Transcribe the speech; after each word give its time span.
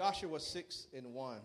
Joshua 0.00 0.40
6 0.40 0.86
and 0.96 1.12
1. 1.12 1.36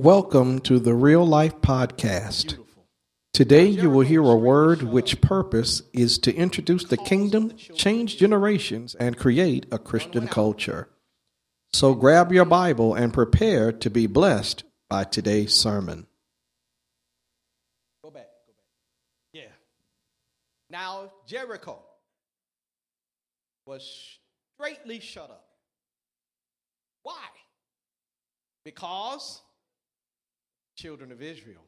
Welcome 0.00 0.60
to 0.60 0.78
the 0.78 0.94
Real 0.94 1.26
Life 1.26 1.56
Podcast. 1.60 2.50
Beautiful. 2.50 2.86
Today 3.34 3.66
you 3.66 3.90
will 3.90 4.06
hear 4.06 4.22
a 4.22 4.36
word 4.36 4.84
which 4.84 5.20
purpose 5.20 5.82
is 5.92 6.20
to 6.20 6.32
introduce 6.32 6.84
the 6.84 6.96
kingdom, 6.96 7.56
change 7.56 8.18
generations, 8.18 8.94
and 8.94 9.18
create 9.18 9.66
a 9.72 9.80
Christian 9.80 10.28
culture. 10.28 10.90
So 11.72 11.94
grab 11.94 12.30
your 12.30 12.44
Bible 12.44 12.94
and 12.94 13.12
prepare 13.12 13.72
to 13.72 13.90
be 13.90 14.06
blessed 14.06 14.62
by 14.88 15.02
today's 15.02 15.52
sermon. 15.52 16.06
Go 18.04 18.12
back. 18.12 18.28
Go 18.46 18.52
back. 18.52 18.64
Yeah. 19.32 19.50
Now 20.70 21.10
Jericho 21.26 21.82
was 23.66 23.82
straightly 24.54 25.00
shut 25.00 25.30
up. 25.30 25.46
Why? 27.02 27.16
Because 28.64 29.42
children 30.76 31.12
of 31.12 31.22
Israel. 31.22 31.64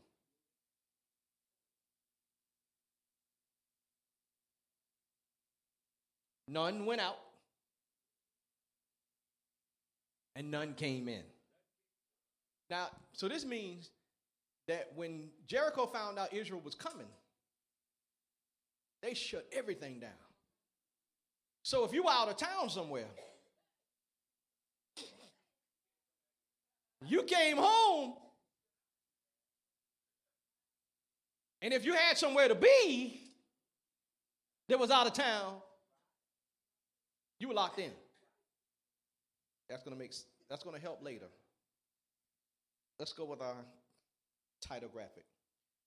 None 6.48 6.84
went 6.84 7.00
out, 7.00 7.18
and 10.36 10.50
none 10.50 10.74
came 10.74 11.08
in. 11.08 11.22
Now, 12.68 12.88
so 13.12 13.28
this 13.28 13.44
means 13.46 13.90
that 14.68 14.92
when 14.94 15.30
Jericho 15.46 15.86
found 15.86 16.18
out 16.18 16.32
Israel 16.32 16.60
was 16.62 16.74
coming, 16.74 17.06
they 19.02 19.14
shut 19.14 19.46
everything 19.52 19.98
down. 19.98 20.10
So 21.62 21.84
if 21.84 21.92
you 21.92 22.04
were 22.04 22.10
out 22.10 22.28
of 22.28 22.36
town 22.36 22.68
somewhere, 22.68 23.06
you 27.06 27.22
came 27.22 27.56
home, 27.56 28.14
and 31.60 31.72
if 31.72 31.84
you 31.84 31.94
had 31.94 32.18
somewhere 32.18 32.48
to 32.48 32.54
be 32.54 33.20
that 34.68 34.78
was 34.78 34.90
out 34.90 35.06
of 35.06 35.12
town, 35.12 35.54
you 37.38 37.48
were 37.48 37.54
locked 37.54 37.78
in. 37.78 37.90
That's 39.68 39.82
gonna 39.82 39.96
make 39.96 40.14
that's 40.48 40.64
gonna 40.64 40.78
help 40.78 41.02
later. 41.02 41.28
Let's 42.98 43.12
go 43.12 43.24
with 43.24 43.40
our 43.40 43.56
title 44.60 44.88
graphic. 44.92 45.24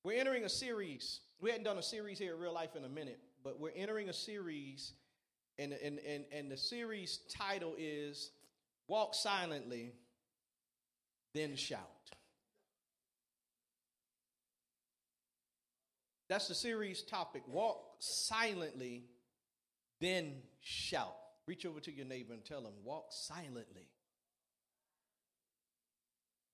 We're 0.04 0.20
entering 0.20 0.44
a 0.44 0.50
series. 0.50 1.22
We 1.42 1.50
hadn't 1.50 1.66
done 1.66 1.78
a 1.78 1.84
series 1.84 2.20
here 2.20 2.36
in 2.36 2.40
real 2.40 2.54
life 2.54 2.76
in 2.76 2.84
a 2.84 2.90
minute, 2.90 3.20
but 3.44 3.60
we're 3.60 3.72
entering 3.76 4.10
a 4.10 4.14
series, 4.14 4.94
and, 5.58 5.74
and, 5.74 6.00
and, 6.00 6.26
and 6.32 6.52
the 6.52 6.58
series 6.58 7.22
title 7.36 7.74
is 7.78 8.32
Walk 8.88 9.16
Silently, 9.16 9.94
Then 11.36 11.58
Shout. 11.58 11.82
That's 16.30 16.48
the 16.48 16.56
series 16.56 17.02
topic. 17.04 17.44
Walk 17.48 17.98
silently, 18.00 19.04
then 20.00 20.38
shout. 20.62 21.14
Reach 21.46 21.66
over 21.66 21.80
to 21.82 21.92
your 21.92 22.08
neighbor 22.08 22.34
and 22.34 22.44
tell 22.44 22.62
them, 22.62 22.72
walk 22.84 23.08
silently, 23.12 23.90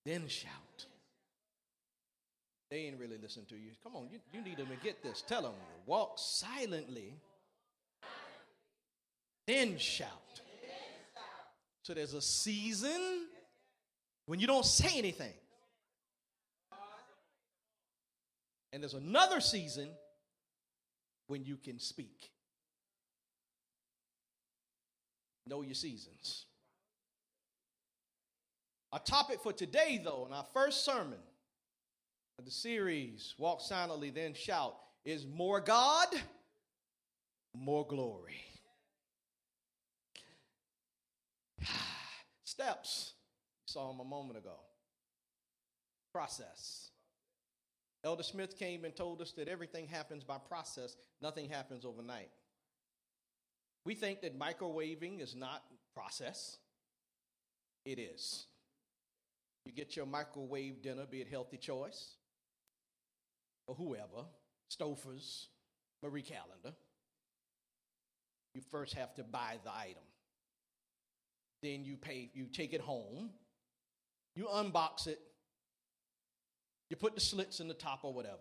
then 0.03 0.27
shout. 0.27 0.85
They 2.69 2.79
ain't 2.79 2.99
really 2.99 3.17
listening 3.17 3.45
to 3.49 3.55
you. 3.55 3.71
Come 3.83 3.95
on, 3.95 4.09
you, 4.11 4.19
you 4.33 4.41
need 4.41 4.57
them 4.57 4.67
to 4.67 4.83
get 4.83 5.03
this. 5.03 5.23
Tell 5.25 5.43
them, 5.43 5.53
walk 5.85 6.15
silently, 6.17 7.13
then 9.47 9.77
shout. 9.77 10.41
So 11.83 11.93
there's 11.93 12.13
a 12.13 12.21
season 12.21 13.27
when 14.31 14.39
you 14.39 14.47
don't 14.47 14.65
say 14.65 14.97
anything. 14.97 15.33
And 18.71 18.81
there's 18.81 18.93
another 18.93 19.41
season 19.41 19.89
when 21.27 21.43
you 21.43 21.57
can 21.57 21.79
speak. 21.79 22.31
Know 25.45 25.63
your 25.63 25.73
seasons. 25.73 26.45
Our 28.93 28.99
topic 28.99 29.41
for 29.43 29.51
today, 29.51 29.99
though, 30.01 30.25
in 30.27 30.33
our 30.33 30.45
first 30.53 30.85
sermon 30.85 31.19
of 32.39 32.45
the 32.45 32.51
series, 32.51 33.35
Walk 33.37 33.59
Silently, 33.59 34.11
Then 34.11 34.33
Shout, 34.33 34.77
is 35.03 35.27
more 35.27 35.59
God, 35.59 36.07
more 37.53 37.85
glory. 37.85 38.45
Steps. 42.45 43.15
Saw 43.71 43.89
him 43.89 43.99
a 44.01 44.05
moment 44.05 44.37
ago. 44.37 44.59
Process. 46.13 46.89
Elder 48.03 48.23
Smith 48.23 48.57
came 48.57 48.83
and 48.83 48.93
told 48.93 49.21
us 49.21 49.31
that 49.33 49.47
everything 49.47 49.87
happens 49.87 50.23
by 50.25 50.37
process, 50.37 50.97
nothing 51.21 51.49
happens 51.49 51.85
overnight. 51.85 52.29
We 53.85 53.95
think 53.95 54.21
that 54.21 54.37
microwaving 54.37 55.21
is 55.21 55.35
not 55.35 55.63
process. 55.95 56.57
It 57.85 57.97
is. 57.97 58.45
You 59.65 59.71
get 59.71 59.95
your 59.95 60.05
microwave 60.05 60.81
dinner, 60.81 61.05
be 61.09 61.21
it 61.21 61.27
Healthy 61.29 61.57
Choice 61.57 62.15
or 63.67 63.75
whoever, 63.75 64.25
Stouffer's, 64.69 65.47
Marie 66.03 66.23
Callender. 66.23 66.75
You 68.53 68.61
first 68.69 68.95
have 68.95 69.13
to 69.15 69.23
buy 69.23 69.59
the 69.63 69.71
item. 69.71 70.03
Then 71.63 71.85
you 71.85 71.95
pay, 71.95 72.31
you 72.33 72.47
take 72.47 72.73
it 72.73 72.81
home, 72.81 73.29
you 74.35 74.45
unbox 74.45 75.07
it, 75.07 75.19
you 76.89 76.95
put 76.95 77.15
the 77.15 77.21
slits 77.21 77.59
in 77.59 77.67
the 77.67 77.73
top 77.73 77.99
or 78.03 78.13
whatever. 78.13 78.37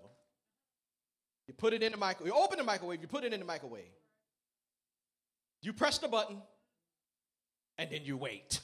You 1.47 1.55
put 1.55 1.73
it 1.73 1.83
in 1.83 1.93
the 1.93 1.99
microwave, 1.99 2.33
you 2.33 2.41
open 2.41 2.59
the 2.59 2.65
microwave, 2.65 3.01
you 3.01 3.09
put 3.09 3.25
it 3.25 3.33
in 3.33 3.41
the 3.41 3.47
microwave. 3.47 3.91
You 5.63 5.73
press 5.73 5.99
the 5.99 6.09
button, 6.09 6.41
and 7.77 7.91
then 7.91 8.05
you 8.05 8.17
wait. 8.17 8.61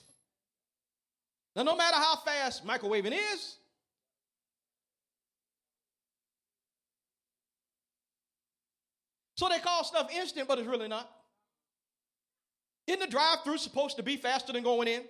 Now, 1.54 1.62
no 1.62 1.76
matter 1.76 1.96
how 1.96 2.16
fast 2.16 2.66
microwaving 2.66 3.12
is, 3.34 3.56
so 9.36 9.48
they 9.48 9.58
call 9.58 9.84
stuff 9.84 10.10
instant, 10.14 10.48
but 10.48 10.58
it's 10.58 10.68
really 10.68 10.88
not. 10.88 11.10
Isn't 12.86 13.00
the 13.00 13.06
drive 13.06 13.38
through 13.42 13.58
supposed 13.58 13.96
to 13.96 14.02
be 14.02 14.16
faster 14.16 14.52
than 14.52 14.62
going 14.62 14.86
in? 14.86 15.02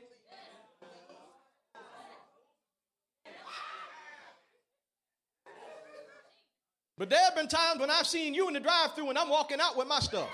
But 6.99 7.11
there 7.11 7.21
have 7.21 7.35
been 7.35 7.49
times 7.49 7.81
when 7.81 7.91
I've 7.91 8.07
seen 8.07 8.33
you 8.35 8.49
in 8.49 8.55
the 8.55 8.61
drive 8.61 8.95
through 8.95 9.11
and 9.11 9.19
I'm 9.19 9.29
walking 9.29 9.61
out 9.61 9.77
with 9.77 9.87
my 9.87 10.01
stuff. 10.01 10.31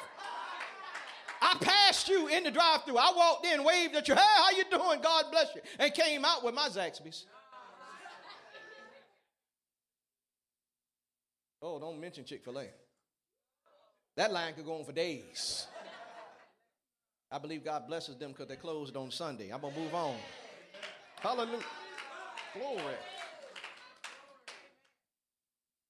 I 1.44 1.56
passed 1.60 2.08
you 2.08 2.28
in 2.28 2.44
the 2.44 2.52
drive-through. 2.52 2.96
I 2.96 3.12
walked 3.16 3.44
in, 3.44 3.64
waved 3.64 3.96
at 3.96 4.06
you. 4.06 4.14
Hey, 4.14 4.20
how 4.36 4.50
you 4.50 4.62
doing? 4.70 5.00
God 5.02 5.24
bless 5.32 5.52
you. 5.56 5.60
And 5.78 5.92
came 5.92 6.24
out 6.24 6.44
with 6.44 6.54
my 6.54 6.68
Zaxby's. 6.68 7.26
Oh, 11.60 11.80
don't 11.80 12.00
mention 12.00 12.24
Chick-fil-A. 12.24 12.66
That 14.16 14.32
line 14.32 14.54
could 14.54 14.64
go 14.64 14.78
on 14.78 14.84
for 14.84 14.92
days. 14.92 15.66
I 17.30 17.38
believe 17.38 17.64
God 17.64 17.88
blesses 17.88 18.16
them 18.16 18.30
because 18.30 18.46
they 18.46 18.56
closed 18.56 18.96
on 18.96 19.10
Sunday. 19.10 19.50
I'm 19.50 19.62
going 19.62 19.74
to 19.74 19.80
move 19.80 19.94
on. 19.94 20.16
Hallelujah. 21.20 21.58
Glory. 22.54 22.94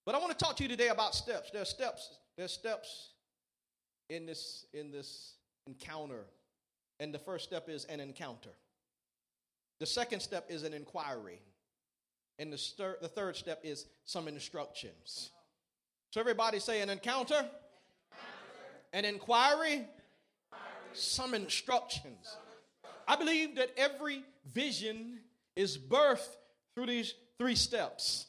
But 0.04 0.14
I 0.14 0.18
want 0.18 0.36
to 0.36 0.44
talk 0.44 0.56
to 0.56 0.62
you 0.62 0.68
today 0.68 0.88
about 0.88 1.14
steps. 1.14 1.50
There 1.50 1.62
are 1.62 1.66
steps. 1.66 2.18
There 2.36 2.44
are 2.44 2.48
steps 2.48 3.10
in 4.08 4.26
this 4.26 4.66
in 4.72 4.90
this 4.90 5.34
encounter. 5.66 6.24
And 7.00 7.12
the 7.12 7.18
first 7.18 7.44
step 7.44 7.68
is 7.68 7.84
an 7.86 8.00
encounter. 8.00 8.50
The 9.80 9.86
second 9.86 10.20
step 10.20 10.46
is 10.48 10.62
an 10.62 10.74
inquiry. 10.74 11.40
And 12.38 12.52
the, 12.52 12.58
stir, 12.58 12.96
the 13.00 13.08
third 13.08 13.36
step 13.36 13.60
is 13.64 13.86
some 14.04 14.28
instructions. 14.28 15.30
So 16.10 16.20
everybody 16.20 16.60
say 16.60 16.80
an 16.80 16.90
encounter, 16.90 17.44
an 18.92 19.04
inquiry, 19.04 19.86
some 20.92 21.34
instructions. 21.34 22.36
I 23.08 23.16
believe 23.16 23.56
that 23.56 23.70
every 23.76 24.22
vision 24.52 25.18
is 25.56 25.76
birthed 25.76 26.36
through 26.74 26.86
these 26.86 27.14
three 27.38 27.56
steps. 27.56 28.26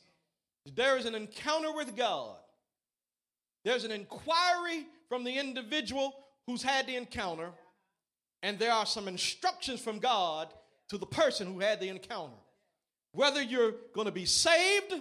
There 0.65 0.97
is 0.97 1.05
an 1.05 1.15
encounter 1.15 1.73
with 1.73 1.95
God. 1.95 2.37
There's 3.65 3.83
an 3.83 3.91
inquiry 3.91 4.85
from 5.09 5.23
the 5.23 5.37
individual 5.37 6.13
who's 6.47 6.63
had 6.63 6.87
the 6.87 6.95
encounter, 6.95 7.49
and 8.41 8.59
there 8.59 8.71
are 8.71 8.85
some 8.85 9.07
instructions 9.07 9.79
from 9.79 9.99
God 9.99 10.53
to 10.89 10.97
the 10.97 11.05
person 11.05 11.47
who 11.47 11.59
had 11.59 11.79
the 11.79 11.89
encounter. 11.89 12.35
Whether 13.13 13.41
you're 13.41 13.73
going 13.93 14.05
to 14.05 14.11
be 14.11 14.25
saved, 14.25 14.93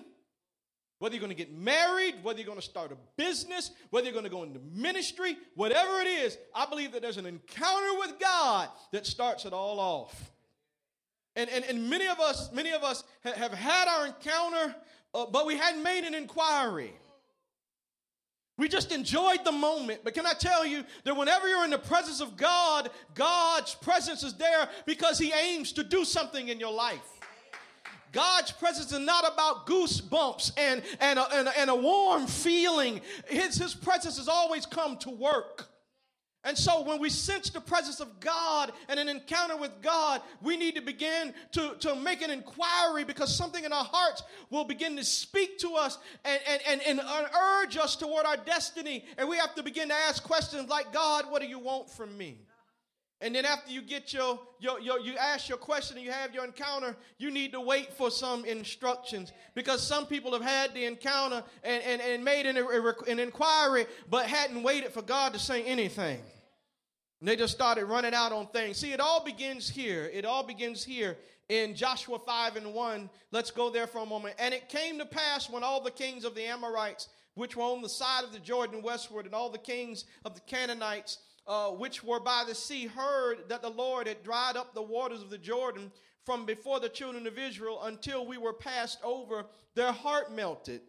whether 0.99 1.17
you're 1.17 1.21
going 1.21 1.37
to 1.37 1.45
get 1.45 1.53
married, 1.53 2.15
whether 2.23 2.39
you're 2.39 2.47
going 2.47 2.61
to 2.61 2.65
start 2.65 2.93
a 2.93 2.97
business, 3.17 3.73
whether 3.91 4.05
you're 4.05 4.13
going 4.13 4.25
to 4.25 4.31
go 4.31 4.45
into 4.45 4.61
ministry, 4.73 5.37
whatever 5.57 6.01
it 6.01 6.07
is, 6.07 6.39
I 6.55 6.67
believe 6.67 6.93
that 6.93 7.03
there's 7.03 7.17
an 7.17 7.27
encounter 7.27 7.99
with 7.99 8.21
God 8.21 8.69
that 8.93 9.05
starts 9.07 9.45
it 9.45 9.53
all 9.53 9.81
off. 9.81 10.31
And, 11.35 11.51
and, 11.51 11.65
and 11.65 11.91
many 11.91 12.07
of 12.07 12.21
us, 12.21 12.53
many 12.53 12.71
of 12.71 12.85
us 12.85 13.03
have 13.25 13.53
had 13.53 13.89
our 13.89 14.07
encounter, 14.07 14.77
uh, 15.15 15.27
but 15.27 15.47
we 15.47 15.57
hadn't 15.57 15.83
made 15.83 16.05
an 16.05 16.15
inquiry. 16.15 16.93
We 18.59 18.69
just 18.69 18.93
enjoyed 18.93 19.45
the 19.45 19.53
moment. 19.53 20.03
But 20.05 20.15
can 20.15 20.27
I 20.27 20.35
tell 20.35 20.65
you 20.65 20.85
that 21.05 21.17
whenever 21.17 21.49
you're 21.49 21.65
in 21.65 21.71
the 21.71 21.79
presence 21.79 22.21
of 22.21 22.37
God, 22.37 22.91
God's 23.15 23.75
presence 23.75 24.23
is 24.23 24.35
there 24.35 24.69
because 24.87 25.19
He 25.19 25.33
aims 25.33 25.73
to 25.73 25.83
do 25.83 26.05
something 26.05 26.49
in 26.49 26.61
your 26.61 26.73
life. 26.73 27.01
God's 28.13 28.53
presence 28.53 28.93
is 28.93 28.99
not 28.99 29.25
about 29.33 29.67
goosebumps 29.67 30.53
and, 30.59 30.83
and, 31.01 31.19
a, 31.19 31.35
and, 31.35 31.49
a, 31.49 31.59
and 31.59 31.71
a 31.71 31.75
warm 31.75 32.27
feeling. 32.27 33.01
His, 33.27 33.57
his 33.57 33.75
presence 33.75 34.19
has 34.19 34.29
always 34.29 34.67
come 34.67 34.99
to 34.99 35.11
work. 35.11 35.72
And 36.45 36.59
so 36.59 36.83
when 36.83 37.01
we 37.01 37.09
sense 37.09 37.51
the 37.51 37.61
presence 37.61 38.01
of 38.01 38.19
God 38.19 38.73
and 38.89 38.99
an 38.99 39.09
encounter 39.09 39.57
with 39.57 39.71
God, 39.81 40.23
we 40.41 40.57
need 40.57 40.75
to 40.75 40.83
begin 40.83 41.33
to, 41.53 41.77
to 41.81 41.95
make 41.95 42.21
an 42.21 42.31
inquiry 42.31 43.05
because 43.05 43.35
something 43.35 43.63
in 43.63 43.73
our 43.73 43.85
hearts 43.85 44.25
will 44.51 44.65
begin 44.65 44.97
to 44.97 45.05
speak 45.05 45.59
to 45.59 45.75
us 45.75 45.99
and, 46.25 46.41
and, 46.49 46.83
and, 46.83 47.01
and 47.01 47.29
urge 47.61 47.77
us 47.77 47.95
toward 47.95 48.27
our 48.27 48.37
destiny. 48.37 49.05
And 49.19 49.29
we 49.29 49.37
have 49.37 49.55
to 49.55 49.63
begin 49.63 49.89
to 49.89 49.95
ask 49.95 50.23
questions 50.25 50.69
like, 50.69 50.93
God, 50.93 51.31
what 51.31 51.43
do 51.43 51.49
you 51.49 51.61
want 51.61 51.89
from 51.89 52.17
me? 52.19 52.39
And 53.23 53.37
then 53.37 53.45
after 53.45 53.71
you 53.71 53.83
get 53.83 54.13
your, 54.13 54.41
your, 54.59 54.81
your, 54.81 54.99
you 54.99 55.17
ask 55.17 55.49
your 55.49 55.57
question 55.57 55.97
and 55.97 56.05
you 56.05 56.11
have 56.11 56.35
your 56.35 56.45
encounter, 56.45 56.97
you 57.19 57.31
need 57.31 57.53
to 57.53 57.61
wait 57.61 57.93
for 57.93 58.11
some 58.11 58.45
instructions 58.45 59.31
because 59.55 59.81
some 59.81 60.07
people 60.07 60.33
have 60.33 60.43
had 60.43 60.75
the 60.75 60.85
encounter 60.85 61.45
and, 61.63 61.83
and, 61.85 62.03
and 62.03 62.25
made 62.25 62.47
an, 62.47 62.57
an 63.07 63.21
inquiry 63.21 63.87
but 64.11 64.27
hadn't 64.27 64.61
waited 64.65 64.93
for 64.93 65.03
God 65.03 65.33
to 65.35 65.39
say 65.39 65.63
anything. 65.63 66.21
And 67.21 67.29
they 67.29 67.37
just 67.37 67.55
started 67.55 67.85
running 67.85 68.13
out 68.13 68.33
on 68.33 68.49
things. 68.49 68.79
See, 68.79 68.93
it 68.93 68.99
all 68.99 69.25
begins 69.25 69.71
here. 69.71 70.11
It 70.13 70.25
all 70.25 70.43
begins 70.43 70.83
here 70.83 71.17
in 71.49 71.77
Joshua 71.77 72.19
5 72.19 72.57
and 72.57 72.75
1. 72.75 73.11
Let's 73.31 73.53
go 73.53 73.71
there 73.71 73.87
for 73.87 73.99
a 73.99 74.07
moment. 74.07 74.35
And 74.41 74.53
it 74.53 74.69
came 74.69 74.99
to 74.99 75.07
pass 75.07 75.49
when 75.49 75.63
all 75.63 75.81
the 75.81 75.93
kings 75.93 76.25
of 76.25 76.35
the 76.35 76.43
Amorites, 76.43 77.09
which 77.35 77.55
were 77.55 77.63
on 77.63 77.83
the 77.83 77.89
side 77.89 78.25
of 78.25 78.33
the 78.33 78.41
Jordan 78.41 78.83
westward, 78.83 79.27
and 79.27 79.35
all 79.35 79.49
the 79.49 79.59
kings 79.59 80.07
of 80.25 80.35
the 80.35 80.41
Canaanites, 80.41 81.19
uh, 81.47 81.71
which 81.71 82.05
were 82.05 82.21
by 82.21 82.45
the 82.47 82.55
sea 82.55 82.87
heard 82.87 83.49
that 83.49 83.63
the 83.63 83.71
Lord 83.71 84.07
had 84.07 84.23
dried 84.23 84.57
up 84.57 84.75
the 84.75 84.83
waters 84.83 85.23
of 85.23 85.31
the 85.31 85.39
Jordan 85.39 85.91
from 86.25 86.47
before 86.47 86.81
the 86.81 86.89
children 86.89 87.27
of 87.27 87.39
Israel 87.39 87.81
until 87.85 88.27
we 88.27 88.39
were 88.39 88.53
passed 88.53 88.99
over, 89.03 89.47
their 89.75 89.93
heart 89.93 90.33
melted. 90.33 90.81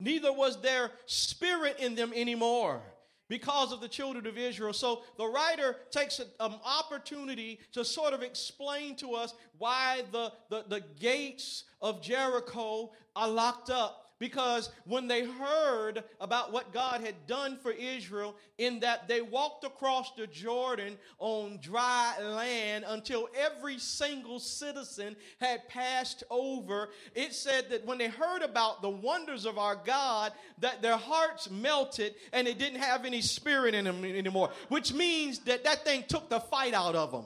Neither 0.00 0.32
was 0.32 0.60
there 0.60 0.90
spirit 1.06 1.78
in 1.78 1.94
them 1.94 2.12
anymore 2.14 2.82
because 3.28 3.70
of 3.72 3.80
the 3.80 3.88
children 3.88 4.26
of 4.26 4.36
Israel. 4.36 4.72
So 4.72 5.02
the 5.16 5.26
writer 5.26 5.76
takes 5.90 6.18
an 6.18 6.26
um, 6.40 6.56
opportunity 6.64 7.60
to 7.72 7.84
sort 7.84 8.12
of 8.12 8.22
explain 8.22 8.96
to 8.96 9.14
us 9.14 9.34
why 9.58 10.02
the, 10.10 10.32
the, 10.48 10.64
the 10.68 10.82
gates 10.98 11.64
of 11.80 12.02
Jericho 12.02 12.90
are 13.14 13.28
locked 13.28 13.70
up 13.70 13.99
because 14.20 14.70
when 14.84 15.08
they 15.08 15.24
heard 15.24 16.04
about 16.20 16.52
what 16.52 16.72
God 16.72 17.00
had 17.00 17.26
done 17.26 17.56
for 17.56 17.72
Israel, 17.72 18.36
in 18.58 18.78
that 18.80 19.08
they 19.08 19.22
walked 19.22 19.64
across 19.64 20.12
the 20.12 20.26
Jordan 20.26 20.98
on 21.18 21.58
dry 21.62 22.14
land 22.20 22.84
until 22.86 23.30
every 23.36 23.78
single 23.78 24.38
citizen 24.38 25.16
had 25.40 25.66
passed 25.68 26.22
over, 26.30 26.90
it 27.14 27.32
said 27.32 27.70
that 27.70 27.86
when 27.86 27.96
they 27.96 28.08
heard 28.08 28.42
about 28.42 28.82
the 28.82 28.90
wonders 28.90 29.46
of 29.46 29.58
our 29.58 29.74
God, 29.74 30.32
that 30.58 30.82
their 30.82 30.98
hearts 30.98 31.50
melted 31.50 32.14
and 32.34 32.46
they 32.46 32.54
didn't 32.54 32.80
have 32.80 33.06
any 33.06 33.22
spirit 33.22 33.74
in 33.74 33.86
them 33.86 34.04
anymore, 34.04 34.50
which 34.68 34.92
means 34.92 35.38
that 35.40 35.64
that 35.64 35.82
thing 35.82 36.04
took 36.06 36.28
the 36.28 36.40
fight 36.40 36.74
out 36.74 36.94
of 36.94 37.10
them. 37.10 37.24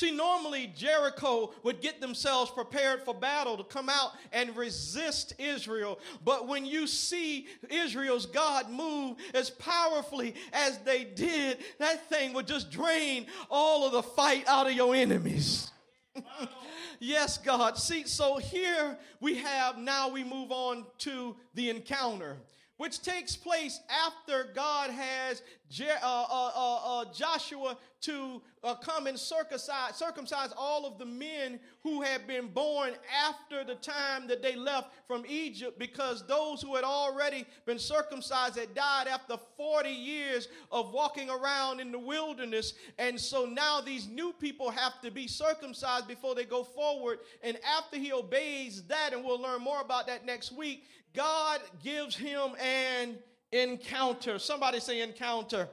See, 0.00 0.10
normally 0.10 0.72
Jericho 0.74 1.52
would 1.62 1.82
get 1.82 2.00
themselves 2.00 2.50
prepared 2.50 3.02
for 3.02 3.12
battle 3.12 3.58
to 3.58 3.64
come 3.64 3.90
out 3.90 4.12
and 4.32 4.56
resist 4.56 5.34
Israel. 5.38 5.98
But 6.24 6.48
when 6.48 6.64
you 6.64 6.86
see 6.86 7.48
Israel's 7.68 8.24
God 8.24 8.70
move 8.70 9.18
as 9.34 9.50
powerfully 9.50 10.36
as 10.54 10.78
they 10.78 11.04
did, 11.04 11.58
that 11.80 12.08
thing 12.08 12.32
would 12.32 12.46
just 12.46 12.70
drain 12.70 13.26
all 13.50 13.84
of 13.84 13.92
the 13.92 14.02
fight 14.02 14.48
out 14.48 14.66
of 14.66 14.72
your 14.72 14.94
enemies. 14.94 15.70
yes, 16.98 17.36
God. 17.36 17.76
See, 17.76 18.04
so 18.04 18.38
here 18.38 18.96
we 19.20 19.34
have, 19.34 19.76
now 19.76 20.08
we 20.08 20.24
move 20.24 20.50
on 20.50 20.86
to 21.00 21.36
the 21.52 21.68
encounter 21.68 22.38
which 22.80 23.02
takes 23.02 23.36
place 23.36 23.78
after 24.06 24.50
God 24.54 24.88
has 24.88 25.42
Je- 25.70 25.88
uh, 25.88 25.96
uh, 26.02 26.50
uh, 26.54 27.00
uh 27.00 27.04
Joshua 27.12 27.78
to 28.00 28.42
uh, 28.64 28.74
come 28.74 29.06
and 29.06 29.18
circumcise, 29.18 29.94
circumcise 29.94 30.52
all 30.56 30.86
of 30.86 30.98
the 30.98 31.04
men 31.04 31.60
who 31.82 32.02
had 32.02 32.26
been 32.26 32.48
born 32.48 32.92
after 33.24 33.62
the 33.62 33.74
time 33.76 34.26
that 34.26 34.42
they 34.42 34.56
left 34.56 34.90
from 35.06 35.24
Egypt, 35.28 35.78
because 35.78 36.26
those 36.26 36.62
who 36.62 36.74
had 36.74 36.84
already 36.84 37.44
been 37.66 37.78
circumcised 37.78 38.58
had 38.58 38.74
died 38.74 39.06
after 39.06 39.36
40 39.56 39.90
years 39.90 40.48
of 40.72 40.92
walking 40.92 41.30
around 41.30 41.80
in 41.80 41.92
the 41.92 41.98
wilderness. 41.98 42.74
And 42.98 43.18
so 43.18 43.44
now 43.44 43.80
these 43.80 44.08
new 44.08 44.32
people 44.32 44.70
have 44.70 45.00
to 45.02 45.10
be 45.10 45.28
circumcised 45.28 46.08
before 46.08 46.34
they 46.34 46.44
go 46.44 46.64
forward. 46.64 47.18
And 47.42 47.58
after 47.78 47.96
he 47.96 48.12
obeys 48.12 48.82
that, 48.84 49.12
and 49.12 49.24
we'll 49.24 49.40
learn 49.40 49.60
more 49.60 49.80
about 49.80 50.06
that 50.06 50.24
next 50.26 50.52
week, 50.52 50.84
God 51.14 51.60
gives 51.82 52.14
him 52.14 52.52
an 52.60 53.18
encounter. 53.52 54.38
Somebody 54.38 54.80
say 54.80 55.02
encounter. 55.02 55.68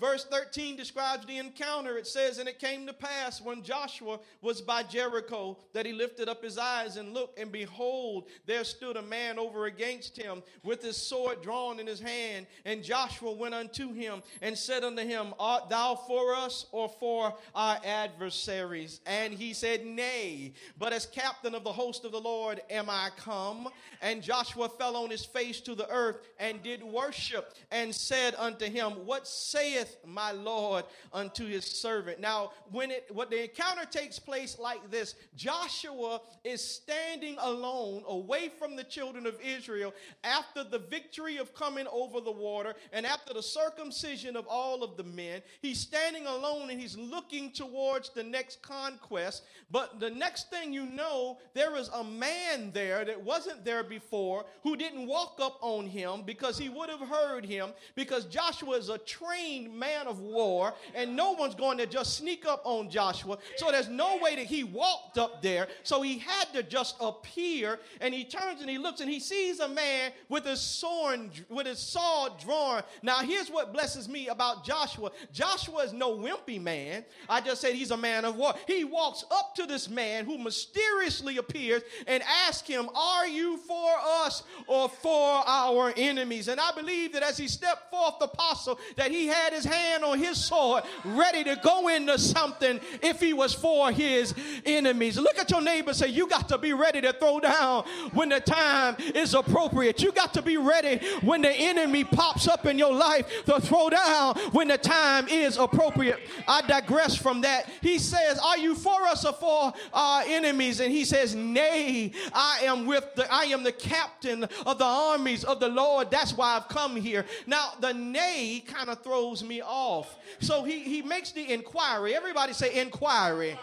Verse 0.00 0.24
13 0.24 0.76
describes 0.76 1.26
the 1.26 1.38
encounter. 1.38 1.96
It 1.96 2.06
says, 2.06 2.38
And 2.38 2.48
it 2.48 2.58
came 2.58 2.86
to 2.86 2.92
pass 2.92 3.40
when 3.40 3.62
Joshua 3.62 4.18
was 4.40 4.60
by 4.60 4.82
Jericho 4.82 5.58
that 5.72 5.86
he 5.86 5.92
lifted 5.92 6.28
up 6.28 6.42
his 6.42 6.58
eyes 6.58 6.96
and 6.96 7.12
looked, 7.12 7.38
and 7.38 7.52
behold, 7.52 8.28
there 8.46 8.64
stood 8.64 8.96
a 8.96 9.02
man 9.02 9.38
over 9.38 9.66
against 9.66 10.16
him 10.16 10.42
with 10.62 10.82
his 10.82 10.96
sword 10.96 11.42
drawn 11.42 11.80
in 11.80 11.86
his 11.86 12.00
hand. 12.00 12.46
And 12.64 12.82
Joshua 12.82 13.32
went 13.32 13.54
unto 13.54 13.92
him 13.92 14.22
and 14.40 14.56
said 14.56 14.84
unto 14.84 15.02
him, 15.02 15.34
Art 15.38 15.68
thou 15.68 15.94
for 15.94 16.34
us 16.34 16.66
or 16.72 16.88
for 16.88 17.34
our 17.54 17.78
adversaries? 17.84 19.00
And 19.06 19.34
he 19.34 19.52
said, 19.52 19.84
Nay, 19.84 20.52
but 20.78 20.92
as 20.92 21.06
captain 21.06 21.54
of 21.54 21.64
the 21.64 21.72
host 21.72 22.04
of 22.04 22.12
the 22.12 22.20
Lord 22.20 22.60
am 22.70 22.88
I 22.88 23.10
come. 23.16 23.68
And 24.00 24.22
Joshua 24.22 24.68
fell 24.68 24.96
on 24.96 25.10
his 25.10 25.24
face 25.24 25.60
to 25.60 25.74
the 25.74 25.88
earth 25.90 26.18
and 26.38 26.62
did 26.62 26.82
worship 26.82 27.54
and 27.70 27.94
said 27.94 28.34
unto 28.38 28.66
him, 28.66 28.92
What 29.06 29.26
saith 29.28 29.81
saith 29.82 29.96
my 30.06 30.32
Lord 30.32 30.84
unto 31.12 31.46
his 31.46 31.64
servant. 31.64 32.20
Now, 32.20 32.52
when 32.70 32.90
it 32.90 33.08
what 33.12 33.30
the 33.30 33.44
encounter 33.44 33.84
takes 33.84 34.18
place 34.18 34.58
like 34.58 34.90
this, 34.90 35.14
Joshua 35.36 36.20
is 36.44 36.62
standing 36.62 37.36
alone 37.40 38.02
away 38.06 38.50
from 38.58 38.76
the 38.76 38.84
children 38.84 39.26
of 39.26 39.38
Israel 39.40 39.94
after 40.24 40.64
the 40.64 40.78
victory 40.78 41.36
of 41.36 41.54
coming 41.54 41.86
over 41.92 42.20
the 42.20 42.32
water 42.32 42.74
and 42.92 43.06
after 43.06 43.34
the 43.34 43.42
circumcision 43.42 44.36
of 44.36 44.46
all 44.46 44.82
of 44.82 44.96
the 44.96 45.04
men. 45.04 45.42
He's 45.60 45.80
standing 45.80 46.26
alone 46.26 46.70
and 46.70 46.80
he's 46.80 46.96
looking 46.96 47.50
towards 47.52 48.10
the 48.10 48.22
next 48.22 48.62
conquest. 48.62 49.44
But 49.70 50.00
the 50.00 50.10
next 50.10 50.50
thing 50.50 50.72
you 50.72 50.86
know, 50.86 51.38
there 51.54 51.76
is 51.76 51.88
a 51.88 52.04
man 52.04 52.70
there 52.72 53.04
that 53.04 53.22
wasn't 53.22 53.64
there 53.64 53.84
before 53.84 54.44
who 54.62 54.76
didn't 54.76 55.06
walk 55.06 55.38
up 55.40 55.58
on 55.60 55.86
him 55.86 56.22
because 56.24 56.58
he 56.58 56.68
would 56.68 56.88
have 56.88 57.00
heard 57.00 57.44
him 57.44 57.70
because 57.94 58.24
Joshua 58.26 58.76
is 58.76 58.88
a 58.88 58.98
trained 58.98 59.71
man 59.72 60.06
of 60.06 60.20
war, 60.20 60.74
and 60.94 61.16
no 61.16 61.32
one's 61.32 61.54
going 61.54 61.78
to 61.78 61.86
just 61.86 62.16
sneak 62.16 62.46
up 62.46 62.62
on 62.64 62.90
Joshua. 62.90 63.38
So 63.56 63.70
there's 63.70 63.88
no 63.88 64.18
way 64.18 64.36
that 64.36 64.46
he 64.46 64.64
walked 64.64 65.18
up 65.18 65.42
there. 65.42 65.68
So 65.82 66.02
he 66.02 66.18
had 66.18 66.52
to 66.52 66.62
just 66.62 66.96
appear, 67.00 67.80
and 68.00 68.14
he 68.14 68.24
turns 68.24 68.60
and 68.60 68.70
he 68.70 68.78
looks 68.78 69.00
and 69.00 69.10
he 69.10 69.20
sees 69.20 69.60
a 69.60 69.68
man 69.68 70.12
with 70.28 70.44
his 70.44 70.60
sword, 70.60 71.30
with 71.48 71.66
his 71.66 71.78
sword 71.78 72.32
drawn. 72.38 72.82
Now 73.02 73.18
here's 73.18 73.50
what 73.50 73.72
blesses 73.72 74.08
me 74.08 74.28
about 74.28 74.64
Joshua. 74.64 75.10
Joshua 75.32 75.84
is 75.84 75.92
no 75.92 76.16
wimpy 76.16 76.60
man. 76.60 77.04
I 77.28 77.40
just 77.40 77.60
said 77.60 77.74
he's 77.74 77.90
a 77.90 77.96
man 77.96 78.24
of 78.24 78.36
war. 78.36 78.54
He 78.66 78.84
walks 78.84 79.24
up 79.30 79.54
to 79.56 79.66
this 79.66 79.88
man 79.88 80.24
who 80.24 80.38
mysteriously 80.38 81.38
appears 81.38 81.82
and 82.06 82.22
asks 82.46 82.68
him, 82.68 82.88
"Are 82.94 83.26
you 83.26 83.56
for 83.58 83.94
us 84.24 84.42
or 84.66 84.88
for 84.88 85.42
our 85.46 85.92
enemies?" 85.96 86.48
And 86.48 86.60
I 86.60 86.72
believe 86.72 87.12
that 87.12 87.22
as 87.22 87.38
he 87.38 87.48
stepped 87.48 87.90
forth, 87.90 88.18
the 88.18 88.26
apostle, 88.26 88.78
that 88.96 89.10
he 89.10 89.26
had 89.26 89.52
his 89.52 89.61
his 89.62 89.72
hand 89.72 90.04
on 90.04 90.18
his 90.18 90.42
sword, 90.42 90.84
ready 91.04 91.44
to 91.44 91.56
go 91.62 91.88
into 91.88 92.18
something 92.18 92.80
if 93.02 93.20
he 93.20 93.32
was 93.32 93.54
for 93.54 93.90
his 93.90 94.34
enemies. 94.64 95.18
Look 95.18 95.38
at 95.38 95.50
your 95.50 95.60
neighbor 95.60 95.94
say, 95.94 96.08
You 96.08 96.28
got 96.28 96.48
to 96.48 96.58
be 96.58 96.72
ready 96.72 97.00
to 97.02 97.12
throw 97.12 97.40
down 97.40 97.84
when 98.12 98.28
the 98.28 98.40
time 98.40 98.96
is 99.14 99.34
appropriate. 99.34 100.02
You 100.02 100.12
got 100.12 100.34
to 100.34 100.42
be 100.42 100.56
ready 100.56 101.04
when 101.22 101.42
the 101.42 101.52
enemy 101.52 102.04
pops 102.04 102.48
up 102.48 102.66
in 102.66 102.78
your 102.78 102.92
life 102.92 103.44
to 103.46 103.60
throw 103.60 103.90
down 103.90 104.34
when 104.52 104.68
the 104.68 104.78
time 104.78 105.28
is 105.28 105.56
appropriate. 105.56 106.20
I 106.48 106.62
digress 106.62 107.16
from 107.16 107.42
that. 107.42 107.68
He 107.80 107.98
says, 107.98 108.38
Are 108.38 108.58
you 108.58 108.74
for 108.74 109.02
us 109.04 109.24
or 109.24 109.32
for 109.32 109.72
our 109.92 110.22
enemies? 110.26 110.80
And 110.80 110.92
he 110.92 111.04
says, 111.04 111.34
Nay, 111.34 112.12
I 112.32 112.60
am 112.64 112.86
with 112.86 113.14
the 113.14 113.32
I 113.32 113.44
am 113.44 113.62
the 113.62 113.72
captain 113.72 114.44
of 114.66 114.78
the 114.78 114.84
armies 114.84 115.44
of 115.44 115.60
the 115.60 115.68
Lord. 115.68 116.10
That's 116.10 116.36
why 116.36 116.56
I've 116.56 116.68
come 116.68 116.96
here. 116.96 117.24
Now, 117.46 117.72
the 117.80 117.92
nay 117.92 118.62
kind 118.66 118.88
of 118.88 119.02
throws 119.02 119.41
me 119.42 119.62
off. 119.62 120.16
So 120.40 120.64
he, 120.64 120.80
he 120.80 121.02
makes 121.02 121.32
the 121.32 121.52
inquiry. 121.52 122.14
Everybody 122.14 122.52
say 122.52 122.80
inquiry. 122.80 123.58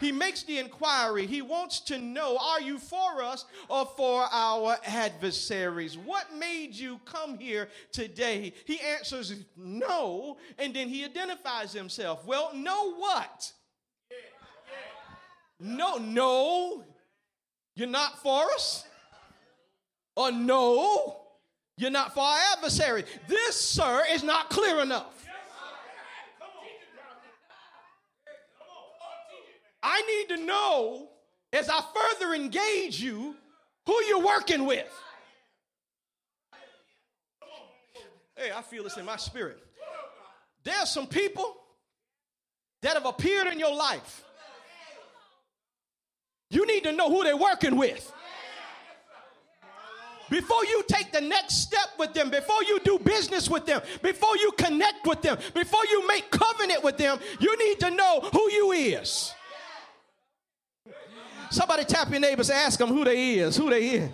He 0.00 0.12
makes 0.12 0.42
the 0.44 0.58
inquiry. 0.58 1.26
He 1.26 1.42
wants 1.42 1.80
to 1.80 1.98
know 1.98 2.38
are 2.38 2.60
you 2.60 2.78
for 2.78 3.22
us 3.22 3.44
or 3.68 3.84
for 3.84 4.26
our 4.32 4.78
adversaries? 4.86 5.98
What 5.98 6.34
made 6.34 6.74
you 6.74 6.98
come 7.04 7.38
here 7.38 7.68
today? 7.92 8.54
He 8.64 8.80
answers 8.80 9.34
no, 9.56 10.38
and 10.58 10.74
then 10.74 10.88
he 10.88 11.04
identifies 11.04 11.74
himself. 11.74 12.26
Well, 12.26 12.50
no 12.54 12.94
what? 12.94 13.52
No, 15.62 15.98
no, 15.98 16.84
you're 17.76 17.86
not 17.86 18.22
for 18.22 18.44
us. 18.52 18.86
Or 20.16 20.32
no, 20.32 21.19
you're 21.80 21.90
not 21.90 22.14
for 22.14 22.20
our 22.20 22.38
adversary. 22.56 23.04
This, 23.26 23.56
sir, 23.56 24.04
is 24.10 24.22
not 24.22 24.50
clear 24.50 24.80
enough. 24.80 25.26
I 29.82 30.02
need 30.02 30.36
to 30.36 30.44
know 30.44 31.08
as 31.52 31.70
I 31.70 31.80
further 31.94 32.34
engage 32.34 33.00
you 33.00 33.34
who 33.86 33.94
you're 34.04 34.24
working 34.24 34.66
with. 34.66 34.86
Hey, 38.36 38.50
I 38.54 38.62
feel 38.62 38.84
this 38.84 38.96
in 38.98 39.04
my 39.06 39.16
spirit. 39.16 39.58
There's 40.64 40.90
some 40.90 41.06
people 41.06 41.56
that 42.82 42.94
have 42.94 43.06
appeared 43.06 43.46
in 43.46 43.58
your 43.58 43.74
life. 43.74 44.24
You 46.50 46.66
need 46.66 46.84
to 46.84 46.92
know 46.92 47.08
who 47.08 47.24
they're 47.24 47.36
working 47.36 47.76
with. 47.76 48.12
Before 50.30 50.64
you 50.64 50.84
take 50.88 51.12
the 51.12 51.20
next 51.20 51.56
step 51.56 51.90
with 51.98 52.14
them, 52.14 52.30
before 52.30 52.62
you 52.62 52.78
do 52.80 52.98
business 53.00 53.50
with 53.50 53.66
them, 53.66 53.82
before 54.00 54.36
you 54.36 54.52
connect 54.52 55.06
with 55.06 55.22
them, 55.22 55.36
before 55.54 55.84
you 55.90 56.06
make 56.06 56.30
covenant 56.30 56.84
with 56.84 56.96
them, 56.96 57.18
you 57.40 57.58
need 57.58 57.80
to 57.80 57.90
know 57.90 58.20
who 58.32 58.50
you 58.50 58.72
is. 58.72 59.34
Somebody 61.50 61.84
tap 61.84 62.10
your 62.10 62.20
neighbors, 62.20 62.48
ask 62.48 62.78
them 62.78 62.90
who 62.90 63.04
they 63.04 63.34
is, 63.34 63.56
who 63.56 63.70
they 63.70 63.88
is. 63.88 64.10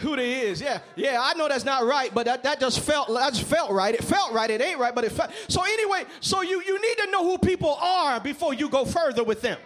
Who 0.00 0.14
they 0.14 0.42
is, 0.42 0.60
yeah, 0.60 0.80
yeah. 0.94 1.18
I 1.22 1.32
know 1.38 1.48
that's 1.48 1.64
not 1.64 1.86
right, 1.86 2.12
but 2.12 2.26
that, 2.26 2.42
that 2.42 2.60
just 2.60 2.80
felt 2.80 3.08
that 3.08 3.32
just 3.32 3.46
felt 3.46 3.70
right. 3.70 3.94
It 3.94 4.04
felt 4.04 4.34
right. 4.34 4.50
It 4.50 4.60
ain't 4.60 4.78
right, 4.78 4.94
but 4.94 5.04
it 5.04 5.12
felt. 5.12 5.30
So 5.48 5.62
anyway, 5.62 6.04
so 6.20 6.42
you 6.42 6.62
you 6.66 6.78
need 6.78 6.98
to 6.98 7.10
know 7.10 7.24
who 7.24 7.38
people 7.38 7.72
are 7.80 8.20
before 8.20 8.52
you 8.52 8.68
go 8.68 8.84
further 8.84 9.24
with 9.24 9.40
them. 9.40 9.58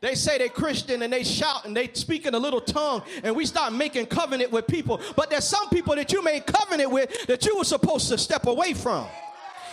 They 0.00 0.14
say 0.14 0.38
they're 0.38 0.48
Christian 0.48 1.02
and 1.02 1.12
they 1.12 1.24
shout 1.24 1.64
and 1.64 1.76
they 1.76 1.88
speak 1.92 2.26
in 2.26 2.34
a 2.34 2.38
little 2.38 2.60
tongue, 2.60 3.02
and 3.22 3.34
we 3.34 3.46
start 3.46 3.72
making 3.72 4.06
covenant 4.06 4.52
with 4.52 4.66
people. 4.66 5.00
But 5.16 5.30
there's 5.30 5.46
some 5.46 5.68
people 5.70 5.96
that 5.96 6.12
you 6.12 6.22
made 6.22 6.46
covenant 6.46 6.90
with 6.90 7.26
that 7.26 7.44
you 7.44 7.58
were 7.58 7.64
supposed 7.64 8.08
to 8.08 8.18
step 8.18 8.46
away 8.46 8.74
from. 8.74 9.06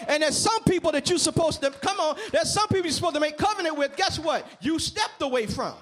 And 0.08 0.24
there's 0.24 0.38
some 0.38 0.64
people 0.64 0.92
that 0.92 1.10
you're 1.10 1.20
supposed 1.20 1.62
to 1.62 1.72
come 1.72 2.00
on. 2.00 2.18
There's 2.32 2.52
some 2.52 2.68
people 2.68 2.86
you're 2.86 2.92
supposed 2.92 3.16
to 3.16 3.22
make 3.22 3.38
covenant 3.38 3.78
with. 3.78 3.96
Guess 3.96 4.20
what? 4.20 4.46
You 4.62 4.80
stepped 4.80 5.22
away 5.22 5.46
from. 5.46 5.74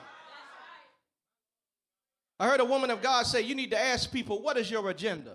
I 2.39 2.47
heard 2.47 2.59
a 2.59 2.65
woman 2.65 2.89
of 2.89 3.01
God 3.01 3.25
say, 3.25 3.41
You 3.41 3.55
need 3.55 3.71
to 3.71 3.79
ask 3.79 4.11
people, 4.11 4.41
what 4.41 4.57
is 4.57 4.69
your 4.69 4.89
agenda? 4.89 5.33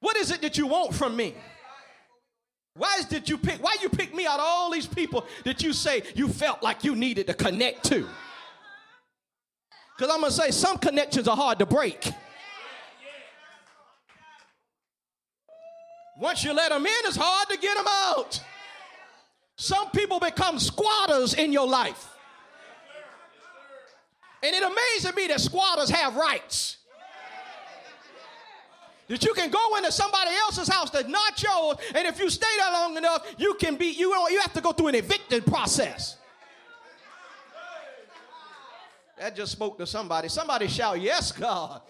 What 0.00 0.16
is 0.16 0.30
it 0.30 0.40
that 0.40 0.56
you 0.56 0.66
want 0.66 0.94
from 0.94 1.14
me? 1.14 1.34
Why 2.74 3.00
did 3.08 3.28
you 3.28 3.36
pick? 3.36 3.62
Why 3.62 3.76
you 3.82 3.88
pick 3.88 4.14
me 4.14 4.26
out 4.26 4.38
of 4.38 4.46
all 4.46 4.70
these 4.70 4.86
people 4.86 5.26
that 5.44 5.62
you 5.62 5.72
say 5.72 6.02
you 6.14 6.28
felt 6.28 6.62
like 6.62 6.84
you 6.84 6.94
needed 6.94 7.26
to 7.26 7.34
connect 7.34 7.84
to? 7.86 8.06
Because 9.96 10.14
I'm 10.14 10.20
gonna 10.20 10.32
say 10.32 10.50
some 10.50 10.78
connections 10.78 11.28
are 11.28 11.36
hard 11.36 11.58
to 11.58 11.66
break. 11.66 12.10
Once 16.18 16.44
you 16.44 16.52
let 16.52 16.70
them 16.70 16.84
in, 16.84 16.92
it's 17.04 17.16
hard 17.16 17.48
to 17.48 17.56
get 17.56 17.76
them 17.76 17.86
out. 17.88 18.40
Some 19.56 19.90
people 19.90 20.20
become 20.20 20.58
squatters 20.58 21.34
in 21.34 21.52
your 21.52 21.66
life. 21.66 22.08
And 24.42 24.54
it 24.54 24.62
amazes 24.62 25.14
me 25.14 25.26
that 25.28 25.40
squatters 25.40 25.90
have 25.90 26.16
rights. 26.16 26.78
That 29.10 29.24
you 29.24 29.34
can 29.34 29.50
go 29.50 29.76
into 29.76 29.90
somebody 29.90 30.30
else's 30.46 30.68
house 30.68 30.88
that's 30.90 31.08
not 31.08 31.42
yours, 31.42 31.78
and 31.96 32.06
if 32.06 32.20
you 32.20 32.30
stay 32.30 32.46
there 32.56 32.72
long 32.72 32.96
enough, 32.96 33.26
you 33.38 33.54
can 33.54 33.74
be 33.74 33.86
you 33.86 34.08
don't, 34.08 34.30
you 34.30 34.40
have 34.40 34.52
to 34.52 34.60
go 34.60 34.70
through 34.70 34.86
an 34.86 34.94
eviction 34.94 35.42
process. 35.42 36.16
That 39.18 39.34
just 39.34 39.50
spoke 39.50 39.78
to 39.78 39.86
somebody. 39.86 40.28
Somebody 40.28 40.68
shout, 40.68 41.00
Yes, 41.00 41.32
God. 41.32 41.82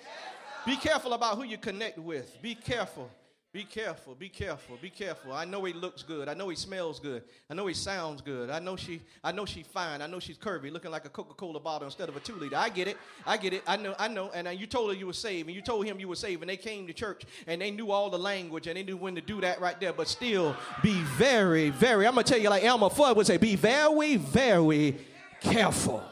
Be 0.64 0.76
careful 0.76 1.12
about 1.12 1.36
who 1.36 1.42
you 1.42 1.58
connect 1.58 1.98
with. 1.98 2.40
Be 2.40 2.54
careful. 2.54 3.10
Be 3.52 3.64
careful, 3.64 4.14
be 4.14 4.28
careful, 4.28 4.78
be 4.80 4.90
careful. 4.90 5.32
I 5.32 5.44
know 5.44 5.64
he 5.64 5.72
looks 5.72 6.04
good. 6.04 6.28
I 6.28 6.34
know 6.34 6.50
he 6.50 6.54
smells 6.54 7.00
good. 7.00 7.24
I 7.50 7.54
know 7.54 7.66
he 7.66 7.74
sounds 7.74 8.22
good. 8.22 8.48
I 8.48 8.60
know 8.60 8.76
she 8.76 9.00
I 9.24 9.32
know 9.32 9.44
she's 9.44 9.66
fine. 9.66 10.00
I 10.00 10.06
know 10.06 10.20
she's 10.20 10.38
curvy, 10.38 10.70
looking 10.70 10.92
like 10.92 11.04
a 11.04 11.08
Coca-Cola 11.08 11.58
bottle 11.58 11.86
instead 11.86 12.08
of 12.08 12.14
a 12.16 12.20
two 12.20 12.36
liter. 12.36 12.54
I 12.54 12.68
get 12.68 12.86
it. 12.86 12.96
I 13.26 13.36
get 13.36 13.52
it. 13.52 13.64
I 13.66 13.76
know, 13.76 13.96
I 13.98 14.06
know. 14.06 14.30
And 14.32 14.46
uh, 14.46 14.52
you 14.52 14.68
told 14.68 14.90
her 14.90 14.96
you 14.96 15.08
were 15.08 15.12
saved, 15.12 15.48
and 15.48 15.56
you 15.56 15.62
told 15.62 15.84
him 15.84 15.98
you 15.98 16.06
were 16.06 16.14
saved, 16.14 16.42
and 16.42 16.48
they 16.48 16.56
came 16.56 16.86
to 16.86 16.92
church 16.92 17.24
and 17.48 17.60
they 17.60 17.72
knew 17.72 17.90
all 17.90 18.08
the 18.08 18.18
language 18.18 18.68
and 18.68 18.76
they 18.76 18.84
knew 18.84 18.96
when 18.96 19.16
to 19.16 19.20
do 19.20 19.40
that 19.40 19.60
right 19.60 19.80
there. 19.80 19.92
But 19.92 20.06
still, 20.06 20.54
be 20.80 20.94
very, 21.18 21.70
very, 21.70 22.06
I'm 22.06 22.14
gonna 22.14 22.22
tell 22.22 22.38
you 22.38 22.50
like 22.50 22.62
Elmer 22.62 22.88
Fudd 22.88 23.16
would 23.16 23.26
say, 23.26 23.36
be 23.36 23.56
very, 23.56 24.14
very 24.14 24.96
careful. 25.40 26.04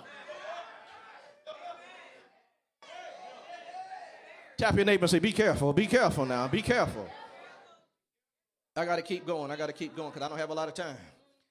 Tap 4.57 4.75
your 4.75 4.85
neighbor 4.85 5.05
and 5.05 5.11
say, 5.11 5.21
Be 5.21 5.31
careful, 5.31 5.73
be 5.73 5.87
careful 5.87 6.27
now, 6.27 6.49
be 6.49 6.63
careful. 6.63 7.09
I 8.79 8.85
got 8.85 8.97
to 8.97 9.03
keep 9.03 9.27
going. 9.27 9.51
I 9.51 9.57
got 9.57 9.67
to 9.67 9.73
keep 9.73 9.97
going 9.97 10.11
because 10.11 10.23
I 10.23 10.29
don't 10.29 10.39
have 10.39 10.51
a 10.51 10.55
lot 10.55 10.69
of 10.69 10.75
time. 10.75 10.97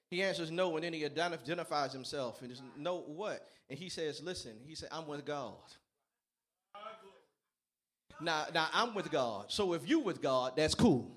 He 0.10 0.24
answers 0.24 0.50
no, 0.52 0.76
and 0.76 0.84
then 0.84 0.94
he 0.94 1.04
identifies 1.06 1.92
himself 1.92 2.42
and 2.42 2.50
just 2.50 2.64
no 2.78 3.04
what? 3.08 3.48
And 3.70 3.78
he 3.78 3.90
says, 3.90 4.22
"Listen." 4.24 4.54
He 4.66 4.76
said, 4.76 4.90
"I'm 4.92 5.08
with 5.08 5.26
God." 5.26 5.56
Now, 8.20 8.46
now 8.54 8.68
I'm 8.74 8.96
with 8.96 9.12
God. 9.12 9.46
So 9.50 9.74
if 9.74 9.88
you 9.88 10.00
with 10.00 10.22
God, 10.22 10.54
that's 10.56 10.74
cool. 10.74 11.12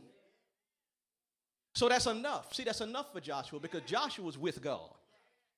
So 1.74 1.88
that's 1.88 2.06
enough. 2.06 2.52
See, 2.52 2.64
that's 2.64 2.80
enough 2.80 3.12
for 3.12 3.20
Joshua 3.20 3.58
because 3.60 3.82
Joshua's 3.82 4.36
with 4.36 4.60
God. 4.62 4.90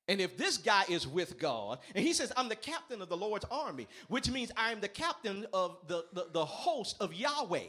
And 0.08 0.20
if 0.20 0.36
this 0.36 0.56
guy 0.56 0.84
is 0.88 1.06
with 1.06 1.38
God, 1.38 1.78
and 1.94 2.04
he 2.04 2.12
says, 2.12 2.32
I'm 2.36 2.48
the 2.48 2.56
captain 2.56 3.00
of 3.00 3.08
the 3.08 3.16
Lord's 3.16 3.44
army, 3.50 3.86
which 4.08 4.30
means 4.30 4.50
I 4.56 4.72
am 4.72 4.80
the 4.80 4.88
captain 4.88 5.46
of 5.52 5.78
the, 5.86 6.04
the, 6.12 6.26
the 6.32 6.44
host 6.44 6.96
of 7.00 7.14
Yahweh. 7.14 7.66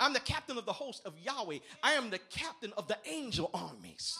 I'm 0.00 0.12
the 0.12 0.20
captain 0.20 0.58
of 0.58 0.64
the 0.64 0.72
host 0.72 1.02
of 1.04 1.14
Yahweh. 1.18 1.58
I 1.82 1.92
am 1.92 2.10
the 2.10 2.18
captain 2.30 2.72
of 2.76 2.86
the 2.88 2.98
angel 3.06 3.50
armies. 3.52 4.18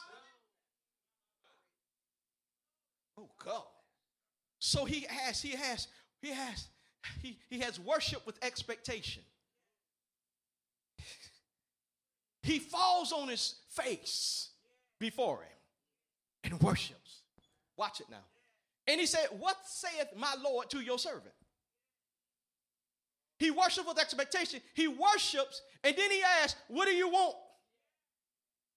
Oh 3.18 3.28
God. 3.44 3.62
So 4.58 4.84
he 4.84 5.06
has, 5.08 5.40
he 5.40 5.50
has, 5.50 5.88
he 6.20 6.30
has, 6.30 6.66
he, 7.22 7.38
he 7.48 7.60
has 7.60 7.78
worship 7.78 8.26
with 8.26 8.36
expectation. 8.42 9.22
He 12.42 12.58
falls 12.58 13.12
on 13.12 13.28
his 13.28 13.56
face 13.70 14.50
before 14.98 15.42
him 15.42 16.52
and 16.52 16.60
worships. 16.62 17.20
Watch 17.76 18.00
it 18.00 18.06
now. 18.10 18.24
And 18.86 18.98
he 18.98 19.06
said, 19.06 19.26
What 19.38 19.56
saith 19.64 20.08
my 20.16 20.34
Lord 20.42 20.70
to 20.70 20.80
your 20.80 20.98
servant? 20.98 21.34
He 23.38 23.50
worships 23.50 23.86
with 23.86 23.98
expectation. 23.98 24.60
He 24.74 24.88
worships, 24.88 25.62
and 25.84 25.96
then 25.96 26.10
he 26.10 26.22
asks, 26.42 26.60
What 26.68 26.86
do 26.86 26.92
you 26.92 27.08
want 27.08 27.36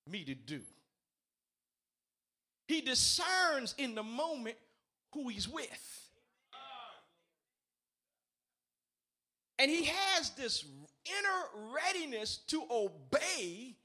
me 0.07 0.23
to 0.25 0.35
do? 0.35 0.61
He 2.67 2.81
discerns 2.81 3.75
in 3.77 3.95
the 3.95 4.03
moment 4.03 4.55
who 5.13 5.27
he's 5.29 5.49
with. 5.49 6.01
And 9.59 9.69
he 9.69 9.85
has 9.85 10.31
this 10.31 10.65
inner 11.05 11.71
readiness 11.75 12.37
to 12.47 12.63
obey 12.71 13.75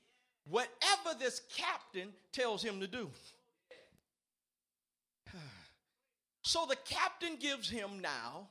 whatever 0.49 1.19
this 1.19 1.43
captain 1.55 2.15
tells 2.33 2.63
him 2.63 2.81
to 2.81 2.87
do. 2.87 3.11
So 6.43 6.65
the 6.65 6.77
captain 6.77 7.35
gives 7.41 7.69
him 7.69 7.99
now 8.01 8.51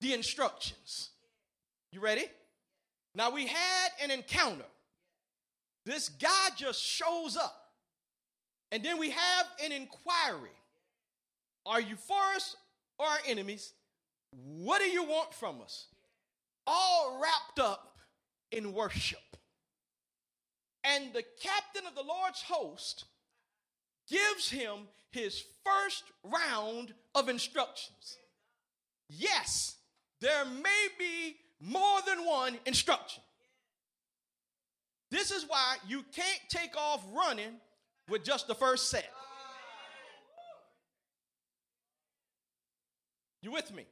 the 0.00 0.12
instructions. 0.12 1.10
You 1.92 2.00
ready? 2.00 2.24
Now 3.14 3.30
we 3.30 3.46
had 3.46 3.88
an 4.02 4.10
encounter. 4.10 4.64
This 5.84 6.08
guy 6.08 6.48
just 6.56 6.82
shows 6.82 7.36
up. 7.36 7.54
And 8.72 8.82
then 8.84 8.98
we 8.98 9.10
have 9.10 9.46
an 9.64 9.72
inquiry. 9.72 10.50
Are 11.64 11.80
you 11.80 11.96
for 11.96 12.20
us 12.34 12.56
or 12.98 13.06
our 13.06 13.18
enemies? 13.26 13.72
What 14.30 14.80
do 14.80 14.86
you 14.86 15.04
want 15.04 15.32
from 15.32 15.60
us? 15.62 15.86
All 16.66 17.20
wrapped 17.22 17.60
up 17.60 17.96
in 18.50 18.72
worship. 18.72 19.18
And 20.84 21.12
the 21.12 21.24
captain 21.40 21.86
of 21.86 21.94
the 21.94 22.02
Lord's 22.02 22.42
host 22.42 23.04
gives 24.08 24.50
him 24.50 24.88
his 25.10 25.42
first 25.64 26.04
round 26.22 26.92
of 27.14 27.28
instructions. 27.28 28.18
Yes, 29.08 29.76
there 30.20 30.44
may 30.44 30.88
be 30.98 31.36
more 31.60 31.98
than 32.06 32.24
one 32.26 32.58
instruction. 32.66 33.22
This 35.10 35.30
is 35.30 35.44
why 35.48 35.76
you 35.86 36.04
can't 36.12 36.40
take 36.48 36.76
off 36.76 37.04
running 37.14 37.60
with 38.08 38.24
just 38.24 38.48
the 38.48 38.54
first 38.54 38.90
set. 38.90 39.10
You 43.42 43.52
with 43.52 43.72
me? 43.72 43.86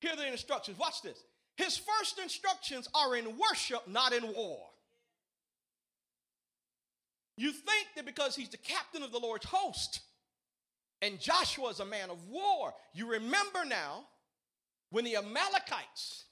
Here 0.00 0.12
are 0.12 0.16
the 0.16 0.26
instructions. 0.26 0.78
Watch 0.78 1.02
this. 1.02 1.22
His 1.56 1.76
first 1.76 2.18
instructions 2.18 2.88
are 2.94 3.14
in 3.14 3.38
worship, 3.38 3.86
not 3.86 4.12
in 4.12 4.24
war. 4.34 4.58
You 7.36 7.52
think 7.52 7.86
that 7.96 8.04
because 8.04 8.34
he's 8.34 8.48
the 8.48 8.56
captain 8.56 9.02
of 9.02 9.12
the 9.12 9.18
Lord's 9.18 9.46
host 9.46 10.00
and 11.00 11.20
Joshua 11.20 11.68
is 11.68 11.80
a 11.80 11.84
man 11.84 12.10
of 12.10 12.28
war, 12.28 12.74
you 12.92 13.10
remember 13.10 13.64
now 13.64 14.04
when 14.90 15.04
the 15.04 15.16
Amalekites 15.16 16.24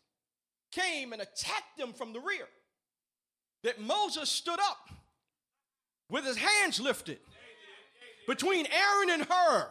came 0.70 1.12
and 1.12 1.20
attacked 1.22 1.76
them 1.78 1.92
from 1.92 2.12
the 2.12 2.20
rear, 2.20 2.46
that 3.62 3.80
Moses 3.80 4.30
stood 4.30 4.58
up 4.58 4.90
with 6.08 6.24
his 6.24 6.36
hands 6.36 6.80
lifted 6.80 7.18
between 8.26 8.66
Aaron 8.66 9.10
and 9.10 9.24
Hur. 9.28 9.70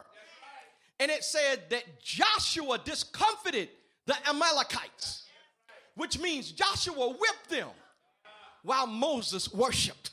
And 0.98 1.10
it 1.10 1.24
said 1.24 1.70
that 1.70 2.02
Joshua 2.02 2.78
discomfited 2.84 3.70
the 4.06 4.14
Amalekites, 4.28 5.24
which 5.94 6.18
means 6.18 6.52
Joshua 6.52 7.08
whipped 7.08 7.48
them 7.48 7.68
while 8.62 8.86
Moses 8.86 9.52
worshiped. 9.52 10.10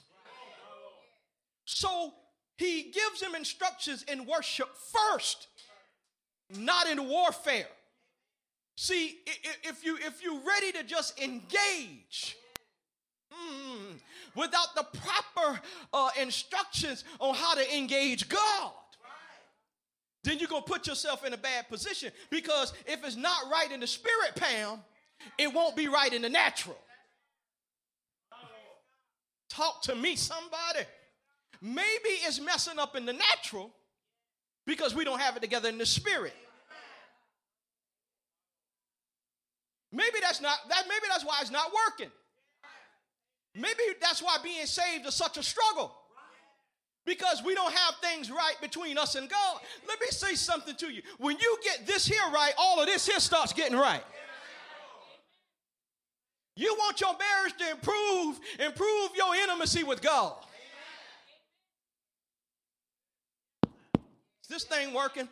So 1.66 2.14
he 2.58 2.92
gives 2.92 3.22
him 3.22 3.36
instructions 3.36 4.04
in 4.04 4.26
worship 4.26 4.70
first, 4.94 5.48
not 6.58 6.88
in 6.88 7.08
warfare. 7.08 7.68
See, 8.80 9.18
if 9.64 9.84
you 9.84 9.98
if 9.98 10.22
you're 10.22 10.40
ready 10.48 10.72
to 10.74 10.84
just 10.84 11.20
engage 11.20 12.38
mm, 13.34 13.96
without 14.36 14.76
the 14.76 14.84
proper 14.84 15.60
uh, 15.92 16.10
instructions 16.22 17.04
on 17.20 17.34
how 17.34 17.56
to 17.56 17.76
engage 17.76 18.30
God, 18.30 18.72
then 20.24 20.38
you're 20.38 20.48
gonna 20.48 20.62
put 20.62 20.86
yourself 20.86 21.26
in 21.26 21.34
a 21.34 21.38
bad 21.38 21.68
position 21.70 22.12
because 22.30 22.72
if 22.86 23.04
it's 23.04 23.16
not 23.16 23.50
right 23.52 23.72
in 23.72 23.80
the 23.80 23.88
spirit, 23.88 24.36
Pam, 24.36 24.78
it 25.40 25.52
won't 25.52 25.76
be 25.76 25.88
right 25.88 26.14
in 26.14 26.22
the 26.22 26.30
natural. 26.30 26.78
Talk 29.50 29.82
to 29.84 29.96
me, 29.96 30.16
somebody. 30.16 30.86
Maybe 31.64 32.10
it's 32.28 32.40
messing 32.40 32.78
up 32.78 32.96
in 32.96 33.08
the 33.08 33.14
natural 33.14 33.72
because 34.68 34.94
we 34.94 35.04
don't 35.04 35.20
have 35.20 35.36
it 35.36 35.40
together 35.40 35.68
in 35.68 35.80
the 35.80 35.86
spirit. 35.88 36.36
Maybe 39.98 40.20
that's 40.22 40.42
not 40.42 40.60
that 40.70 40.84
maybe 40.88 41.08
that's 41.10 41.26
why 41.26 41.40
it's 41.42 41.50
not 41.50 41.72
working. 41.74 42.12
Maybe 43.56 43.82
that's 44.00 44.22
why 44.22 44.38
being 44.44 44.68
saved 44.68 45.08
is 45.08 45.16
such 45.16 45.38
a 45.38 45.44
struggle. 45.44 45.92
Because 47.04 47.42
we 47.44 47.56
don't 47.56 47.74
have 47.74 47.96
things 47.96 48.30
right 48.30 48.54
between 48.62 49.00
us 49.00 49.16
and 49.16 49.28
God. 49.28 49.60
Let 49.88 50.00
me 50.00 50.08
say 50.12 50.36
something 50.36 50.76
to 50.76 50.94
you. 50.94 51.02
When 51.18 51.36
you 51.40 51.58
get 51.64 51.88
this 51.88 52.06
here 52.06 52.22
right, 52.32 52.54
all 52.60 52.80
of 52.80 52.86
this 52.86 53.08
here 53.08 53.20
starts 53.20 53.54
getting 53.54 53.76
right. 53.76 54.04
You 56.56 56.76
want 56.78 57.02
your 57.02 57.16
marriage 57.18 57.54
to 57.58 57.72
improve, 57.72 58.40
improve 58.60 59.10
your 59.16 59.36
intimacy 59.36 59.84
with 59.84 60.04
God. 60.04 60.36
Is 63.66 64.48
this 64.50 64.64
thing 64.66 64.94
working? 64.94 65.28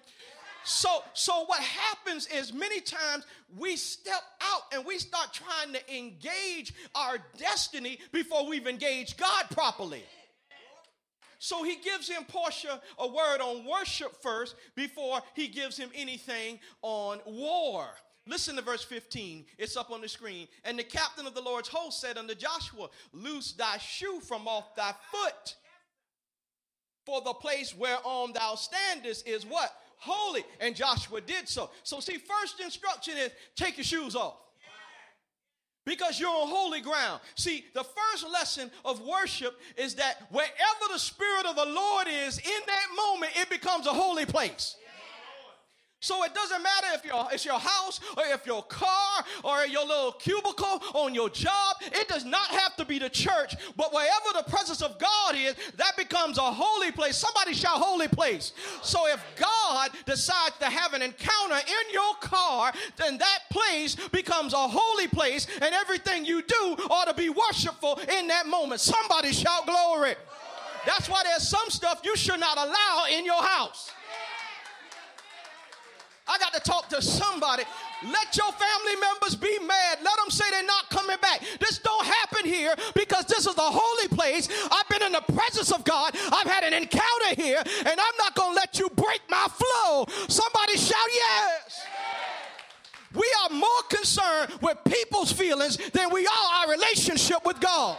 So, 0.65 1.03
so 1.13 1.45
what 1.45 1.62
happens 1.62 2.27
is 2.27 2.51
many 2.51 2.81
times 2.81 3.25
we 3.55 3.75
step 3.75 4.24
out 4.41 4.62
and 4.74 4.84
we 4.84 4.98
start 4.98 5.31
trying 5.31 5.74
to 5.74 5.95
engage 5.95 6.74
our 6.95 7.19
destiny 7.38 8.00
before 8.12 8.48
we've 8.48 8.65
engaged 8.65 9.17
God 9.17 9.45
properly. 9.51 10.03
So 11.38 11.63
he 11.63 11.75
gives 11.75 12.10
him 12.10 12.24
Portia 12.24 12.81
a 12.98 13.07
word 13.07 13.41
on 13.41 13.65
worship 13.65 14.19
first 14.24 14.55
before 14.75 15.22
he 15.36 15.48
gives 15.48 15.77
him 15.77 15.92
anything 15.94 16.59
on 16.81 17.20
war. 17.27 17.85
Listen 18.27 18.55
to 18.55 18.63
verse 18.63 18.83
15. 18.83 19.46
It's 19.59 19.77
up 19.77 19.92
on 19.92 20.01
the 20.01 20.09
screen. 20.09 20.48
And 20.63 20.79
the 20.79 20.83
captain 20.83 21.27
of 21.27 21.35
the 21.35 21.42
Lord's 21.42 21.70
host 21.70 22.01
said 22.01 22.18
unto 22.18 22.33
Joshua, 22.33 22.87
Loose 23.13 23.53
thy 23.53 23.77
shoe 23.77 24.20
from 24.20 24.48
off 24.48 24.75
thy 24.75 24.96
foot. 25.11 25.55
For 27.05 27.22
the 27.22 27.33
place 27.33 27.75
whereon 27.75 28.33
thou 28.33 28.55
standest 28.55 29.27
is 29.27 29.46
what? 29.46 29.72
Holy. 29.98 30.44
And 30.60 30.75
Joshua 30.75 31.22
did 31.22 31.48
so. 31.48 31.70
So, 31.84 32.00
see, 32.00 32.18
first 32.18 32.60
instruction 32.60 33.16
is 33.18 33.31
take 33.55 33.77
your 33.77 33.84
shoes 33.84 34.16
off 34.16 34.36
because 35.86 36.20
you're 36.20 36.29
on 36.29 36.48
holy 36.48 36.81
ground. 36.81 37.22
See, 37.36 37.66
the 37.74 37.84
first 37.84 38.27
lesson 38.31 38.72
of 38.84 39.01
worship 39.01 39.60
is 39.77 39.96
that 39.96 40.24
wherever 40.31 40.92
the 40.92 41.00
Spirit 41.00 41.46
of 41.46 41.55
the 41.55 41.66
Lord 41.66 42.08
is 42.08 42.40
in 42.40 42.62
that 42.66 42.88
moment, 42.96 43.31
it 43.40 43.50
becomes 43.50 43.88
a 43.88 43.94
holy 43.94 44.25
place. 44.25 44.75
So 46.05 46.24
it 46.24 46.35
doesn't 46.35 46.61
matter 46.61 46.87
if 46.94 47.03
your, 47.03 47.27
it's 47.31 47.44
your 47.44 47.57
house 47.57 48.00
or 48.15 48.25
if 48.27 48.46
your 48.46 48.61
car 48.61 49.25
or 49.44 49.65
your 49.65 49.87
little 49.87 50.11
cubicle 50.11 50.83
on 50.94 51.15
your 51.15 51.31
job. 51.31 51.77
It 51.81 52.07
does 52.07 52.24
not 52.24 52.48
have 52.50 52.75
to 52.75 52.85
be 52.85 53.00
the 53.00 53.09
church, 53.09 53.55
but 53.75 53.91
wherever 53.91 54.37
the 54.37 54.44
presence 54.44 54.83
of 54.83 55.00
God 55.00 55.33
is, 55.35 55.55
that 55.77 55.98
becomes 55.98 56.37
a 56.37 56.44
holy 56.44 56.91
place. 56.91 57.18
Somebody 57.18 57.55
shout 57.55 57.81
holy 57.81 58.07
place. 58.07 58.53
So 58.83 59.07
if 59.07 59.20
God 59.35 59.89
decides 60.05 60.55
to 60.59 60.65
have 60.65 60.94
an 60.94 61.01
encounter 61.01 61.55
in 61.55 61.91
your 61.91 62.13
car, 62.22 62.72
then 62.98 63.18
that 63.18 63.39
place 63.50 63.96
becomes 64.09 64.53
a 64.53 64.57
holy 64.57 65.07
place 65.07 65.48
and 65.59 65.74
everything 65.74 66.24
you 66.24 66.44
do 66.44 66.75
ought 66.91 67.07
to 67.07 67.15
be 67.15 67.29
worshipful 67.29 68.00
in 68.20 68.27
that 68.27 68.46
moment. 68.46 68.79
Somebody 68.79 69.31
shout 69.31 69.65
glory. 69.65 70.13
That's 70.85 71.09
why 71.09 71.24
there's 71.24 71.50
some 71.50 71.68
stuff 71.70 72.01
you 72.03 72.15
should 72.15 72.39
not 72.39 72.59
allow 72.59 73.05
in 73.11 73.25
your 73.25 73.41
house. 73.41 73.91
I 76.27 76.40
got 76.40 76.53
to 76.53 76.59
talk 76.59 76.90
to 76.90 77.01
somebody. 77.01 77.64
Let 78.03 78.35
your 78.35 78.51
family 78.51 79.00
members 79.00 79.35
be 79.35 79.59
mad. 79.59 80.00
Let 80.03 80.18
them 80.18 80.29
say 80.29 80.46
they're 80.50 80.64
not 80.64 80.90
coming 80.90 81.18
back. 81.22 81.42
This 81.59 81.77
don't 81.79 82.05
happen 82.05 82.46
here 82.46 82.74
because 82.96 83.25
this 83.25 83.46
is 83.46 83.53
the 83.53 83.61
holy 83.61 84.07
place. 84.07 84.50
I've 84.72 84.90
been 84.90 85.03
in 85.03 85.11
the 85.11 85.22
presence 85.33 85.72
of 85.72 85.83
God. 85.83 86.16
I've 86.31 86.48
had 86.48 86.64
an 86.64 86.74
encounter 86.74 87.35
here, 87.35 87.59
and 87.59 87.88
I'm 87.88 88.18
not 88.18 88.35
going 88.35 88.51
to 88.51 88.55
let 88.55 88.79
you 88.79 88.90
break 88.96 89.22
my 89.29 89.48
flow. 89.48 90.05
Somebody 90.27 90.77
shout 90.77 90.98
yes. 91.14 91.85
We 93.14 93.31
are 93.44 93.55
more 93.55 93.81
concerned 93.90 94.59
with 94.61 94.77
people's 94.83 95.31
feelings 95.31 95.77
than 95.92 96.11
we 96.11 96.25
are 96.25 96.48
our 96.55 96.72
relationship 96.72 97.46
with 97.46 97.59
God. 97.61 97.98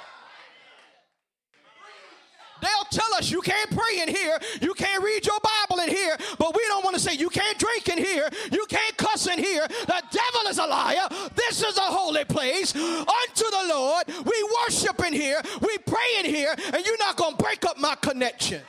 They'll 2.61 2.90
tell 2.90 3.14
us 3.14 3.31
you 3.31 3.40
can't 3.40 3.71
pray 3.71 4.01
in 4.03 4.09
here, 4.09 4.38
you 4.61 4.75
can't 4.75 5.03
read 5.03 5.27
your 5.27 5.38
Bible 5.40 5.83
in 5.83 5.90
here, 5.90 6.16
but 6.38 6.55
we 6.55 6.62
don't 6.69 6.85
want 6.85 6.95
to 6.97 7.01
say 7.01 7.14
you 7.14 7.29
can't 7.29 7.59
drink 7.59 7.88
in 7.88 7.99
here, 7.99 8.29
you 8.51 8.66
can't 8.69 8.97
cuss 8.97 9.27
in 9.27 9.38
here. 9.38 9.66
The 9.69 10.03
devil 10.11 10.49
is 10.49 10.59
a 10.59 10.66
liar. 10.66 11.09
This 11.35 11.62
is 11.62 11.77
a 11.77 11.83
holy 11.83 12.25
place 12.25 12.75
unto 12.75 13.45
the 13.51 13.64
Lord. 13.69 14.05
We 14.25 14.51
worship 14.62 15.05
in 15.05 15.12
here, 15.12 15.40
we 15.61 15.79
pray 15.79 16.21
in 16.21 16.27
here, 16.27 16.55
and 16.73 16.85
you're 16.85 16.99
not 16.99 17.16
going 17.16 17.37
to 17.37 17.42
break 17.42 17.64
up 17.64 17.79
my 17.79 17.95
connection. 17.97 18.62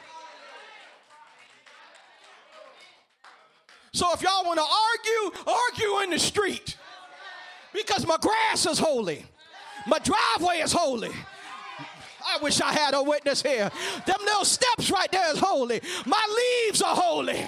So 3.94 4.14
if 4.14 4.22
y'all 4.22 4.46
want 4.46 4.60
to 4.60 4.66
argue, 4.66 5.44
argue 5.48 6.04
in 6.04 6.10
the 6.12 6.20
street. 6.20 6.78
Because 7.74 8.06
my 8.06 8.18
grass 8.18 8.66
is 8.66 8.80
holy. 8.80 9.26
My 9.88 10.00
driveway 10.00 10.58
is 10.60 10.72
holy. 10.72 11.12
I 12.28 12.38
wish 12.42 12.62
I 12.62 12.72
had 12.72 12.94
a 12.94 13.02
witness 13.02 13.42
here. 13.42 13.72
Them 14.06 14.18
little 14.26 14.46
steps 14.46 14.92
right 14.92 15.12
there 15.12 15.32
is 15.32 15.40
holy. 15.40 15.82
My 16.06 16.66
leaves 16.68 16.82
are 16.82 16.96
holy. 16.96 17.44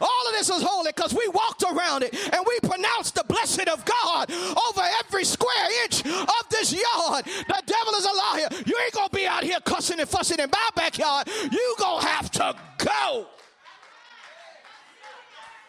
All 0.00 0.28
of 0.28 0.32
this 0.32 0.50
is 0.50 0.62
holy 0.62 0.92
because 0.94 1.14
we 1.14 1.26
walked 1.28 1.62
around 1.62 2.02
it 2.02 2.14
and 2.32 2.44
we 2.46 2.60
pronounced 2.60 3.14
the 3.14 3.24
blessing 3.24 3.68
of 3.68 3.84
God 3.84 4.30
over 4.30 4.82
every 5.00 5.24
square 5.24 5.84
inch 5.84 6.04
of 6.04 6.48
this 6.50 6.72
yard. 6.72 7.24
The 7.24 7.62
devil 7.64 7.94
is 7.94 8.04
a 8.04 8.12
liar. 8.12 8.48
You 8.66 8.76
ain't 8.84 8.92
gonna 8.92 9.08
be 9.10 9.26
out 9.26 9.42
here 9.42 9.58
cussing 9.64 10.00
and 10.00 10.08
fussing 10.08 10.38
in 10.38 10.50
my 10.50 10.68
backyard. 10.74 11.28
You 11.50 11.76
gonna 11.78 12.06
have 12.06 12.30
to 12.32 12.54
go. 12.78 13.26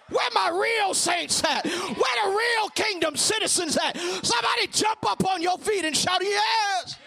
Where 0.09 0.29
my 0.33 0.49
real 0.49 0.93
saints 0.93 1.43
at? 1.43 1.65
Where 1.65 2.15
the 2.23 2.29
real 2.29 2.69
kingdom 2.69 3.15
citizens 3.15 3.77
at? 3.77 3.97
Somebody 3.97 4.67
jump 4.71 5.09
up 5.09 5.25
on 5.27 5.41
your 5.41 5.57
feet 5.57 5.85
and 5.85 5.95
shout, 5.95 6.19
Yes! 6.21 6.97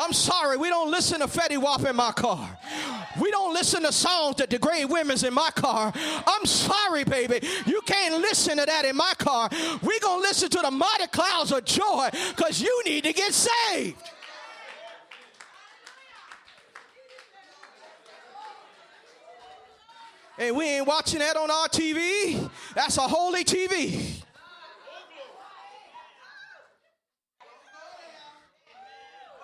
I'm 0.00 0.14
sorry, 0.14 0.56
we 0.56 0.70
don't 0.70 0.90
listen 0.90 1.20
to 1.20 1.26
Fetty 1.26 1.58
Wap 1.58 1.84
in 1.84 1.94
my 1.94 2.12
car. 2.12 2.58
We 3.20 3.30
don't 3.30 3.52
listen 3.52 3.82
to 3.82 3.92
songs 3.92 4.36
that 4.36 4.48
degrade 4.48 4.88
women's 4.88 5.24
in 5.24 5.34
my 5.34 5.50
car. 5.50 5.92
I'm 6.26 6.46
sorry, 6.46 7.04
baby. 7.04 7.46
You 7.66 7.82
can't 7.84 8.14
listen 8.22 8.56
to 8.56 8.64
that 8.64 8.86
in 8.86 8.96
my 8.96 9.12
car. 9.18 9.50
we 9.82 10.00
going 10.00 10.22
to 10.22 10.28
listen 10.28 10.48
to 10.50 10.60
the 10.62 10.70
mighty 10.70 11.06
clouds 11.08 11.52
of 11.52 11.66
joy 11.66 12.08
because 12.34 12.62
you 12.62 12.82
need 12.86 13.04
to 13.04 13.12
get 13.12 13.34
saved. 13.34 13.96
And 20.40 20.56
we 20.56 20.64
ain't 20.64 20.86
watching 20.86 21.18
that 21.18 21.36
on 21.36 21.50
our 21.50 21.68
TV. 21.68 22.50
That's 22.74 22.96
a 22.96 23.02
holy 23.02 23.44
TV. 23.44 24.22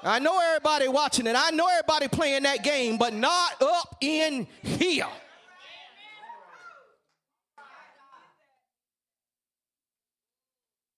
I 0.02 0.18
know 0.20 0.40
everybody 0.40 0.88
watching 0.88 1.26
it. 1.26 1.36
I 1.36 1.50
know 1.50 1.68
everybody 1.68 2.08
playing 2.08 2.44
that 2.44 2.64
game, 2.64 2.96
but 2.96 3.12
not 3.12 3.60
up 3.60 3.98
in 4.00 4.46
here. 4.62 5.06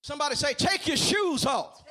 Somebody 0.03 0.37
say, 0.37 0.55
take 0.55 0.87
your 0.87 0.97
shoes 0.97 1.45
off. 1.45 1.83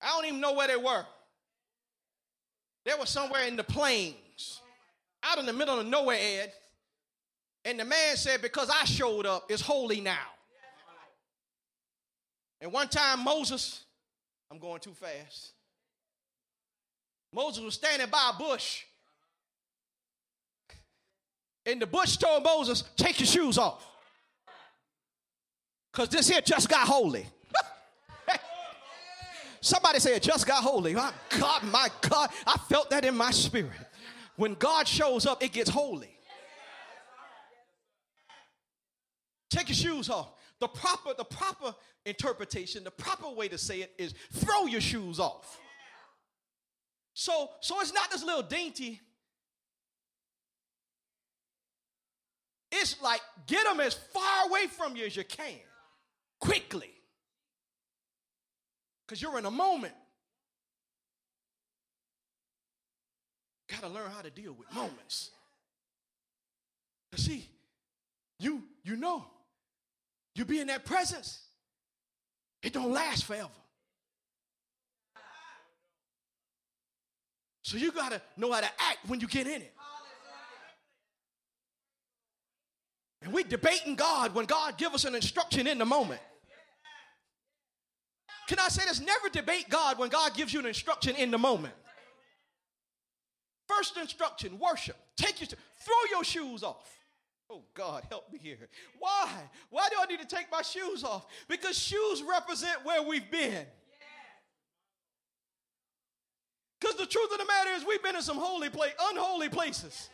I 0.00 0.10
don't 0.10 0.26
even 0.26 0.40
know 0.40 0.52
where 0.52 0.68
they 0.68 0.76
were. 0.76 1.04
They 2.86 2.92
were 2.96 3.04
somewhere 3.04 3.48
in 3.48 3.56
the 3.56 3.64
plains, 3.64 4.60
out 5.24 5.38
in 5.38 5.44
the 5.44 5.52
middle 5.52 5.80
of 5.80 5.86
nowhere, 5.86 6.18
Ed. 6.20 6.52
And 7.64 7.80
the 7.80 7.84
man 7.84 8.16
said, 8.16 8.40
Because 8.40 8.70
I 8.70 8.84
showed 8.84 9.26
up, 9.26 9.46
it's 9.50 9.60
holy 9.60 10.00
now. 10.00 10.16
And 12.60 12.72
one 12.72 12.88
time, 12.88 13.24
Moses, 13.24 13.84
I'm 14.52 14.60
going 14.60 14.78
too 14.78 14.94
fast. 14.94 15.50
Moses 17.34 17.64
was 17.64 17.74
standing 17.74 18.08
by 18.08 18.30
a 18.32 18.38
bush. 18.38 18.84
And 21.66 21.82
the 21.82 21.86
bush 21.86 22.16
told 22.16 22.44
Moses, 22.44 22.84
Take 22.96 23.18
your 23.18 23.26
shoes 23.26 23.58
off. 23.58 23.84
Because 25.92 26.08
this 26.08 26.28
here 26.28 26.40
just 26.40 26.68
got 26.68 26.86
holy. 26.86 27.26
Somebody 29.66 29.98
say 29.98 30.14
it 30.14 30.22
just 30.22 30.46
got 30.46 30.62
holy. 30.62 30.94
My 30.94 31.12
God, 31.40 31.64
my 31.64 31.88
God, 32.02 32.30
I 32.46 32.56
felt 32.68 32.88
that 32.90 33.04
in 33.04 33.16
my 33.16 33.32
spirit. 33.32 33.72
When 34.36 34.54
God 34.54 34.86
shows 34.86 35.26
up, 35.26 35.42
it 35.42 35.50
gets 35.50 35.68
holy. 35.68 36.16
Take 39.50 39.68
your 39.68 39.74
shoes 39.74 40.08
off. 40.08 40.28
The 40.60 40.68
proper, 40.68 41.14
the 41.18 41.24
proper 41.24 41.74
interpretation, 42.04 42.84
the 42.84 42.92
proper 42.92 43.28
way 43.28 43.48
to 43.48 43.58
say 43.58 43.80
it 43.80 43.92
is 43.98 44.14
throw 44.34 44.66
your 44.66 44.80
shoes 44.80 45.18
off. 45.18 45.58
So, 47.14 47.50
so 47.60 47.80
it's 47.80 47.92
not 47.92 48.08
this 48.12 48.22
little 48.22 48.42
dainty. 48.42 49.00
It's 52.70 53.02
like 53.02 53.20
get 53.48 53.66
them 53.66 53.80
as 53.80 53.94
far 53.94 54.48
away 54.48 54.68
from 54.68 54.94
you 54.94 55.06
as 55.06 55.16
you 55.16 55.24
can, 55.24 55.58
quickly 56.38 56.95
because 59.06 59.22
you're 59.22 59.38
in 59.38 59.46
a 59.46 59.50
moment. 59.50 59.94
Got 63.68 63.82
to 63.82 63.88
learn 63.88 64.10
how 64.10 64.22
to 64.22 64.30
deal 64.30 64.52
with 64.52 64.72
moments. 64.74 65.30
see, 67.14 67.48
you 68.38 68.62
you 68.84 68.96
know, 68.96 69.24
you 70.34 70.44
be 70.44 70.60
in 70.60 70.66
that 70.68 70.84
presence. 70.84 71.40
It 72.62 72.72
don't 72.72 72.92
last 72.92 73.24
forever. 73.24 73.48
So 77.62 77.76
you 77.76 77.90
got 77.90 78.12
to 78.12 78.22
know 78.36 78.52
how 78.52 78.60
to 78.60 78.66
act 78.66 78.98
when 79.08 79.18
you 79.18 79.26
get 79.26 79.46
in 79.46 79.62
it. 79.62 79.72
And 83.22 83.32
we 83.32 83.42
debating 83.42 83.96
God 83.96 84.34
when 84.34 84.46
God 84.46 84.78
give 84.78 84.94
us 84.94 85.04
an 85.04 85.16
instruction 85.16 85.66
in 85.66 85.78
the 85.78 85.84
moment. 85.84 86.20
Can 88.46 88.58
I 88.58 88.68
say 88.68 88.84
this? 88.84 89.00
Never 89.00 89.28
debate 89.28 89.66
God 89.68 89.98
when 89.98 90.08
God 90.08 90.34
gives 90.34 90.52
you 90.52 90.60
an 90.60 90.66
instruction 90.66 91.16
in 91.16 91.30
the 91.30 91.38
moment. 91.38 91.74
First 93.66 93.96
instruction, 93.96 94.58
worship. 94.58 94.96
Take 95.16 95.40
your 95.40 95.48
throw 95.48 96.10
your 96.10 96.22
shoes 96.22 96.62
off. 96.62 96.88
Oh 97.50 97.62
God, 97.74 98.04
help 98.08 98.32
me 98.32 98.38
here. 98.40 98.68
Why? 98.98 99.28
Why 99.70 99.88
do 99.88 99.96
I 100.00 100.06
need 100.06 100.20
to 100.20 100.26
take 100.26 100.50
my 100.50 100.62
shoes 100.62 101.04
off? 101.04 101.26
Because 101.48 101.78
shoes 101.78 102.22
represent 102.28 102.84
where 102.84 103.02
we've 103.02 103.30
been. 103.30 103.66
Because 106.80 106.96
the 106.96 107.06
truth 107.06 107.32
of 107.32 107.38
the 107.38 107.44
matter 107.46 107.70
is, 107.70 107.84
we've 107.86 108.02
been 108.02 108.16
in 108.16 108.22
some 108.22 108.36
holy 108.36 108.68
place, 108.68 108.92
unholy 109.10 109.48
places, 109.48 110.10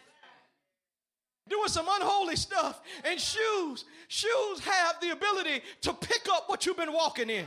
doing 1.49 1.69
some 1.69 1.87
unholy 1.91 2.37
stuff. 2.37 2.81
And 3.05 3.21
shoes, 3.21 3.85
shoes 4.09 4.61
have 4.61 5.01
the 5.01 5.11
ability 5.11 5.63
to 5.83 5.93
pick 5.93 6.29
up 6.31 6.49
what 6.49 6.65
you've 6.65 6.77
been 6.77 6.93
walking 6.93 7.31
in. 7.31 7.47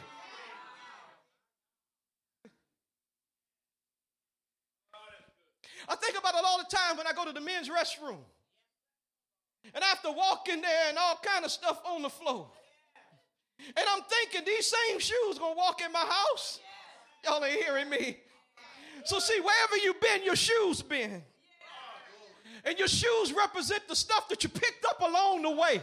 I 5.88 5.96
think 5.96 6.18
about 6.18 6.36
it 6.36 6.42
all 6.46 6.58
the 6.58 6.76
time 6.76 6.98
when 6.98 7.08
I 7.08 7.14
go 7.14 7.26
to 7.26 7.32
the 7.32 7.42
men's 7.42 7.70
restroom. 7.70 8.18
And 9.74 9.84
I 9.84 9.88
have 9.88 10.02
to 10.04 10.12
walk 10.12 10.48
in 10.50 10.62
there 10.62 10.90
and 10.90 10.98
all 10.98 11.20
kind 11.24 11.44
of 11.44 11.52
stuff 11.52 11.82
on 11.86 12.02
the 12.02 12.10
floor. 12.10 12.48
And 13.60 13.86
I'm 13.90 14.02
thinking 14.04 14.46
these 14.46 14.70
same 14.70 15.00
shoes 15.00 15.40
gonna 15.40 15.56
walk 15.56 15.82
in 15.82 15.92
my 15.92 16.00
house. 16.00 16.60
Y'all 17.24 17.44
ain't 17.44 17.64
hearing 17.64 17.90
me. 17.90 18.18
So 19.06 19.20
see, 19.20 19.40
wherever 19.40 19.78
you've 19.78 20.00
been, 20.02 20.24
your 20.24 20.36
shoes 20.36 20.82
been. 20.82 21.24
And 22.64 22.78
your 22.80 22.88
shoes 22.88 23.34
represent 23.34 23.88
the 23.88 23.96
stuff 23.96 24.28
that 24.30 24.44
you 24.44 24.50
picked 24.50 24.86
up 24.86 25.02
along 25.02 25.44
the 25.44 25.52
way. 25.52 25.82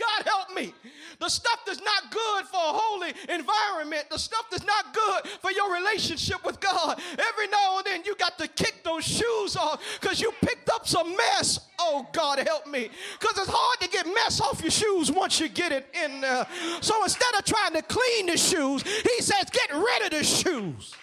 God 0.00 0.26
help 0.26 0.54
me. 0.54 0.72
The 1.18 1.28
stuff 1.28 1.60
that's 1.66 1.82
not 1.82 2.10
good 2.10 2.46
for 2.46 2.56
a 2.56 2.72
holy 2.72 3.12
environment, 3.28 4.06
the 4.10 4.18
stuff 4.18 4.46
that's 4.50 4.64
not 4.64 4.94
good 4.94 5.26
for 5.42 5.50
your 5.50 5.72
relationship 5.74 6.44
with 6.44 6.58
God. 6.60 7.00
Every 7.12 7.46
now 7.48 7.78
and 7.78 7.86
then 7.86 8.02
you 8.04 8.16
got 8.16 8.38
to 8.38 8.48
kick 8.48 8.82
those 8.84 9.04
shoes 9.04 9.56
off 9.56 9.82
because 10.00 10.20
you 10.20 10.32
picked 10.42 10.70
up 10.70 10.88
some 10.88 11.14
mess. 11.16 11.60
Oh, 11.78 12.06
God 12.12 12.38
help 12.38 12.66
me. 12.66 12.88
Because 13.18 13.38
it's 13.38 13.50
hard 13.52 13.80
to 13.80 13.88
get 13.88 14.06
mess 14.06 14.40
off 14.40 14.62
your 14.62 14.70
shoes 14.70 15.12
once 15.12 15.38
you 15.40 15.48
get 15.48 15.72
it 15.72 15.86
in 16.04 16.20
there. 16.20 16.46
So 16.80 17.02
instead 17.02 17.34
of 17.38 17.44
trying 17.44 17.74
to 17.74 17.82
clean 17.82 18.26
the 18.26 18.36
shoes, 18.36 18.82
he 18.82 19.22
says, 19.22 19.44
get 19.52 19.70
rid 19.72 20.02
of 20.04 20.10
the 20.10 20.24
shoes. 20.24 20.94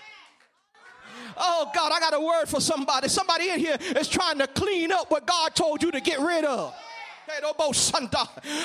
Oh 1.40 1.70
God, 1.76 1.92
I 1.94 2.00
got 2.00 2.16
a 2.16 2.20
word 2.20 2.48
for 2.48 2.60
somebody. 2.60 3.08
Somebody 3.10 3.52
in 3.52 3.60
here 3.60 3.78
is 3.80 4.08
trying 4.08 4.40
to 4.40 4.48
clean 4.48 4.92
up 4.92 5.12
what 5.12 5.28
God 5.28 5.54
told 5.54 5.84
you 5.84 5.92
to 5.92 6.02
get 6.02 6.20
rid 6.20 6.46
of. 6.46 6.74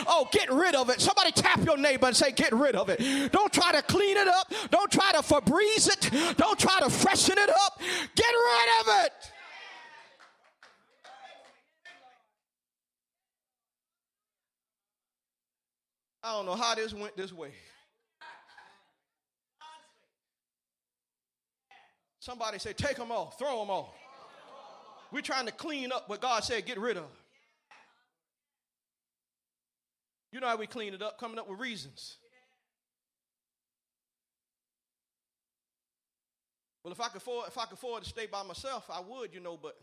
Oh, 0.06 0.28
get 0.32 0.50
rid 0.50 0.74
of 0.74 0.90
it. 0.90 1.00
Somebody 1.00 1.32
tap 1.32 1.64
your 1.64 1.76
neighbor 1.76 2.06
and 2.06 2.16
say, 2.16 2.32
Get 2.32 2.52
rid 2.52 2.76
of 2.76 2.88
it. 2.88 3.32
Don't 3.32 3.52
try 3.52 3.72
to 3.72 3.82
clean 3.82 4.16
it 4.16 4.28
up. 4.28 4.52
Don't 4.70 4.90
try 4.90 5.12
to 5.12 5.18
Febreze 5.18 5.88
it. 5.88 6.36
Don't 6.36 6.58
try 6.58 6.78
to 6.80 6.90
freshen 6.90 7.36
it 7.38 7.50
up. 7.50 7.80
Get 8.14 8.26
rid 8.26 8.80
of 8.80 9.04
it. 9.06 9.12
I 16.24 16.32
don't 16.32 16.46
know 16.46 16.54
how 16.54 16.74
this 16.76 16.94
went 16.94 17.16
this 17.16 17.32
way. 17.32 17.50
Somebody 22.20 22.60
say, 22.60 22.72
Take 22.72 22.96
them 22.96 23.10
off, 23.10 23.36
throw 23.38 23.58
them 23.58 23.70
off. 23.70 23.92
We're 25.10 25.22
trying 25.22 25.46
to 25.46 25.52
clean 25.52 25.90
up 25.90 26.08
what 26.08 26.20
God 26.20 26.44
said, 26.44 26.64
get 26.64 26.78
rid 26.78 26.96
of. 26.96 27.08
You 30.32 30.40
know 30.40 30.48
how 30.48 30.56
we 30.56 30.66
clean 30.66 30.94
it 30.94 31.02
up, 31.02 31.18
coming 31.18 31.38
up 31.38 31.48
with 31.48 31.60
reasons. 31.60 32.16
Well, 36.82 36.92
if 36.92 37.00
I 37.00 37.08
could 37.08 37.18
afford, 37.18 37.48
if 37.48 37.58
I 37.58 37.66
could 37.66 37.74
afford 37.74 38.02
to 38.02 38.08
stay 38.08 38.26
by 38.26 38.42
myself, 38.42 38.90
I 38.90 39.00
would, 39.00 39.34
you 39.34 39.40
know, 39.40 39.58
but 39.62 39.78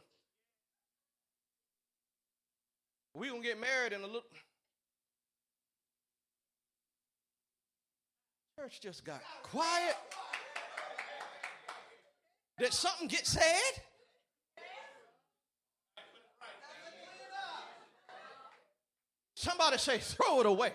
we're 3.13 3.29
gonna 3.31 3.43
get 3.43 3.59
married 3.59 3.93
in 3.93 4.01
a 4.01 4.05
little 4.05 4.23
church 8.57 8.81
just 8.81 9.05
got 9.05 9.21
quiet. 9.43 9.95
Did 12.57 12.73
something 12.73 13.07
get 13.07 13.25
said? 13.25 13.83
Somebody 19.39 19.77
say, 19.77 19.99
throw 19.99 20.41
it 20.41 20.45
away. 20.45 20.73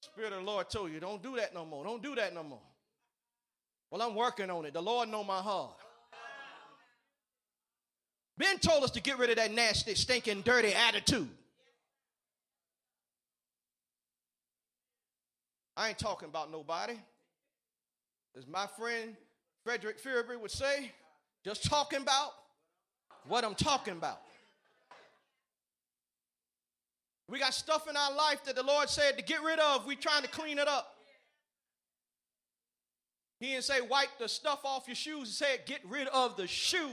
Spirit 0.00 0.32
of 0.32 0.38
the 0.38 0.44
Lord 0.46 0.70
told 0.70 0.90
you, 0.90 1.00
don't 1.00 1.22
do 1.22 1.36
that 1.36 1.52
no 1.52 1.66
more. 1.66 1.84
Don't 1.84 2.02
do 2.02 2.14
that 2.14 2.32
no 2.32 2.42
more. 2.42 2.62
Well, 3.90 4.00
I'm 4.00 4.14
working 4.14 4.48
on 4.48 4.64
it. 4.64 4.72
The 4.72 4.80
Lord 4.80 5.10
know 5.10 5.22
my 5.22 5.42
heart. 5.42 5.76
Ben 8.38 8.58
told 8.58 8.82
us 8.82 8.90
to 8.92 9.02
get 9.02 9.18
rid 9.18 9.28
of 9.28 9.36
that 9.36 9.52
nasty, 9.52 9.94
stinking, 9.94 10.40
dirty 10.40 10.72
attitude. 10.72 11.28
I 15.76 15.90
ain't 15.90 15.98
talking 15.98 16.30
about 16.30 16.50
nobody. 16.50 16.94
As 18.34 18.46
my 18.46 18.66
friend 18.78 19.14
Frederick 19.62 19.98
Fierbury 19.98 20.38
would 20.38 20.50
say, 20.50 20.92
just 21.44 21.64
talking 21.64 22.00
about 22.00 22.30
what 23.26 23.44
I'm 23.44 23.54
talking 23.54 23.94
about. 23.94 24.20
We 27.28 27.38
got 27.38 27.52
stuff 27.52 27.88
in 27.88 27.96
our 27.96 28.14
life 28.14 28.44
that 28.44 28.56
the 28.56 28.62
Lord 28.62 28.88
said 28.88 29.18
to 29.18 29.24
get 29.24 29.42
rid 29.42 29.58
of. 29.58 29.86
We're 29.86 29.96
trying 29.96 30.22
to 30.22 30.28
clean 30.28 30.58
it 30.58 30.66
up. 30.66 30.94
He 33.38 33.48
didn't 33.48 33.64
say 33.64 33.80
wipe 33.80 34.18
the 34.18 34.28
stuff 34.28 34.60
off 34.64 34.88
your 34.88 34.96
shoes. 34.96 35.28
He 35.28 35.34
said 35.44 35.66
get 35.66 35.80
rid 35.88 36.08
of 36.08 36.36
the 36.36 36.46
shoes. 36.46 36.90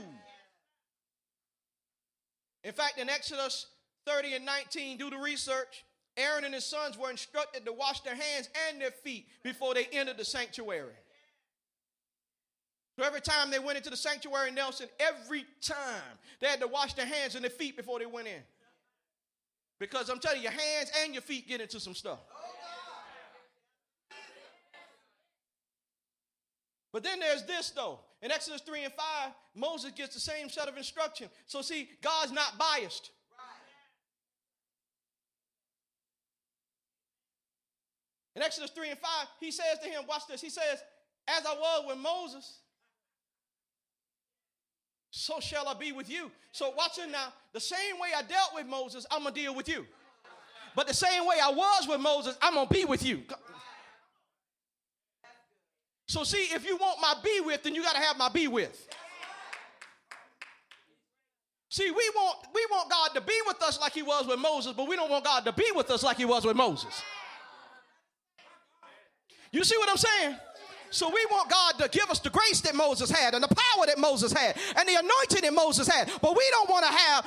In 2.62 2.72
fact, 2.72 2.98
in 2.98 3.08
Exodus 3.08 3.66
30 4.06 4.34
and 4.34 4.44
19, 4.44 4.98
do 4.98 5.10
the 5.10 5.16
research. 5.16 5.84
Aaron 6.16 6.44
and 6.44 6.54
his 6.54 6.64
sons 6.64 6.96
were 6.98 7.10
instructed 7.10 7.64
to 7.64 7.72
wash 7.72 8.00
their 8.00 8.14
hands 8.14 8.48
and 8.68 8.80
their 8.80 8.90
feet 8.90 9.26
before 9.42 9.74
they 9.74 9.86
entered 9.92 10.16
the 10.16 10.24
sanctuary. 10.24 10.94
So 12.98 13.04
every 13.04 13.20
time 13.20 13.50
they 13.50 13.58
went 13.58 13.76
into 13.76 13.90
the 13.90 13.96
sanctuary, 13.96 14.50
Nelson, 14.50 14.88
every 14.98 15.44
time 15.60 16.18
they 16.40 16.46
had 16.46 16.60
to 16.60 16.66
wash 16.66 16.94
their 16.94 17.04
hands 17.06 17.34
and 17.34 17.44
their 17.44 17.50
feet 17.50 17.76
before 17.76 17.98
they 17.98 18.06
went 18.06 18.26
in. 18.26 18.40
Because 19.78 20.08
I'm 20.08 20.18
telling 20.18 20.38
you, 20.38 20.44
your 20.44 20.52
hands 20.52 20.90
and 21.02 21.12
your 21.12 21.20
feet 21.20 21.46
get 21.46 21.60
into 21.60 21.78
some 21.78 21.94
stuff. 21.94 22.20
But 26.90 27.02
then 27.02 27.20
there's 27.20 27.42
this 27.42 27.68
though. 27.70 28.00
In 28.22 28.30
Exodus 28.30 28.62
3 28.62 28.84
and 28.84 28.92
5, 28.94 29.32
Moses 29.54 29.90
gets 29.90 30.14
the 30.14 30.20
same 30.20 30.48
set 30.48 30.66
of 30.66 30.78
instruction. 30.78 31.28
So 31.44 31.60
see, 31.60 31.90
God's 32.00 32.32
not 32.32 32.56
biased. 32.56 33.10
In 38.34 38.40
Exodus 38.42 38.70
3 38.70 38.90
and 38.90 38.98
5, 38.98 39.10
he 39.40 39.50
says 39.50 39.78
to 39.82 39.88
him, 39.90 40.04
watch 40.08 40.22
this, 40.26 40.40
he 40.40 40.48
says, 40.48 40.82
As 41.28 41.44
I 41.44 41.54
was 41.54 41.84
with 41.88 41.98
Moses, 41.98 42.60
so 45.16 45.40
shall 45.40 45.66
I 45.66 45.72
be 45.72 45.92
with 45.92 46.10
you. 46.10 46.30
So 46.52 46.74
watch 46.76 46.98
it 46.98 47.10
now. 47.10 47.32
The 47.54 47.60
same 47.60 47.98
way 47.98 48.08
I 48.14 48.20
dealt 48.20 48.50
with 48.54 48.66
Moses, 48.66 49.06
I'm 49.10 49.22
gonna 49.22 49.34
deal 49.34 49.54
with 49.54 49.66
you. 49.66 49.86
But 50.74 50.86
the 50.86 50.92
same 50.92 51.26
way 51.26 51.36
I 51.42 51.50
was 51.50 51.88
with 51.88 52.00
Moses, 52.00 52.36
I'm 52.42 52.52
gonna 52.52 52.68
be 52.68 52.84
with 52.84 53.02
you. 53.02 53.22
So 56.06 56.22
see, 56.22 56.54
if 56.54 56.66
you 56.66 56.76
want 56.76 57.00
my 57.00 57.14
be 57.24 57.40
with, 57.40 57.62
then 57.62 57.74
you 57.74 57.82
gotta 57.82 57.98
have 57.98 58.18
my 58.18 58.28
be 58.28 58.46
with. 58.46 58.86
See, 61.70 61.90
we 61.90 62.10
want 62.14 62.48
we 62.54 62.66
want 62.70 62.90
God 62.90 63.08
to 63.14 63.22
be 63.22 63.40
with 63.46 63.62
us 63.62 63.80
like 63.80 63.94
he 63.94 64.02
was 64.02 64.26
with 64.26 64.38
Moses, 64.38 64.74
but 64.76 64.86
we 64.86 64.96
don't 64.96 65.10
want 65.10 65.24
God 65.24 65.46
to 65.46 65.52
be 65.52 65.70
with 65.74 65.90
us 65.90 66.02
like 66.02 66.18
he 66.18 66.26
was 66.26 66.44
with 66.44 66.56
Moses. 66.56 67.02
You 69.50 69.64
see 69.64 69.78
what 69.78 69.88
I'm 69.88 69.96
saying? 69.96 70.36
So 70.90 71.08
we 71.08 71.26
want 71.30 71.50
God 71.50 71.78
to 71.80 71.88
give 71.88 72.08
us 72.10 72.20
the 72.20 72.30
grace 72.30 72.60
that 72.62 72.74
Moses 72.74 73.10
had 73.10 73.34
and 73.34 73.42
the 73.42 73.48
power 73.48 73.86
that 73.86 73.98
Moses 73.98 74.32
had 74.32 74.56
and 74.76 74.88
the 74.88 74.94
anointing 74.94 75.42
that 75.42 75.54
Moses 75.54 75.88
had. 75.88 76.10
But 76.20 76.36
we 76.36 76.46
don't 76.50 76.70
want 76.70 76.86
to 76.86 76.92
have 76.92 77.26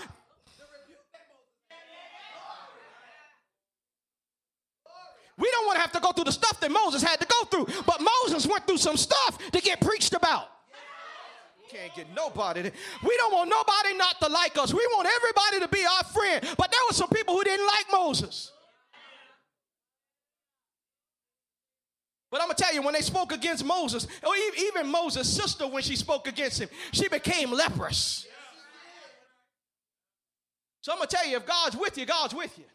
We 5.39 5.49
don't 5.51 5.65
want 5.65 5.77
to 5.77 5.81
have 5.81 5.93
to 5.93 6.01
go 6.01 6.11
through 6.11 6.25
the 6.25 6.33
stuff 6.33 6.59
that 6.59 6.69
Moses 6.69 7.01
had 7.01 7.19
to 7.21 7.25
go 7.25 7.45
through. 7.45 7.73
But 7.85 8.01
Moses 8.01 8.45
went 8.45 8.67
through 8.67 8.77
some 8.77 8.97
stuff 8.97 9.37
to 9.51 9.61
get 9.61 9.79
preached 9.79 10.13
about. 10.13 10.49
Can't 11.69 11.95
get 11.95 12.07
nobody. 12.13 12.63
We 12.63 13.17
don't 13.17 13.33
want 13.33 13.49
nobody 13.49 13.95
not 13.95 14.19
to 14.21 14.27
like 14.27 14.57
us. 14.57 14.73
We 14.73 14.85
want 14.93 15.07
everybody 15.07 15.59
to 15.61 15.67
be 15.69 15.85
our 15.85 16.03
friend. 16.11 16.55
But 16.57 16.71
there 16.71 16.81
were 16.89 16.93
some 16.93 17.09
people 17.09 17.35
who 17.35 17.43
didn't 17.43 17.65
like 17.65 17.85
Moses. 17.91 18.51
But 22.31 22.41
I'm 22.41 22.47
gonna 22.47 22.57
tell 22.57 22.73
you, 22.73 22.83
when 22.83 22.93
they 22.93 23.01
spoke 23.01 23.31
against 23.31 23.65
Moses, 23.65 24.07
or 24.25 24.33
even 24.57 24.91
Moses' 24.91 25.33
sister, 25.33 25.67
when 25.67 25.81
she 25.81 25.95
spoke 25.95 26.27
against 26.27 26.61
him, 26.61 26.69
she 26.91 27.07
became 27.07 27.51
leprous. 27.51 28.27
So 30.81 30.91
I'm 30.91 30.99
gonna 30.99 31.07
tell 31.07 31.27
you, 31.27 31.37
if 31.37 31.45
God's 31.45 31.75
with 31.75 31.97
you, 31.97 32.05
God's 32.05 32.35
with 32.35 32.57
you. 32.57 32.65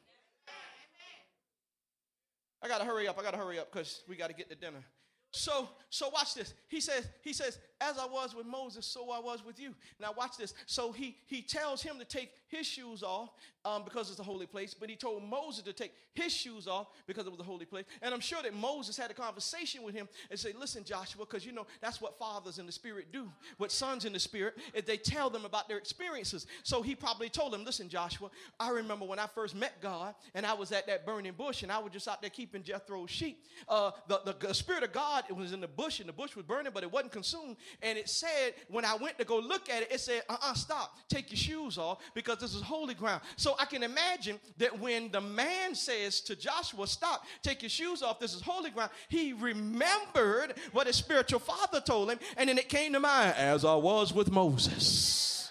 I 2.63 2.69
gotta 2.69 2.85
hurry 2.85 3.07
up. 3.07 3.19
I 3.19 3.23
gotta 3.23 3.37
hurry 3.37 3.59
up 3.59 3.71
because 3.73 4.03
we 4.09 4.17
gotta 4.17 4.33
get 4.33 4.49
to 4.51 4.57
dinner. 4.57 4.85
So, 5.31 5.69
so 5.91 6.11
watch 6.11 6.35
this. 6.35 6.55
He 6.69 6.81
says, 6.81 7.09
he 7.23 7.33
says, 7.33 7.59
as 7.81 7.99
I 7.99 8.07
was 8.07 8.37
with 8.37 8.47
Moses, 8.47 8.87
so 8.87 9.11
I 9.11 9.19
was 9.19 9.45
with 9.45 9.59
you. 9.59 9.75
Now 10.01 10.15
watch 10.17 10.37
this. 10.39 10.55
So 10.67 10.93
he 10.93 11.17
he 11.27 11.43
tells 11.43 11.83
him 11.83 11.99
to 11.99 12.05
take 12.05 12.31
his 12.49 12.67
shoes 12.67 13.03
off 13.03 13.31
um, 13.65 13.83
because 13.85 14.11
it's 14.11 14.21
a 14.21 14.25
holy 14.25 14.47
place, 14.47 14.75
but 14.75 14.91
he 14.91 14.97
told 14.97 15.23
Moses 15.23 15.63
to 15.65 15.73
take 15.73 15.93
his 16.15 16.33
shoes 16.33 16.69
off 16.69 16.89
because 17.07 17.27
it 17.27 17.31
was 17.31 17.41
a 17.41 17.45
holy 17.45 17.65
place. 17.65 17.85
And 18.03 18.13
I'm 18.13 18.21
sure 18.21 18.43
that 18.43 18.55
Moses 18.55 18.97
had 18.97 19.11
a 19.11 19.15
conversation 19.15 19.83
with 19.83 19.95
him 19.95 20.09
and 20.31 20.39
say, 20.39 20.53
listen, 20.59 20.85
Joshua, 20.85 21.25
because 21.25 21.45
you 21.45 21.53
know 21.53 21.67
that's 21.81 22.01
what 22.01 22.19
fathers 22.19 22.59
in 22.59 22.67
the 22.67 22.73
spirit 22.73 23.13
do. 23.13 23.31
What 23.59 23.73
sons 23.73 24.05
in 24.05 24.13
the 24.13 24.19
spirit 24.21 24.57
is 24.75 24.85
they 24.85 24.97
tell 24.97 25.31
them 25.31 25.45
about 25.45 25.69
their 25.69 25.79
experiences. 25.79 26.47
So 26.63 26.83
he 26.83 26.95
probably 26.95 27.29
told 27.29 27.55
him, 27.55 27.65
listen, 27.65 27.89
Joshua, 27.89 28.31
I 28.61 28.71
remember 28.71 29.05
when 29.05 29.19
I 29.19 29.27
first 29.27 29.55
met 29.55 29.81
God 29.81 30.15
and 30.35 30.45
I 30.45 30.55
was 30.55 30.73
at 30.73 30.87
that 30.87 31.07
burning 31.07 31.33
bush 31.33 31.63
and 31.63 31.73
I 31.73 31.79
was 31.79 31.93
just 31.93 32.07
out 32.09 32.21
there 32.21 32.31
keeping 32.31 32.63
Jethro's 32.63 33.11
sheep. 33.11 33.45
Uh, 33.69 33.93
the, 34.09 34.21
the, 34.25 34.47
the 34.49 34.55
spirit 34.55 34.83
of 34.83 34.93
God 34.93 35.25
was 35.35 35.53
in 35.53 35.61
the 35.61 35.69
bush 35.69 36.01
and 36.01 36.09
the 36.09 36.13
bush 36.13 36.37
was 36.37 36.45
burning, 36.45 36.73
but 36.73 36.83
it 36.83 36.93
wasn't 36.93 37.13
consumed. 37.13 37.57
And 37.83 37.99
it 37.99 38.09
said, 38.09 38.55
when 38.69 38.85
I 38.85 38.95
went 38.95 39.19
to 39.19 39.25
go 39.25 39.39
look 39.39 39.71
at 39.71 39.83
it, 39.83 39.93
it 39.93 40.01
said, 40.01 40.23
uh 40.29 40.37
uh 40.43 40.55
stop, 40.55 40.97
take 41.09 41.31
your 41.31 41.39
shoes 41.39 41.79
off 41.79 41.99
because 42.15 42.39
this 42.39 42.55
is 42.55 42.63
holy 42.63 42.95
ground. 42.95 43.23
So 43.37 43.54
I 43.59 43.65
can 43.65 43.83
imagine 43.83 44.39
that 44.59 44.79
when 44.79 45.11
the 45.11 45.21
man 45.21 45.75
says 45.75 46.21
to 46.23 46.37
Joshua, 46.37 46.87
stop, 46.87 47.25
take 47.43 47.63
your 47.63 47.69
shoes 47.69 48.03
off, 48.03 48.19
this 48.21 48.35
is 48.35 48.43
holy 48.43 48.71
ground, 48.71 48.91
he 49.09 49.33
remembered 49.33 50.55
what 50.73 50.87
his 50.87 50.97
spiritual 50.97 51.41
father 51.41 51.81
told 51.81 52.11
him. 52.11 52.19
And 52.37 52.49
then 52.49 52.59
it 52.59 52.69
came 52.69 52.93
to 52.93 53.01
mind, 53.01 53.35
as 53.37 53.65
I 53.65 53.75
was 53.75 54.13
with 54.13 54.31
Moses, 54.31 55.51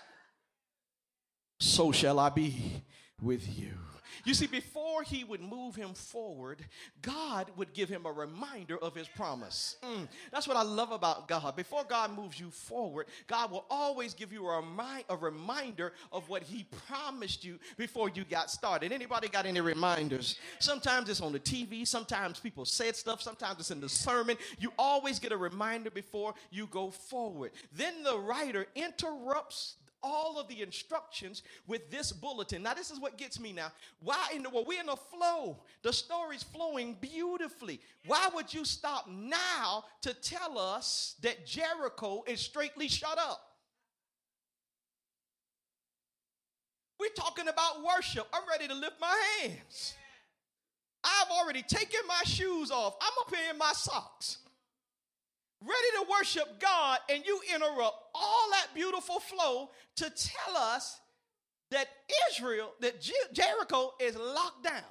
so 1.60 1.92
shall 1.92 2.20
I 2.20 2.30
be 2.30 2.84
with 3.22 3.48
you. 3.58 3.74
You 4.26 4.34
see, 4.34 4.48
before 4.48 5.04
he 5.04 5.24
would 5.26 5.42
move 5.42 5.76
him 5.76 5.94
forward, 5.94 6.64
God 7.02 7.52
would 7.58 7.74
give 7.74 7.90
him 7.90 8.06
a 8.06 8.12
reminder 8.12 8.78
of 8.78 8.96
his 8.96 9.08
promise. 9.08 9.76
Mm, 9.84 10.08
that's 10.32 10.48
what 10.48 10.56
I 10.56 10.64
love 10.64 10.92
about 10.92 11.28
God. 11.28 11.56
Before 11.58 11.84
God 11.84 12.16
moves 12.16 12.40
you 12.40 12.50
forward, 12.50 13.08
God 13.28 13.52
will 13.52 13.66
always 13.70 14.14
give 14.14 14.32
you 14.32 14.48
a, 14.48 14.62
remi- 14.62 15.04
a 15.10 15.18
reminder 15.18 15.92
of 16.12 16.30
what 16.30 16.42
he 16.42 16.66
promised 16.88 17.44
you 17.44 17.60
before 17.76 18.10
you 18.10 18.24
got 18.24 18.50
started. 18.50 18.94
Anybody 18.94 19.28
got 19.28 19.46
any 19.46 19.60
reminders? 19.60 20.38
Sometimes 20.60 21.10
it's 21.10 21.22
on 21.22 21.34
the 21.34 21.40
TV, 21.40 21.86
sometimes 21.86 22.40
people 22.40 22.64
said 22.64 22.96
stuff, 22.96 23.22
sometimes 23.22 23.60
it's 23.60 23.72
in 23.72 23.82
the 23.82 23.90
sermon. 23.90 24.38
You 24.58 24.72
always 24.80 25.20
get 25.20 25.34
a 25.34 25.38
reminder 25.38 25.92
before 25.92 26.34
you 26.50 26.68
go 26.68 26.92
forward. 26.92 27.52
Then 27.76 28.04
the 28.04 28.18
writer 28.18 28.68
interrupts 28.76 29.76
all 30.04 30.38
of 30.40 30.48
the 30.48 30.62
instructions 30.62 31.44
with 31.68 31.90
this 31.90 32.12
bulletin. 32.12 32.64
Now, 32.64 32.74
this 32.74 32.92
is 32.92 33.00
what 33.00 33.18
gets 33.18 33.40
me 33.40 33.54
now. 33.54 33.72
Why 34.02 34.30
in 34.36 34.44
the 34.44 34.50
world? 34.50 34.68
we're 34.68 34.82
in 34.82 34.90
a 34.90 34.96
flow. 34.96 35.60
The 35.82 35.94
story's 35.94 36.44
flowing 36.44 36.98
beautifully. 37.00 37.80
Why 38.06 38.30
would 38.36 38.54
you 38.54 38.66
stop 38.66 39.08
now 39.10 39.86
to 40.02 40.14
tell 40.14 40.60
us 40.60 41.16
that 41.22 41.46
Jericho 41.46 42.24
is 42.28 42.40
straightly 42.40 42.88
shut 42.88 43.18
up? 43.18 43.42
We're 47.00 47.10
talking 47.16 47.48
about 47.48 47.84
worship. 47.84 48.28
I'm 48.34 48.48
ready 48.50 48.68
to 48.68 48.76
lift 48.76 49.00
my 49.02 49.18
hands. 49.42 49.96
I've 51.04 51.32
already 51.32 51.64
taken 51.64 52.00
my 52.08 52.22
shoes 52.24 52.72
off. 52.72 52.96
I'm 53.02 53.12
up 53.22 53.36
here 53.36 53.52
in 53.52 53.58
my 53.58 53.74
socks 53.74 54.38
ready 55.66 56.06
to 56.06 56.12
worship 56.12 56.60
God, 56.60 57.00
and 57.10 57.24
you 57.26 57.40
interrupt 57.54 57.96
all 58.14 58.50
that 58.52 58.68
beautiful 58.76 59.20
flow 59.20 59.70
to 59.98 60.10
tell 60.10 60.58
us 60.58 61.00
that 61.72 61.88
Israel, 62.30 62.74
that 62.82 63.02
Jericho 63.34 63.94
is 64.00 64.16
locked 64.16 64.64
down. 64.64 64.84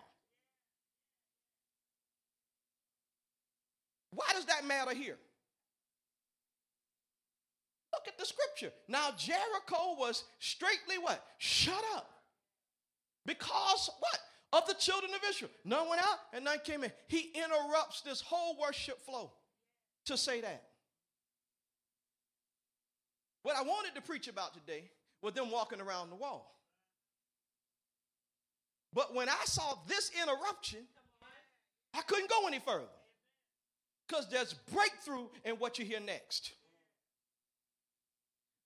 Why 4.15 4.27
does 4.35 4.47
that 4.47 4.67
matter 4.67 4.95
here? 4.95 5.17
Look 7.95 8.09
at 8.09 8.19
the 8.19 8.27
scripture. 8.27 8.73
Now 8.89 9.11
Jericho 9.17 9.97
was 9.99 10.25
straightly 10.39 10.99
what? 11.01 11.25
Shut 11.39 11.83
up. 11.95 12.11
Because 13.27 13.91
what? 14.01 14.19
Of 14.53 14.69
the 14.69 14.75
children 14.75 15.13
of 15.15 15.21
Israel. 15.29 15.51
None 15.65 15.89
went 15.89 16.03
out 16.03 16.19
and 16.35 16.45
none 16.45 16.59
came 16.65 16.85
in. 16.85 16.93
He 17.09 17.33
interrupts 17.35 18.03
this 18.03 18.21
whole 18.21 18.59
worship 18.61 19.01
flow 19.05 19.33
to 20.07 20.17
say 20.17 20.41
that. 20.41 20.65
What 23.43 23.57
I 23.57 23.63
wanted 23.63 23.95
to 23.97 24.01
preach 24.01 24.29
about 24.29 24.55
today 24.55 24.85
was 25.21 25.35
them 25.35 25.51
walking 25.51 25.81
around 25.81 26.11
the 26.11 26.17
wall. 26.17 26.55
But 28.93 29.15
when 29.15 29.29
I 29.29 29.45
saw 29.45 29.79
this 29.87 30.11
interruption, 30.21 30.81
I 31.95 32.03
couldn't 32.03 32.31
go 32.31 32.47
any 32.47 32.59
further. 32.59 32.85
Because 34.07 34.29
there's 34.29 34.55
breakthrough 34.73 35.27
in 35.45 35.55
what 35.57 35.79
you 35.79 35.85
hear 35.85 36.01
next. 36.01 36.53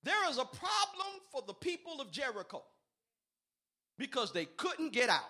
There 0.02 0.28
is 0.30 0.38
a 0.38 0.44
problem 0.44 1.08
for 1.32 1.42
the 1.46 1.54
people 1.54 2.00
of 2.00 2.10
Jericho 2.10 2.62
because 3.98 4.32
they 4.32 4.44
couldn't 4.44 4.92
get 4.92 5.08
out. 5.08 5.22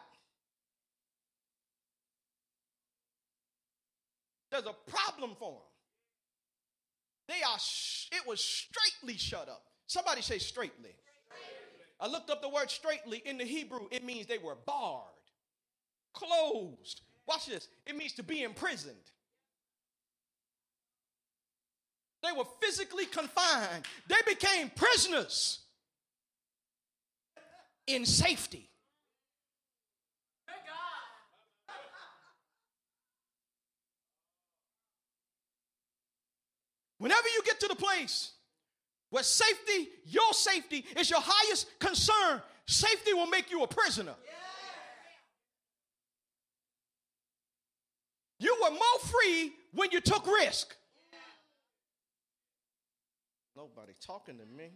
There's 4.51 4.66
a 4.66 4.90
problem 4.90 5.35
for 5.38 5.53
them. 5.53 5.61
They 7.29 7.43
are, 7.43 7.57
it 8.12 8.27
was 8.27 8.41
straightly 8.43 9.19
shut 9.19 9.49
up. 9.49 9.62
Somebody 9.87 10.23
say 10.23 10.39
straightly. 10.39 10.91
I 12.01 12.09
looked 12.09 12.31
up 12.31 12.43
the 12.43 12.49
word 12.49 12.71
straightly 12.71 13.23
in 13.25 13.39
the 13.39 13.45
Hebrew. 13.45 13.89
It 13.91 14.05
means 14.05 14.27
they 14.27 14.39
were 14.39 14.57
barred, 14.67 15.03
closed. 16.12 17.01
Watch 17.27 17.47
this. 17.47 17.69
It 17.87 17.97
means 17.97 18.12
to 18.15 18.23
be 18.23 18.43
imprisoned. 18.43 18.97
They 22.23 22.33
were 22.37 22.45
physically 22.61 23.07
confined. 23.07 23.85
They 24.09 24.17
became 24.27 24.71
prisoners. 24.75 25.61
in 27.87 28.05
safety. 28.05 28.69
Whenever 36.98 37.28
you 37.28 37.42
get 37.44 37.61
to 37.61 37.68
the 37.68 37.74
place 37.74 38.32
where 39.11 39.22
safety, 39.22 39.88
your 40.06 40.32
safety, 40.32 40.85
is 40.98 41.11
your 41.11 41.20
highest 41.22 41.78
concern, 41.78 42.42
safety 42.66 43.12
will 43.12 43.26
make 43.26 43.50
you 43.50 43.62
a 43.62 43.66
prisoner. 43.66 44.14
You 48.38 48.56
were 48.62 48.70
more 48.70 48.98
free 49.00 49.52
when 49.72 49.90
you 49.92 50.00
took 50.00 50.26
risk. 50.26 50.74
Nobody 53.56 53.94
talking 54.00 54.38
to 54.38 54.44
me. 54.44 54.70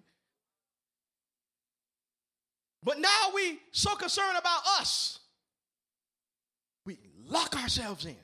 But 2.82 2.98
now 2.98 3.30
we 3.34 3.58
so 3.72 3.94
concerned 3.94 4.38
about 4.38 4.62
us. 4.80 5.18
We 6.86 6.98
lock 7.26 7.54
ourselves 7.62 8.06
in. 8.06 8.16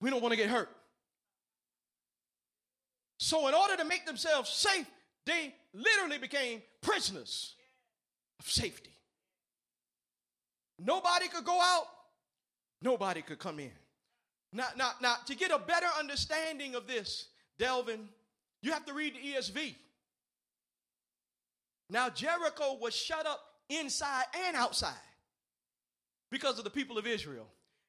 We 0.00 0.08
don't 0.10 0.22
want 0.22 0.32
to 0.32 0.36
get 0.36 0.48
hurt. 0.48 0.70
So, 3.18 3.48
in 3.48 3.54
order 3.54 3.76
to 3.76 3.84
make 3.84 4.04
themselves 4.06 4.50
safe, 4.50 4.86
they 5.24 5.54
literally 5.72 6.18
became 6.18 6.62
prisoners 6.82 7.54
of 8.38 8.48
safety. 8.48 8.90
Nobody 10.78 11.28
could 11.28 11.44
go 11.44 11.58
out, 11.60 11.86
nobody 12.82 13.22
could 13.22 13.38
come 13.38 13.58
in. 13.58 13.72
Now, 14.52 14.68
now, 14.76 14.90
now, 15.00 15.16
to 15.26 15.34
get 15.34 15.50
a 15.50 15.58
better 15.58 15.86
understanding 15.98 16.74
of 16.74 16.86
this, 16.86 17.28
Delvin, 17.58 18.08
you 18.62 18.72
have 18.72 18.84
to 18.86 18.94
read 18.94 19.14
the 19.14 19.34
ESV. 19.34 19.74
Now, 21.88 22.10
Jericho 22.10 22.78
was 22.80 22.94
shut 22.94 23.26
up 23.26 23.40
inside 23.68 24.24
and 24.46 24.56
outside 24.56 24.94
because 26.30 26.58
of 26.58 26.64
the 26.64 26.70
people 26.70 26.98
of 26.98 27.06
Israel. 27.06 27.46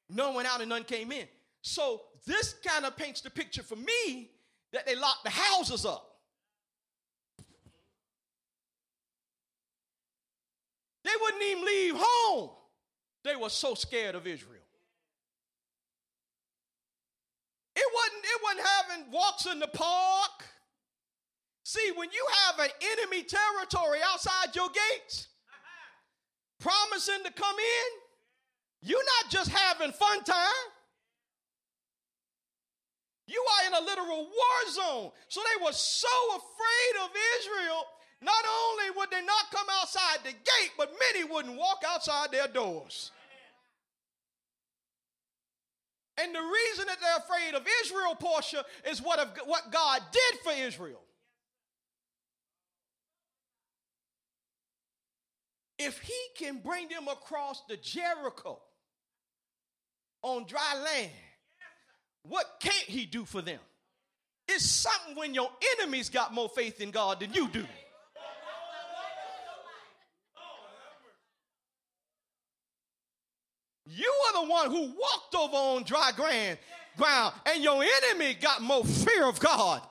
None 0.08 0.34
went 0.34 0.48
out 0.48 0.60
and 0.60 0.68
none 0.68 0.84
came 0.84 1.12
in. 1.12 1.26
So, 1.60 2.02
this 2.26 2.54
kind 2.64 2.84
of 2.84 2.96
paints 2.96 3.20
the 3.20 3.30
picture 3.30 3.62
for 3.62 3.76
me 3.76 4.30
that 4.72 4.86
they 4.86 4.94
locked 4.94 5.24
the 5.24 5.30
houses 5.30 5.84
up. 5.84 6.04
They 11.04 11.10
wouldn't 11.20 11.42
even 11.42 11.64
leave 11.64 11.94
home. 11.96 12.50
They 13.24 13.36
were 13.36 13.48
so 13.48 13.74
scared 13.74 14.14
of 14.14 14.26
Israel. 14.26 14.60
It 17.74 17.86
wasn't, 17.94 18.24
it 18.24 18.40
wasn't 18.42 18.66
having 18.66 19.12
walks 19.12 19.46
in 19.46 19.58
the 19.60 19.68
park. 19.68 20.44
See, 21.64 21.92
when 21.94 22.08
you 22.12 22.26
have 22.44 22.58
an 22.58 22.70
enemy 22.92 23.22
territory 23.22 24.00
outside 24.12 24.54
your 24.54 24.68
gates, 24.68 25.28
promising 26.58 27.24
to 27.24 27.32
come 27.32 27.56
in, 27.56 28.88
you're 28.88 29.04
not 29.22 29.30
just 29.30 29.50
having 29.50 29.92
fun 29.92 30.24
time. 30.24 30.66
You 33.28 33.44
are 33.44 33.66
in 33.68 33.84
a 33.84 33.86
literal 33.86 34.24
war 34.24 34.72
zone. 34.72 35.10
So 35.28 35.42
they 35.42 35.64
were 35.64 35.72
so 35.72 36.08
afraid 36.30 37.04
of 37.04 37.10
Israel. 37.38 37.84
Not 38.22 38.44
only 38.62 38.96
would 38.96 39.10
they 39.10 39.24
not 39.24 39.50
come 39.52 39.66
outside 39.80 40.18
the 40.24 40.32
gate, 40.32 40.72
but 40.78 40.92
many 40.98 41.24
wouldn't 41.24 41.56
walk 41.56 41.82
outside 41.86 42.32
their 42.32 42.48
doors. 42.48 43.12
And 46.20 46.34
the 46.34 46.40
reason 46.40 46.86
that 46.86 46.96
they're 47.00 47.18
afraid 47.18 47.54
of 47.54 47.66
Israel, 47.84 48.16
Portia, 48.18 48.64
is 48.90 49.00
what, 49.00 49.20
of, 49.20 49.28
what 49.44 49.70
God 49.70 50.00
did 50.10 50.40
for 50.42 50.52
Israel. 50.52 51.00
If 55.78 56.00
he 56.00 56.18
can 56.36 56.58
bring 56.58 56.88
them 56.88 57.06
across 57.06 57.62
the 57.68 57.76
Jericho 57.76 58.58
on 60.22 60.44
dry 60.46 60.82
land, 60.82 61.12
what 62.28 62.44
can't 62.60 62.74
he 62.74 63.06
do 63.06 63.24
for 63.24 63.42
them? 63.42 63.60
It's 64.46 64.64
something 64.64 65.16
when 65.16 65.34
your 65.34 65.50
enemies 65.78 66.08
got 66.08 66.32
more 66.32 66.48
faith 66.48 66.80
in 66.80 66.90
God 66.90 67.20
than 67.20 67.32
you 67.34 67.48
do. 67.48 67.64
You 73.90 74.12
are 74.26 74.44
the 74.44 74.50
one 74.50 74.70
who 74.70 74.92
walked 74.98 75.34
over 75.34 75.56
on 75.56 75.82
dry 75.82 76.10
ground, 76.14 76.58
ground, 76.96 77.34
and 77.46 77.64
your 77.64 77.82
enemy 77.82 78.34
got 78.34 78.60
more 78.60 78.84
fear 78.84 79.26
of 79.26 79.40
God. 79.40 79.82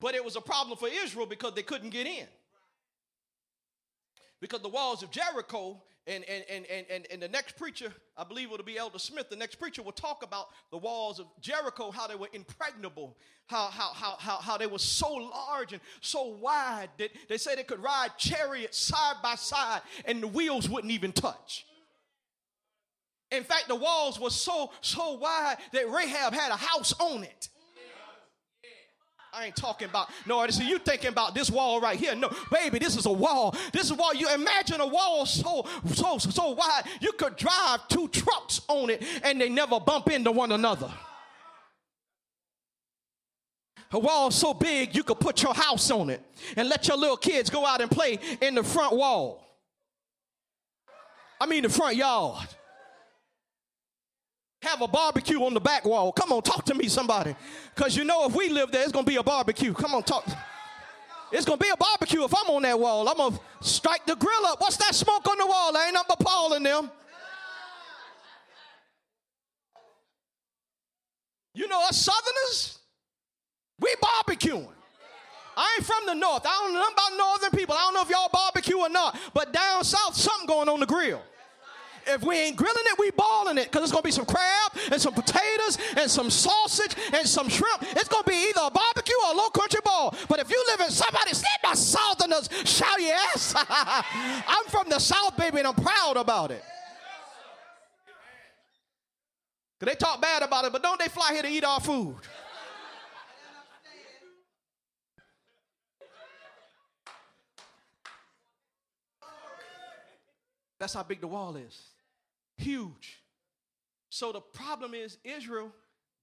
But 0.00 0.14
it 0.14 0.24
was 0.24 0.36
a 0.36 0.40
problem 0.40 0.76
for 0.76 0.88
Israel 0.88 1.26
because 1.26 1.54
they 1.54 1.62
couldn't 1.62 1.90
get 1.90 2.06
in 2.06 2.26
because 4.40 4.60
the 4.60 4.68
walls 4.68 5.02
of 5.02 5.10
Jericho 5.10 5.82
and, 6.06 6.22
and, 6.24 6.44
and, 6.50 6.86
and, 6.90 7.06
and 7.10 7.22
the 7.22 7.28
next 7.28 7.56
preacher, 7.56 7.92
I 8.16 8.24
believe 8.24 8.52
it'll 8.52 8.64
be 8.64 8.76
Elder 8.76 8.98
Smith, 8.98 9.30
the 9.30 9.36
next 9.36 9.56
preacher 9.56 9.82
will 9.82 9.92
talk 9.92 10.22
about 10.22 10.48
the 10.70 10.76
walls 10.76 11.18
of 11.18 11.26
Jericho, 11.40 11.90
how 11.90 12.06
they 12.06 12.14
were 12.14 12.28
impregnable, 12.34 13.16
how, 13.46 13.68
how, 13.70 13.92
how, 13.94 14.16
how, 14.18 14.36
how 14.36 14.58
they 14.58 14.66
were 14.66 14.78
so 14.78 15.12
large 15.12 15.72
and 15.72 15.80
so 16.00 16.36
wide 16.40 16.90
that 16.98 17.10
they 17.28 17.38
say 17.38 17.54
they 17.54 17.62
could 17.62 17.82
ride 17.82 18.10
chariots 18.18 18.78
side 18.78 19.16
by 19.22 19.34
side 19.34 19.80
and 20.04 20.22
the 20.22 20.28
wheels 20.28 20.68
wouldn't 20.68 20.92
even 20.92 21.12
touch. 21.12 21.64
In 23.30 23.42
fact, 23.42 23.68
the 23.68 23.74
walls 23.74 24.20
were 24.20 24.30
so, 24.30 24.70
so 24.82 25.14
wide 25.14 25.56
that 25.72 25.90
Rahab 25.90 26.34
had 26.34 26.52
a 26.52 26.56
house 26.56 26.92
on 27.00 27.24
it. 27.24 27.48
I 29.36 29.46
ain't 29.46 29.56
talking 29.56 29.88
about 29.88 30.10
no 30.26 30.38
artist. 30.38 30.62
You 30.62 30.78
thinking 30.78 31.08
about 31.08 31.34
this 31.34 31.50
wall 31.50 31.80
right 31.80 31.98
here? 31.98 32.14
No, 32.14 32.30
baby, 32.52 32.78
this 32.78 32.96
is 32.96 33.06
a 33.06 33.12
wall. 33.12 33.54
This 33.72 33.86
is 33.86 33.92
wall. 33.92 34.14
You 34.14 34.32
imagine 34.32 34.80
a 34.80 34.86
wall 34.86 35.26
so 35.26 35.66
so 35.92 36.18
so 36.18 36.50
wide 36.50 36.84
you 37.00 37.12
could 37.12 37.36
drive 37.36 37.88
two 37.88 38.06
trucks 38.08 38.60
on 38.68 38.90
it 38.90 39.02
and 39.24 39.40
they 39.40 39.48
never 39.48 39.80
bump 39.80 40.08
into 40.10 40.30
one 40.30 40.52
another. 40.52 40.90
A 43.90 43.98
wall 43.98 44.30
so 44.30 44.54
big 44.54 44.94
you 44.94 45.02
could 45.02 45.18
put 45.18 45.42
your 45.42 45.54
house 45.54 45.90
on 45.90 46.10
it 46.10 46.22
and 46.56 46.68
let 46.68 46.86
your 46.86 46.96
little 46.96 47.16
kids 47.16 47.50
go 47.50 47.66
out 47.66 47.80
and 47.80 47.90
play 47.90 48.18
in 48.40 48.54
the 48.54 48.62
front 48.62 48.96
wall. 48.96 49.44
I 51.40 51.46
mean 51.46 51.64
the 51.64 51.68
front 51.68 51.96
yard 51.96 52.46
have 54.64 54.82
a 54.82 54.88
barbecue 54.88 55.42
on 55.44 55.54
the 55.54 55.60
back 55.60 55.84
wall. 55.84 56.12
Come 56.12 56.32
on, 56.32 56.42
talk 56.42 56.64
to 56.66 56.74
me, 56.74 56.88
somebody. 56.88 57.34
Because 57.74 57.96
you 57.96 58.04
know, 58.04 58.26
if 58.26 58.34
we 58.34 58.48
live 58.48 58.72
there, 58.72 58.82
it's 58.82 58.92
going 58.92 59.04
to 59.04 59.10
be 59.10 59.16
a 59.16 59.22
barbecue. 59.22 59.72
Come 59.72 59.94
on, 59.94 60.02
talk. 60.02 60.26
It's 61.32 61.44
going 61.44 61.58
to 61.58 61.62
be 61.62 61.70
a 61.70 61.76
barbecue 61.76 62.24
if 62.24 62.34
I'm 62.34 62.50
on 62.50 62.62
that 62.62 62.78
wall. 62.78 63.08
I'm 63.08 63.16
going 63.16 63.32
to 63.32 63.40
strike 63.60 64.06
the 64.06 64.14
grill 64.16 64.46
up. 64.46 64.60
What's 64.60 64.76
that 64.78 64.94
smoke 64.94 65.26
on 65.28 65.38
the 65.38 65.46
wall? 65.46 65.72
There 65.72 65.84
ain't 65.84 65.94
nothing 65.94 66.16
but 66.18 66.24
Paul 66.24 66.54
in 66.54 66.62
them. 66.62 66.90
You 71.54 71.68
know, 71.68 71.80
us 71.88 72.04
Southerners, 72.04 72.78
we 73.80 73.94
barbecuing. 74.02 74.68
I 75.56 75.76
ain't 75.76 75.86
from 75.86 76.06
the 76.06 76.14
north. 76.14 76.44
I 76.44 76.60
don't 76.64 76.74
know 76.74 76.86
about 76.86 77.16
northern 77.16 77.56
people. 77.56 77.76
I 77.76 77.82
don't 77.82 77.94
know 77.94 78.02
if 78.02 78.10
y'all 78.10 78.28
barbecue 78.32 78.78
or 78.78 78.88
not. 78.88 79.16
But 79.32 79.52
down 79.52 79.84
south, 79.84 80.16
something 80.16 80.46
going 80.46 80.68
on 80.68 80.80
the 80.80 80.86
grill. 80.86 81.22
If 82.06 82.22
we 82.22 82.38
ain't 82.38 82.56
grilling 82.56 82.84
it, 82.86 82.98
we 82.98 83.10
balling 83.12 83.58
it 83.58 83.70
because 83.70 83.82
it's 83.82 83.92
going 83.92 84.02
to 84.02 84.06
be 84.08 84.12
some 84.12 84.26
crab 84.26 84.72
and 84.90 85.00
some 85.00 85.14
potatoes 85.14 85.78
and 85.96 86.10
some 86.10 86.30
sausage 86.30 86.96
and 87.12 87.26
some 87.26 87.48
shrimp. 87.48 87.82
It's 87.82 88.08
going 88.08 88.24
to 88.24 88.30
be 88.30 88.48
either 88.50 88.60
a 88.64 88.70
barbecue 88.70 89.16
or 89.26 89.32
a 89.32 89.36
low 89.36 89.50
country 89.50 89.80
ball. 89.84 90.14
But 90.28 90.40
if 90.40 90.50
you 90.50 90.64
live 90.68 90.80
in 90.80 90.90
somebody, 90.90 91.34
say 91.34 91.46
my 91.62 91.74
southerners, 91.74 92.48
shout 92.64 93.00
yes. 93.00 93.54
I'm 93.68 94.64
from 94.66 94.88
the 94.88 94.98
south, 94.98 95.36
baby, 95.36 95.58
and 95.58 95.66
I'm 95.66 95.74
proud 95.74 96.16
about 96.16 96.50
it. 96.50 96.62
They 99.80 99.94
talk 99.94 100.20
bad 100.22 100.42
about 100.42 100.64
it, 100.64 100.72
but 100.72 100.82
don't 100.82 100.98
they 100.98 101.08
fly 101.08 101.32
here 101.34 101.42
to 101.42 101.48
eat 101.48 101.62
our 101.62 101.78
food? 101.78 102.16
That's 110.78 110.94
how 110.94 111.02
big 111.02 111.20
the 111.20 111.26
wall 111.26 111.56
is. 111.56 111.93
Huge. 112.56 113.22
So 114.10 114.32
the 114.32 114.40
problem 114.40 114.94
is 114.94 115.18
Israel 115.24 115.72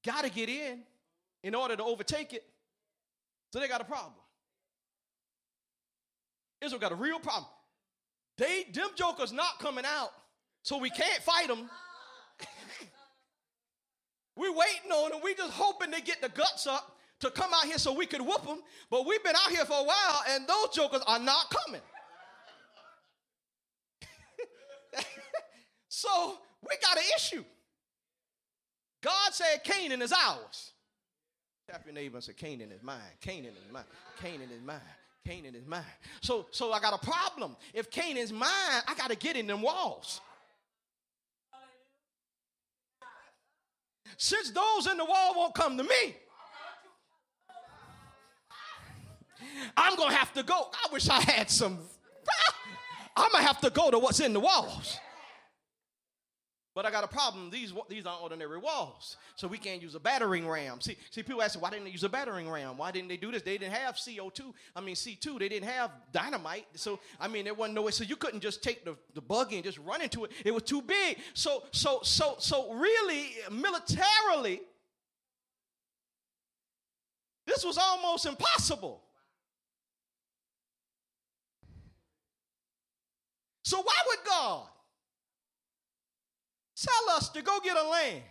got 0.05 0.23
to 0.23 0.31
get 0.31 0.49
in 0.49 0.83
in 1.43 1.55
order 1.55 1.75
to 1.75 1.83
overtake 1.83 2.33
it. 2.33 2.43
So 3.51 3.59
they 3.59 3.67
got 3.67 3.81
a 3.81 3.85
problem. 3.85 4.13
Israel 6.61 6.79
got 6.79 6.91
a 6.91 6.95
real 6.95 7.19
problem. 7.19 7.51
They 8.37 8.63
them 8.71 8.89
jokers 8.95 9.33
not 9.33 9.59
coming 9.59 9.83
out, 9.85 10.11
so 10.63 10.77
we 10.77 10.89
can't 10.89 11.21
fight 11.21 11.47
them. 11.47 11.69
We're 14.37 14.53
waiting 14.53 14.91
on 14.91 15.11
them. 15.11 15.19
We 15.23 15.35
just 15.35 15.51
hoping 15.51 15.91
they 15.91 16.01
get 16.01 16.21
the 16.21 16.29
guts 16.29 16.65
up 16.65 16.97
to 17.19 17.29
come 17.29 17.51
out 17.53 17.65
here 17.65 17.77
so 17.77 17.93
we 17.93 18.05
could 18.05 18.21
whoop 18.21 18.45
them. 18.45 18.61
But 18.89 19.05
we've 19.05 19.23
been 19.23 19.35
out 19.35 19.51
here 19.51 19.65
for 19.65 19.77
a 19.77 19.83
while, 19.83 20.23
and 20.29 20.47
those 20.47 20.69
jokers 20.73 21.01
are 21.05 21.19
not 21.19 21.53
coming. 21.65 21.81
so 26.01 26.39
we 26.67 26.75
got 26.81 26.97
an 26.97 27.03
issue. 27.15 27.43
God 29.03 29.33
said 29.33 29.63
Canaan 29.63 30.01
is 30.01 30.11
ours. 30.11 30.71
Tap 31.69 31.83
your 31.85 31.93
neighbor 31.93 32.17
and 32.17 32.23
say, 32.23 32.33
Canaan 32.33 32.71
is 32.71 32.81
mine. 32.81 32.97
Canaan 33.21 33.53
is 33.53 33.71
mine. 33.71 33.83
Canaan 34.19 34.49
is 34.51 34.61
mine. 34.65 34.79
Canaan 35.23 35.53
is 35.53 35.67
mine. 35.67 35.83
So, 36.21 36.47
so 36.49 36.71
I 36.73 36.79
got 36.79 36.95
a 36.95 37.05
problem. 37.05 37.55
If 37.73 37.91
Canaan 37.91 38.17
is 38.17 38.33
mine, 38.33 38.49
I 38.87 38.95
got 38.97 39.11
to 39.11 39.15
get 39.15 39.35
in 39.35 39.45
them 39.45 39.61
walls. 39.61 40.21
Since 44.17 44.51
those 44.51 44.87
in 44.87 44.97
the 44.97 45.05
wall 45.05 45.33
won't 45.35 45.53
come 45.53 45.77
to 45.77 45.83
me, 45.83 46.15
I'm 49.77 49.95
going 49.95 50.09
to 50.09 50.15
have 50.15 50.33
to 50.33 50.41
go. 50.41 50.69
I 50.73 50.91
wish 50.91 51.07
I 51.09 51.21
had 51.21 51.49
some. 51.51 51.77
I'm 53.15 53.31
going 53.31 53.43
to 53.43 53.47
have 53.47 53.61
to 53.61 53.69
go 53.69 53.91
to 53.91 53.99
what's 53.99 54.19
in 54.19 54.33
the 54.33 54.39
walls. 54.39 54.99
But 56.73 56.85
I 56.85 56.91
got 56.91 57.03
a 57.03 57.07
problem. 57.07 57.49
These 57.49 57.73
these 57.89 58.05
aren't 58.05 58.21
ordinary 58.21 58.57
walls, 58.57 59.17
so 59.35 59.45
we 59.45 59.57
can't 59.57 59.81
use 59.81 59.93
a 59.93 59.99
battering 59.99 60.47
ram. 60.47 60.79
See, 60.79 60.95
see, 61.09 61.21
people 61.21 61.41
ask, 61.41 61.61
why 61.61 61.69
didn't 61.69 61.83
they 61.83 61.91
use 61.91 62.05
a 62.05 62.09
battering 62.09 62.49
ram? 62.49 62.77
Why 62.77 62.91
didn't 62.91 63.09
they 63.09 63.17
do 63.17 63.29
this? 63.29 63.41
They 63.41 63.57
didn't 63.57 63.73
have 63.73 63.95
CO2. 63.95 64.53
I 64.73 64.79
mean 64.79 64.95
C2. 64.95 65.39
They 65.39 65.49
didn't 65.49 65.67
have 65.67 65.91
dynamite. 66.13 66.67
So 66.75 66.99
I 67.19 67.27
mean, 67.27 67.43
there 67.43 67.53
wasn't 67.53 67.75
no 67.75 67.81
way. 67.81 67.91
So 67.91 68.05
you 68.05 68.15
couldn't 68.15 68.39
just 68.39 68.63
take 68.63 68.85
the, 68.85 68.95
the 69.13 69.21
buggy 69.21 69.55
and 69.55 69.65
just 69.65 69.79
run 69.79 70.01
into 70.01 70.23
it. 70.23 70.31
It 70.45 70.53
was 70.53 70.63
too 70.63 70.81
big. 70.81 71.17
So 71.33 71.63
so 71.71 71.99
so 72.03 72.35
so 72.39 72.73
really, 72.73 73.31
militarily, 73.51 74.61
this 77.45 77.65
was 77.65 77.77
almost 77.77 78.25
impossible. 78.25 79.01
So 83.63 83.77
why 83.81 83.97
would 84.07 84.19
God? 84.25 84.67
Tell 86.81 87.15
us 87.15 87.29
to 87.29 87.41
go 87.43 87.59
get 87.63 87.77
a 87.77 87.87
land 87.87 88.23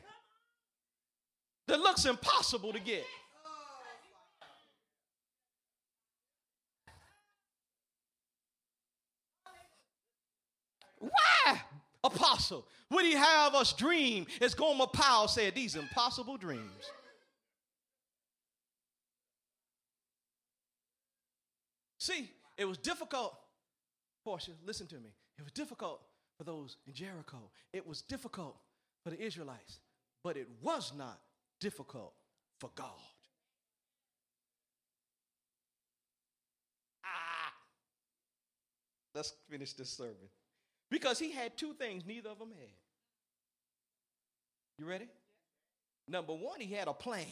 that 1.68 1.78
looks 1.78 2.04
impossible 2.04 2.72
to 2.72 2.80
get. 2.80 3.04
Why, 10.98 11.60
apostle, 12.02 12.66
would 12.90 13.04
he 13.04 13.12
have 13.12 13.54
us 13.54 13.72
dream? 13.72 14.26
As 14.40 14.54
Gomer 14.54 14.88
Pyle 14.88 15.28
said, 15.28 15.54
these 15.54 15.76
impossible 15.76 16.36
dreams. 16.36 16.90
See, 21.98 22.30
it 22.56 22.64
was 22.64 22.78
difficult. 22.78 23.32
Portia, 24.24 24.52
listen 24.66 24.88
to 24.88 24.96
me. 24.96 25.10
It 25.38 25.42
was 25.42 25.52
difficult 25.52 26.02
for 26.40 26.44
those 26.44 26.78
in 26.86 26.94
Jericho. 26.94 27.36
It 27.70 27.86
was 27.86 28.00
difficult 28.00 28.56
for 29.04 29.10
the 29.10 29.22
Israelites, 29.22 29.78
but 30.24 30.38
it 30.38 30.48
was 30.62 30.90
not 30.96 31.20
difficult 31.60 32.14
for 32.58 32.70
God. 32.74 32.86
Ah. 37.04 37.52
Let's 39.14 39.34
finish 39.50 39.74
this 39.74 39.90
sermon. 39.90 40.14
Because 40.90 41.18
he 41.18 41.30
had 41.30 41.58
two 41.58 41.74
things 41.74 42.04
neither 42.06 42.30
of 42.30 42.38
them 42.38 42.52
had. 42.58 42.70
You 44.78 44.86
ready? 44.86 45.08
Number 46.08 46.32
one, 46.32 46.58
he 46.58 46.72
had 46.72 46.88
a 46.88 46.94
plan. 46.94 47.26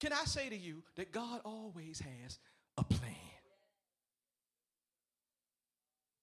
Can 0.00 0.14
I 0.14 0.24
say 0.24 0.48
to 0.48 0.56
you 0.56 0.82
that 0.94 1.12
God 1.12 1.42
always 1.44 2.00
has 2.00 2.38
a 2.78 2.84
plan? 2.84 3.25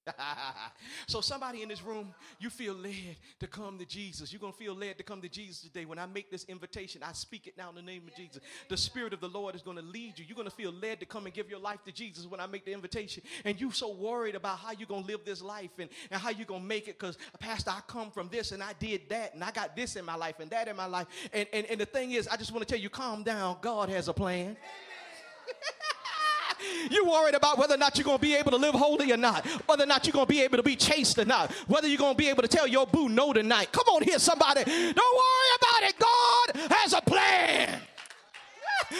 so 1.07 1.21
somebody 1.21 1.61
in 1.61 1.69
this 1.69 1.81
room, 1.81 2.13
you 2.39 2.49
feel 2.49 2.73
led 2.73 3.17
to 3.39 3.47
come 3.47 3.77
to 3.79 3.85
Jesus. 3.85 4.31
You're 4.31 4.39
going 4.39 4.53
to 4.53 4.57
feel 4.57 4.73
led 4.73 4.97
to 4.97 5.03
come 5.03 5.21
to 5.21 5.29
Jesus 5.29 5.61
today. 5.61 5.85
When 5.85 5.99
I 5.99 6.05
make 6.05 6.29
this 6.29 6.43
invitation, 6.45 7.01
I 7.03 7.13
speak 7.13 7.47
it 7.47 7.57
now 7.57 7.69
in 7.69 7.75
the 7.75 7.81
name 7.81 8.03
of 8.07 8.15
Jesus. 8.15 8.41
The 8.69 8.77
Spirit 8.77 9.13
of 9.13 9.21
the 9.21 9.29
Lord 9.29 9.55
is 9.55 9.61
going 9.61 9.77
to 9.77 9.83
lead 9.83 10.19
you. 10.19 10.25
You're 10.27 10.35
going 10.35 10.49
to 10.49 10.55
feel 10.55 10.71
led 10.71 10.99
to 10.99 11.05
come 11.05 11.25
and 11.25 11.33
give 11.33 11.49
your 11.49 11.59
life 11.59 11.83
to 11.85 11.91
Jesus 11.91 12.25
when 12.25 12.39
I 12.39 12.47
make 12.47 12.65
the 12.65 12.73
invitation. 12.73 13.23
And 13.45 13.59
you 13.59 13.71
so 13.71 13.93
worried 13.93 14.35
about 14.35 14.59
how 14.59 14.71
you're 14.71 14.87
going 14.87 15.03
to 15.03 15.07
live 15.07 15.21
this 15.25 15.41
life 15.41 15.71
and, 15.79 15.89
and 16.11 16.21
how 16.21 16.29
you're 16.29 16.45
going 16.45 16.61
to 16.61 16.67
make 16.67 16.87
it 16.87 16.99
because, 16.99 17.17
Pastor, 17.39 17.71
I 17.71 17.79
come 17.87 18.11
from 18.11 18.29
this 18.29 18.51
and 18.51 18.61
I 18.61 18.73
did 18.79 19.09
that 19.09 19.33
and 19.33 19.43
I 19.43 19.51
got 19.51 19.75
this 19.75 19.95
in 19.95 20.05
my 20.05 20.15
life 20.15 20.39
and 20.39 20.49
that 20.51 20.67
in 20.67 20.75
my 20.75 20.85
life. 20.85 21.07
And, 21.31 21.47
and, 21.53 21.65
and 21.67 21.79
the 21.79 21.85
thing 21.85 22.11
is, 22.11 22.27
I 22.27 22.35
just 22.35 22.51
want 22.51 22.67
to 22.67 22.71
tell 22.71 22.81
you, 22.81 22.89
calm 22.89 23.23
down. 23.23 23.57
God 23.61 23.89
has 23.89 24.07
a 24.07 24.13
plan. 24.13 24.57
You 26.89 27.05
worried 27.05 27.35
about 27.35 27.57
whether 27.57 27.75
or 27.75 27.77
not 27.77 27.97
you're 27.97 28.05
going 28.05 28.17
to 28.17 28.21
be 28.21 28.35
able 28.35 28.51
to 28.51 28.57
live 28.57 28.75
holy 28.75 29.11
or 29.11 29.17
not, 29.17 29.45
whether 29.67 29.83
or 29.83 29.87
not 29.87 30.05
you're 30.05 30.13
going 30.13 30.25
to 30.25 30.31
be 30.31 30.41
able 30.41 30.57
to 30.57 30.63
be 30.63 30.75
chaste 30.75 31.17
or 31.17 31.25
not, 31.25 31.51
whether 31.67 31.87
you're 31.87 31.97
going 31.97 32.13
to 32.13 32.17
be 32.17 32.29
able 32.29 32.41
to 32.41 32.47
tell 32.47 32.67
your 32.67 32.85
boo 32.87 33.09
no 33.09 33.33
tonight. 33.33 33.71
Come 33.71 33.87
on 33.87 34.03
here, 34.03 34.19
somebody. 34.19 34.63
Don't 34.63 34.95
worry 34.95 35.49
about 35.57 35.89
it. 35.89 35.99
God 35.99 36.71
has 36.71 36.93
a 36.93 37.01
plan. 37.01 37.72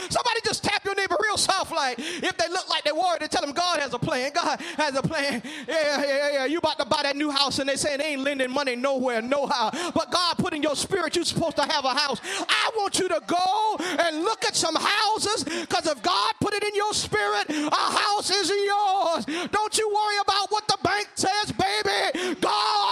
Somebody 0.09 0.41
just 0.43 0.63
tap 0.63 0.83
your 0.85 0.95
neighbor 0.95 1.17
real 1.21 1.37
soft, 1.37 1.71
like 1.71 1.99
if 1.99 2.37
they 2.37 2.47
look 2.49 2.69
like 2.69 2.83
they're 2.83 2.95
worried, 2.95 3.21
they 3.21 3.27
tell 3.27 3.41
them 3.41 3.53
God 3.53 3.79
has 3.79 3.93
a 3.93 3.99
plan. 3.99 4.31
God 4.33 4.59
has 4.77 4.95
a 4.95 5.01
plan. 5.01 5.41
Yeah, 5.67 6.03
yeah, 6.03 6.31
yeah. 6.33 6.45
You 6.45 6.57
about 6.59 6.79
to 6.79 6.85
buy 6.85 7.01
that 7.03 7.15
new 7.15 7.29
house, 7.29 7.59
and 7.59 7.69
they 7.69 7.75
saying 7.75 7.99
they 7.99 8.13
ain't 8.13 8.21
lending 8.21 8.51
money 8.51 8.75
nowhere, 8.75 9.21
no 9.21 9.47
how. 9.47 9.71
But 9.91 10.11
God 10.11 10.37
put 10.37 10.53
in 10.53 10.63
your 10.63 10.75
spirit, 10.75 11.15
you're 11.15 11.25
supposed 11.25 11.57
to 11.57 11.63
have 11.63 11.85
a 11.85 11.93
house. 11.93 12.19
I 12.47 12.71
want 12.77 12.99
you 12.99 13.07
to 13.09 13.21
go 13.27 13.77
and 13.79 14.23
look 14.23 14.45
at 14.45 14.55
some 14.55 14.75
houses, 14.75 15.43
because 15.43 15.87
if 15.87 16.01
God 16.01 16.33
put 16.39 16.53
it 16.53 16.63
in 16.63 16.75
your 16.75 16.93
spirit, 16.93 17.49
a 17.49 17.75
house 17.75 18.29
is 18.29 18.49
yours. 18.49 19.25
Don't 19.51 19.77
you 19.77 19.89
worry 19.89 20.17
about 20.21 20.51
what 20.51 20.67
the 20.67 20.77
bank 20.83 21.09
says, 21.15 21.51
baby. 21.51 22.35
God. 22.41 22.82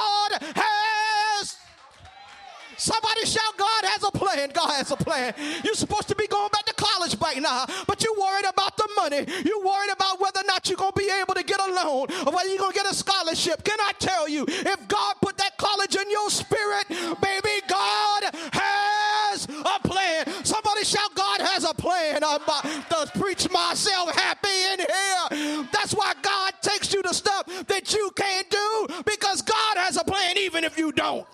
Somebody 2.82 3.28
shout, 3.28 3.56
God 3.58 3.84
has 3.94 4.04
a 4.04 4.10
plan. 4.10 4.50
God 4.56 4.72
has 4.74 4.90
a 4.90 4.96
plan. 4.96 5.36
You're 5.64 5.76
supposed 5.76 6.08
to 6.08 6.16
be 6.16 6.26
going 6.26 6.50
back 6.52 6.66
to 6.66 6.74
college 6.74 7.16
right 7.22 7.40
now, 7.40 7.68
but 7.86 8.04
you're 8.04 8.20
worried 8.20 8.46
about 8.50 8.76
the 8.76 8.90
money. 8.96 9.24
You're 9.46 9.64
worried 9.64 9.92
about 9.94 10.20
whether 10.20 10.40
or 10.40 10.48
not 10.48 10.68
you're 10.68 10.78
going 10.78 10.92
to 10.94 11.00
be 11.00 11.12
able 11.22 11.36
to 11.36 11.44
get 11.44 11.60
a 11.60 11.72
loan 11.72 12.08
or 12.26 12.34
whether 12.34 12.50
you're 12.50 12.58
going 12.58 12.72
to 12.74 12.80
get 12.80 12.90
a 12.90 12.96
scholarship. 12.96 13.64
Can 13.64 13.78
I 13.80 13.92
tell 14.00 14.28
you, 14.28 14.46
if 14.48 14.88
God 14.88 15.16
put 15.22 15.38
that 15.38 15.58
college 15.58 15.96
in 15.96 16.10
your 16.10 16.32
spirit, 16.32 16.90
baby, 17.22 17.62
God 17.68 18.24
has 18.34 19.46
a 19.46 19.88
plan. 19.88 20.26
Somebody 20.44 20.84
shout, 20.84 21.14
God 21.14 21.42
has 21.42 21.64
a 21.64 21.76
plan. 21.76 22.24
I'm 22.24 22.42
about 22.42 22.64
to 22.66 23.20
preach 23.20 23.48
myself 23.52 24.10
happy 24.16 24.58
in 24.74 24.80
here. 24.80 25.68
That's 25.72 25.94
why 25.94 26.14
God 26.24 26.54
takes 26.64 26.92
you 26.96 27.04
to 27.04 27.14
stuff 27.14 27.46
that 27.68 27.94
you 27.94 28.10
can't 28.16 28.50
do 28.50 28.88
because 29.06 29.44
God 29.44 29.78
has 29.78 29.98
a 29.98 30.04
plan 30.04 30.40
even 30.40 30.64
if 30.64 30.80
you 30.80 30.92
don't. 30.92 31.28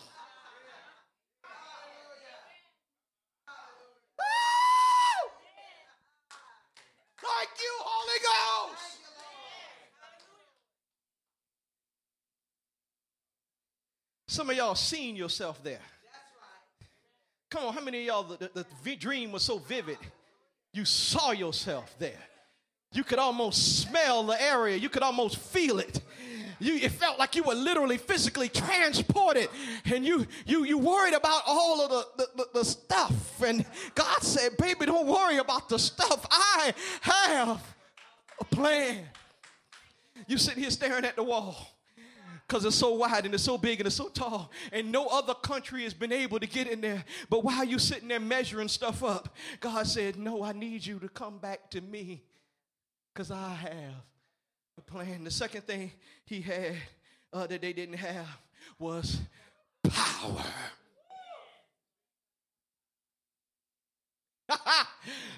Thank 7.27 7.49
you, 7.59 7.75
Ghost. 8.20 8.97
Some 14.28 14.49
of 14.49 14.57
y'all 14.57 14.76
seen 14.76 15.15
yourself 15.15 15.63
there. 15.63 15.80
Come 17.49 17.65
on, 17.65 17.74
how 17.74 17.82
many 17.82 18.01
of 18.01 18.05
y'all, 18.05 18.24
the, 18.24 18.49
the, 18.53 18.65
the 18.84 18.95
dream 18.97 19.32
was 19.32 19.41
so 19.41 19.57
vivid, 19.57 19.97
you 20.74 20.84
saw 20.84 21.32
yourself 21.32 21.95
there. 21.97 22.20
You 22.91 23.03
could 23.03 23.20
almost 23.20 23.82
smell 23.82 24.24
the 24.24 24.41
area, 24.41 24.76
you 24.78 24.89
could 24.89 25.03
almost 25.03 25.38
feel 25.38 25.80
it. 25.80 26.01
You, 26.59 26.76
it 26.76 26.91
felt 26.91 27.20
like 27.20 27.36
you 27.36 27.43
were 27.43 27.53
literally 27.53 27.97
physically 27.97 28.49
transported 28.49 29.49
and 29.86 30.03
you 30.03 30.26
you 30.45 30.63
you 30.63 30.80
worried 30.80 31.13
about 31.13 31.43
all 31.45 31.82
of 31.82 31.89
the, 31.89 32.05
the, 32.18 32.30
the, 32.36 32.49
the 32.55 32.65
stuff 32.65 33.43
and 33.43 33.63
god 33.93 34.24
said 34.24 34.57
baby 34.57 34.88
don't 34.88 35.05
worry 35.05 35.38
about 35.38 35.70
the 35.70 35.78
stuff 35.78 36.26
i 36.32 36.74
have 37.01 37.76
a 38.39 38.45
plan 38.45 39.05
you 40.25 40.38
sit 40.38 40.57
here 40.57 40.71
staring 40.71 41.05
at 41.05 41.15
the 41.15 41.23
wall 41.23 41.55
because 42.47 42.65
it's 42.65 42.75
so 42.75 42.93
wide 42.93 43.25
and 43.25 43.33
it's 43.33 43.43
so 43.43 43.57
big 43.57 43.79
and 43.79 43.88
it's 43.88 43.95
so 43.97 44.07
tall, 44.07 44.51
and 44.71 44.89
no 44.91 45.07
other 45.07 45.33
country 45.33 45.83
has 45.83 45.93
been 45.93 46.13
able 46.13 46.39
to 46.39 46.47
get 46.47 46.67
in 46.67 46.79
there. 46.79 47.03
But 47.29 47.43
while 47.43 47.63
you 47.63 47.77
sitting 47.77 48.07
there 48.07 48.21
measuring 48.21 48.69
stuff 48.69 49.03
up, 49.03 49.35
God 49.59 49.85
said, 49.85 50.17
No, 50.17 50.43
I 50.43 50.53
need 50.53 50.85
you 50.85 50.97
to 50.99 51.09
come 51.09 51.39
back 51.39 51.69
to 51.71 51.81
me 51.81 52.23
because 53.13 53.31
I 53.31 53.53
have 53.53 53.95
a 54.77 54.81
plan. 54.81 55.25
The 55.25 55.31
second 55.31 55.63
thing 55.63 55.91
he 56.25 56.41
had 56.41 56.75
uh, 57.33 57.47
that 57.47 57.61
they 57.61 57.73
didn't 57.73 57.97
have 57.97 58.27
was 58.79 59.19
power. 59.83 60.43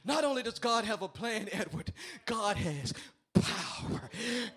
Not 0.05 0.23
only 0.23 0.43
does 0.43 0.59
God 0.59 0.85
have 0.85 1.01
a 1.01 1.07
plan, 1.07 1.49
Edward, 1.51 1.93
God 2.25 2.57
has 2.57 2.93
power. 3.41 4.09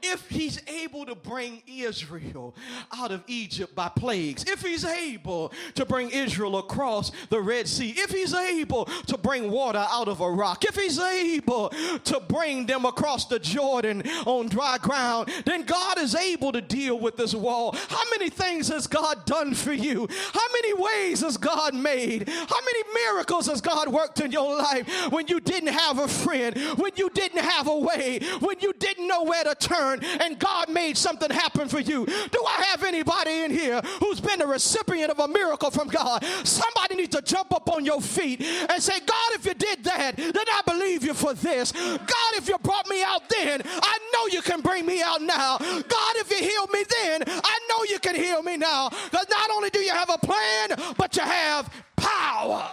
If 0.03 0.29
he's 0.29 0.61
able 0.69 1.07
to 1.07 1.15
bring 1.15 1.63
Israel 1.67 2.55
out 2.93 3.13
of 3.13 3.23
Egypt 3.27 3.75
by 3.75 3.89
plagues, 3.89 4.45
if 4.45 4.63
he's 4.63 4.85
able 4.85 5.53
to 5.75 5.85
bring 5.85 6.11
Israel 6.11 6.59
across 6.59 7.13
the 7.31 7.41
Red 7.41 7.69
Sea, 7.69 7.95
if 7.97 8.11
he's 8.11 8.35
able 8.35 8.87
to 9.07 9.17
bring 9.17 9.51
water 9.51 9.85
out 9.91 10.09
of 10.09 10.21
a 10.21 10.31
rock, 10.31 10.65
if 10.65 10.77
he's 10.77 10.99
able 10.99 11.71
to 11.71 12.21
bring 12.29 12.67
them 12.67 12.85
across 12.85 13.27
the 13.27 13.39
Jordan 13.39 14.03
on 14.27 14.49
dry 14.49 14.79
ground, 14.79 15.31
then 15.45 15.63
God 15.63 15.99
is 15.99 16.15
able 16.15 16.53
to 16.53 16.61
deal 16.61 16.99
with 16.99 17.17
this 17.17 17.35
wall. 17.35 17.75
How 17.89 18.03
many 18.11 18.31
things 18.31 18.69
has 18.69 18.87
God 18.87 19.25
done 19.25 19.55
for 19.55 19.73
you? 19.73 20.09
How 20.33 20.53
many 20.53 20.75
ways 20.75 21.21
has 21.21 21.37
God 21.37 21.75
made? 21.75 22.29
How 22.29 22.61
many 22.61 22.83
miracles 22.95 23.47
has 23.47 23.61
God 23.61 23.89
worked 23.89 24.21
in 24.21 24.33
your 24.33 24.57
life 24.57 24.89
when 25.11 25.29
you 25.29 25.41
didn't 25.41 25.73
have 25.73 25.99
a 25.99 26.09
friend, 26.09 26.57
when 26.77 26.93
you 26.97 27.11
didn't 27.11 27.43
have 27.43 27.69
a 27.69 27.77
way, 27.77 28.21
when 28.41 28.59
you 28.61 28.72
didn't 28.79 29.07
know 29.07 29.25
where 29.25 29.45
to 29.45 29.55
turn, 29.55 30.03
and 30.21 30.39
God 30.39 30.69
made 30.69 30.97
something 30.97 31.31
happen 31.31 31.69
for 31.69 31.81
you? 31.81 32.07
Do 32.07 32.45
I 32.47 32.65
have 32.71 32.83
anybody 32.83 33.43
in 33.43 33.51
here 33.51 33.81
who's 34.01 34.21
been 34.21 34.41
a 34.43 34.47
recipient 34.47 35.11
of 35.11 35.19
a 35.19 35.29
miracle 35.29 35.71
from 35.71 35.89
God? 35.89 36.25
Somebody 36.45 36.97
needs 36.97 37.17
to 37.17 37.23
jump 37.23 37.53
up 37.53 37.69
on 37.71 37.85
your 37.85 38.01
feet 38.01 38.43
and 38.43 38.83
say, 38.83 38.99
God, 39.01 39.33
if 39.33 39.47
you 39.47 39.55
did 39.55 39.85
that, 39.85 40.17
then 40.17 40.35
I 40.37 40.63
believe 40.67 41.05
you 41.05 41.15
for 41.15 41.35
this. 41.35 41.73
God, 41.73 42.33
if 42.35 42.49
you 42.49 42.59
brought 42.59 42.89
me 42.89 43.03
out 43.03 43.29
then, 43.29 43.63
I 43.65 43.99
know 44.13 44.27
you 44.33 44.43
can 44.43 44.61
bring 44.61 44.87
me 44.87 45.03
out 45.03 45.23
now. 45.23 45.59
God, 45.59 46.17
if 46.17 46.31
you 46.31 46.39
healed 46.39 46.71
me 46.73 46.85
then, 47.03 47.23
I 47.27 47.59
know 47.69 47.85
you 47.89 47.99
can 47.99 48.15
heal 48.15 48.43
me 48.43 48.57
now. 48.57 48.89
Because 48.89 49.27
not 49.29 49.51
only 49.51 49.71
do 49.71 49.81
you 49.81 49.93
have 49.93 50.11
a 50.11 50.19
plan, 50.19 50.95
but 50.97 51.17
you 51.17 51.23
have 51.23 51.73
power. 51.97 52.69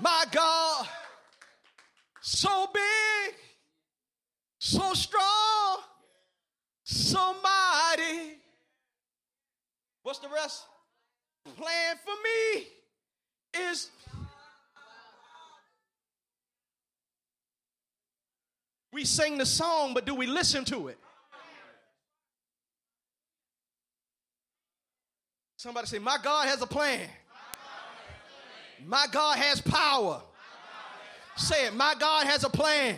My 0.00 0.24
God, 0.30 0.86
so 2.28 2.66
big, 2.74 3.34
so 4.58 4.92
strong, 4.92 5.78
so 6.84 7.34
mighty. 7.42 8.36
What's 10.02 10.18
the 10.18 10.28
rest? 10.28 10.64
Plan 11.56 11.96
for 12.04 12.12
me 12.22 12.66
is. 13.66 13.90
We 18.92 19.04
sing 19.04 19.38
the 19.38 19.46
song, 19.46 19.94
but 19.94 20.04
do 20.04 20.14
we 20.14 20.26
listen 20.26 20.64
to 20.66 20.88
it? 20.88 20.98
Somebody 25.56 25.86
say, 25.86 25.98
My 25.98 26.18
God 26.22 26.46
has 26.48 26.60
a 26.60 26.66
plan. 26.66 27.08
My 28.86 29.06
God 29.10 29.38
has 29.38 29.62
power. 29.62 30.22
Say 31.38 31.66
it, 31.66 31.74
my 31.74 31.94
God 31.98 32.26
has 32.26 32.42
a 32.42 32.50
plan. 32.50 32.96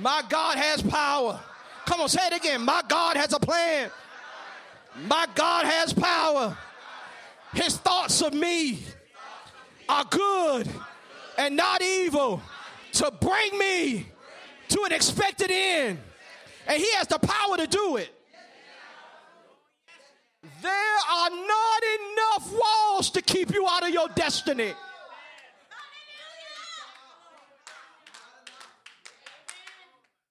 My 0.00 0.22
God 0.28 0.58
has 0.58 0.82
power. 0.82 1.40
Come 1.86 2.00
on, 2.00 2.08
say 2.08 2.26
it 2.26 2.36
again. 2.36 2.62
My 2.62 2.82
God 2.88 3.16
has 3.16 3.32
a 3.32 3.38
plan. 3.38 3.90
My 5.06 5.26
God 5.36 5.64
has 5.64 5.92
power. 5.92 6.58
His 7.54 7.76
thoughts 7.78 8.20
of 8.20 8.34
me 8.34 8.80
are 9.88 10.04
good 10.10 10.68
and 11.38 11.56
not 11.56 11.80
evil 11.82 12.42
to 12.94 13.12
bring 13.20 13.56
me 13.56 14.06
to 14.68 14.82
an 14.82 14.92
expected 14.92 15.52
end. 15.52 15.98
And 16.66 16.78
he 16.78 16.92
has 16.94 17.06
the 17.06 17.20
power 17.20 17.56
to 17.58 17.66
do 17.68 17.96
it. 17.96 18.10
There 20.62 20.98
are 21.10 21.30
not 21.30 21.82
enough 22.00 22.52
walls 22.52 23.10
to 23.10 23.22
keep 23.22 23.54
you 23.54 23.66
out 23.68 23.84
of 23.84 23.90
your 23.90 24.08
destiny. 24.16 24.74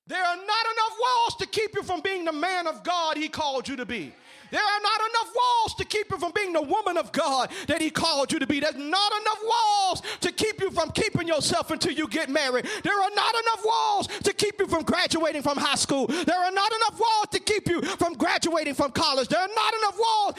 There 0.07 0.23
are 0.23 0.35
not 0.35 0.43
enough 0.45 0.97
walls 0.99 1.35
to 1.35 1.45
keep 1.47 1.75
you 1.75 1.83
from 1.83 2.01
being 2.01 2.23
the 2.25 2.31
man 2.31 2.67
of 2.67 2.83
God 2.83 3.17
he 3.17 3.27
called 3.27 3.67
you 3.67 3.75
to 3.75 3.85
be. 3.85 4.13
There 4.51 4.61
are 4.61 4.81
not 4.81 4.99
enough 5.09 5.35
walls 5.35 5.75
to 5.75 5.85
keep 5.85 6.09
you 6.09 6.17
from 6.17 6.31
being 6.33 6.53
the 6.53 6.61
woman 6.61 6.97
of 6.97 7.11
God 7.11 7.51
that 7.67 7.81
He 7.81 7.89
called 7.89 8.31
you 8.31 8.39
to 8.39 8.47
be. 8.47 8.59
There's 8.59 8.75
not 8.75 9.11
enough 9.21 9.39
walls 9.43 10.01
to 10.21 10.31
keep 10.31 10.61
you 10.61 10.71
from 10.71 10.91
keeping 10.91 11.27
yourself 11.27 11.71
until 11.71 11.91
you 11.91 12.07
get 12.07 12.29
married. 12.29 12.65
There 12.83 12.93
are 12.93 13.09
not 13.13 13.35
enough 13.35 13.65
walls 13.65 14.07
to 14.23 14.33
keep 14.33 14.59
you 14.59 14.67
from 14.67 14.83
graduating 14.83 15.41
from 15.41 15.57
high 15.57 15.75
school. 15.75 16.07
There 16.07 16.39
are 16.39 16.51
not 16.51 16.71
enough 16.71 16.99
walls 16.99 17.27
to 17.31 17.39
keep 17.39 17.67
you 17.67 17.81
from 17.81 18.13
graduating 18.13 18.75
from 18.75 18.91
college. 18.91 19.27
There 19.27 19.39
are 19.39 19.49
not 19.53 19.73
enough 19.73 19.99
walls 19.99 20.35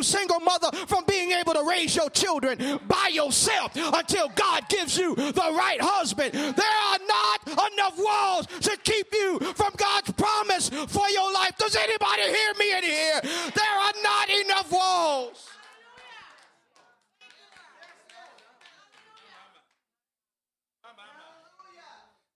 you, 0.00 0.02
single 0.02 0.40
mother, 0.40 0.70
from 0.86 1.04
being 1.06 1.32
able 1.32 1.52
to 1.52 1.64
raise 1.68 1.94
your 1.94 2.10
children 2.10 2.80
by 2.88 3.10
yourself 3.12 3.72
until 3.74 4.28
God 4.30 4.68
gives 4.68 4.96
you 4.98 5.14
the 5.14 5.54
right 5.56 5.80
husband. 5.80 6.32
There 6.32 6.76
are 6.88 6.98
not 7.06 7.72
enough 7.72 7.98
walls 7.98 8.46
to 8.46 8.76
keep 8.82 9.12
you 9.12 9.38
from 9.54 9.72
God's 9.76 10.12
promise 10.12 10.68
for 10.68 11.08
your 11.10 11.32
life. 11.32 11.52
Does 11.58 11.76
anybody 11.76 12.22
hear 12.22 12.52
me 12.58 12.78
in 12.78 12.84
here? 12.84 13.20
There 13.22 13.76
are 13.78 13.92
not 14.02 14.30
enough 14.30 14.72
walls. 14.72 15.46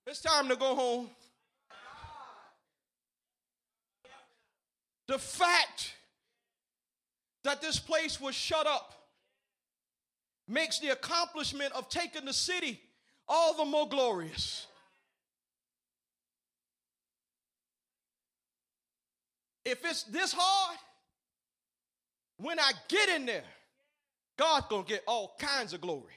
It's 0.06 0.20
time 0.20 0.48
to 0.48 0.56
go 0.56 0.74
home. 0.74 1.10
The 5.08 5.18
fact 5.18 5.93
that 7.44 7.60
this 7.60 7.78
place 7.78 8.20
was 8.20 8.34
shut 8.34 8.66
up 8.66 8.94
makes 10.48 10.78
the 10.80 10.88
accomplishment 10.88 11.72
of 11.74 11.88
taking 11.88 12.24
the 12.24 12.32
city 12.32 12.80
all 13.28 13.56
the 13.56 13.64
more 13.64 13.88
glorious. 13.88 14.66
If 19.64 19.84
it's 19.84 20.02
this 20.04 20.34
hard, 20.36 20.78
when 22.36 22.58
I 22.58 22.72
get 22.88 23.08
in 23.08 23.24
there, 23.24 23.44
God's 24.36 24.66
to 24.68 24.84
get 24.86 25.02
all 25.06 25.36
kinds 25.38 25.72
of 25.72 25.80
glory. 25.80 26.12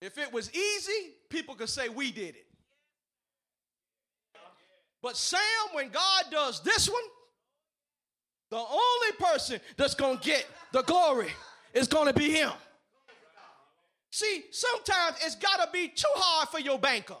If 0.00 0.16
it 0.16 0.32
was 0.32 0.54
easy, 0.54 1.10
people 1.28 1.54
could 1.56 1.68
say 1.68 1.88
we 1.88 2.12
did 2.12 2.36
it. 2.36 2.47
But 5.02 5.16
Sam, 5.16 5.40
when 5.72 5.90
God 5.90 6.24
does 6.30 6.60
this 6.62 6.88
one, 6.88 7.02
the 8.50 8.56
only 8.56 9.12
person 9.18 9.60
that's 9.76 9.94
going 9.94 10.18
to 10.18 10.24
get 10.24 10.46
the 10.72 10.82
glory 10.82 11.30
is 11.74 11.86
going 11.86 12.06
to 12.06 12.14
be 12.14 12.30
him. 12.30 12.50
See, 14.10 14.44
sometimes 14.50 15.16
it's 15.22 15.36
got 15.36 15.64
to 15.64 15.68
be 15.72 15.88
too 15.88 16.06
hard 16.14 16.48
for 16.48 16.58
your 16.58 16.78
banker. 16.78 17.16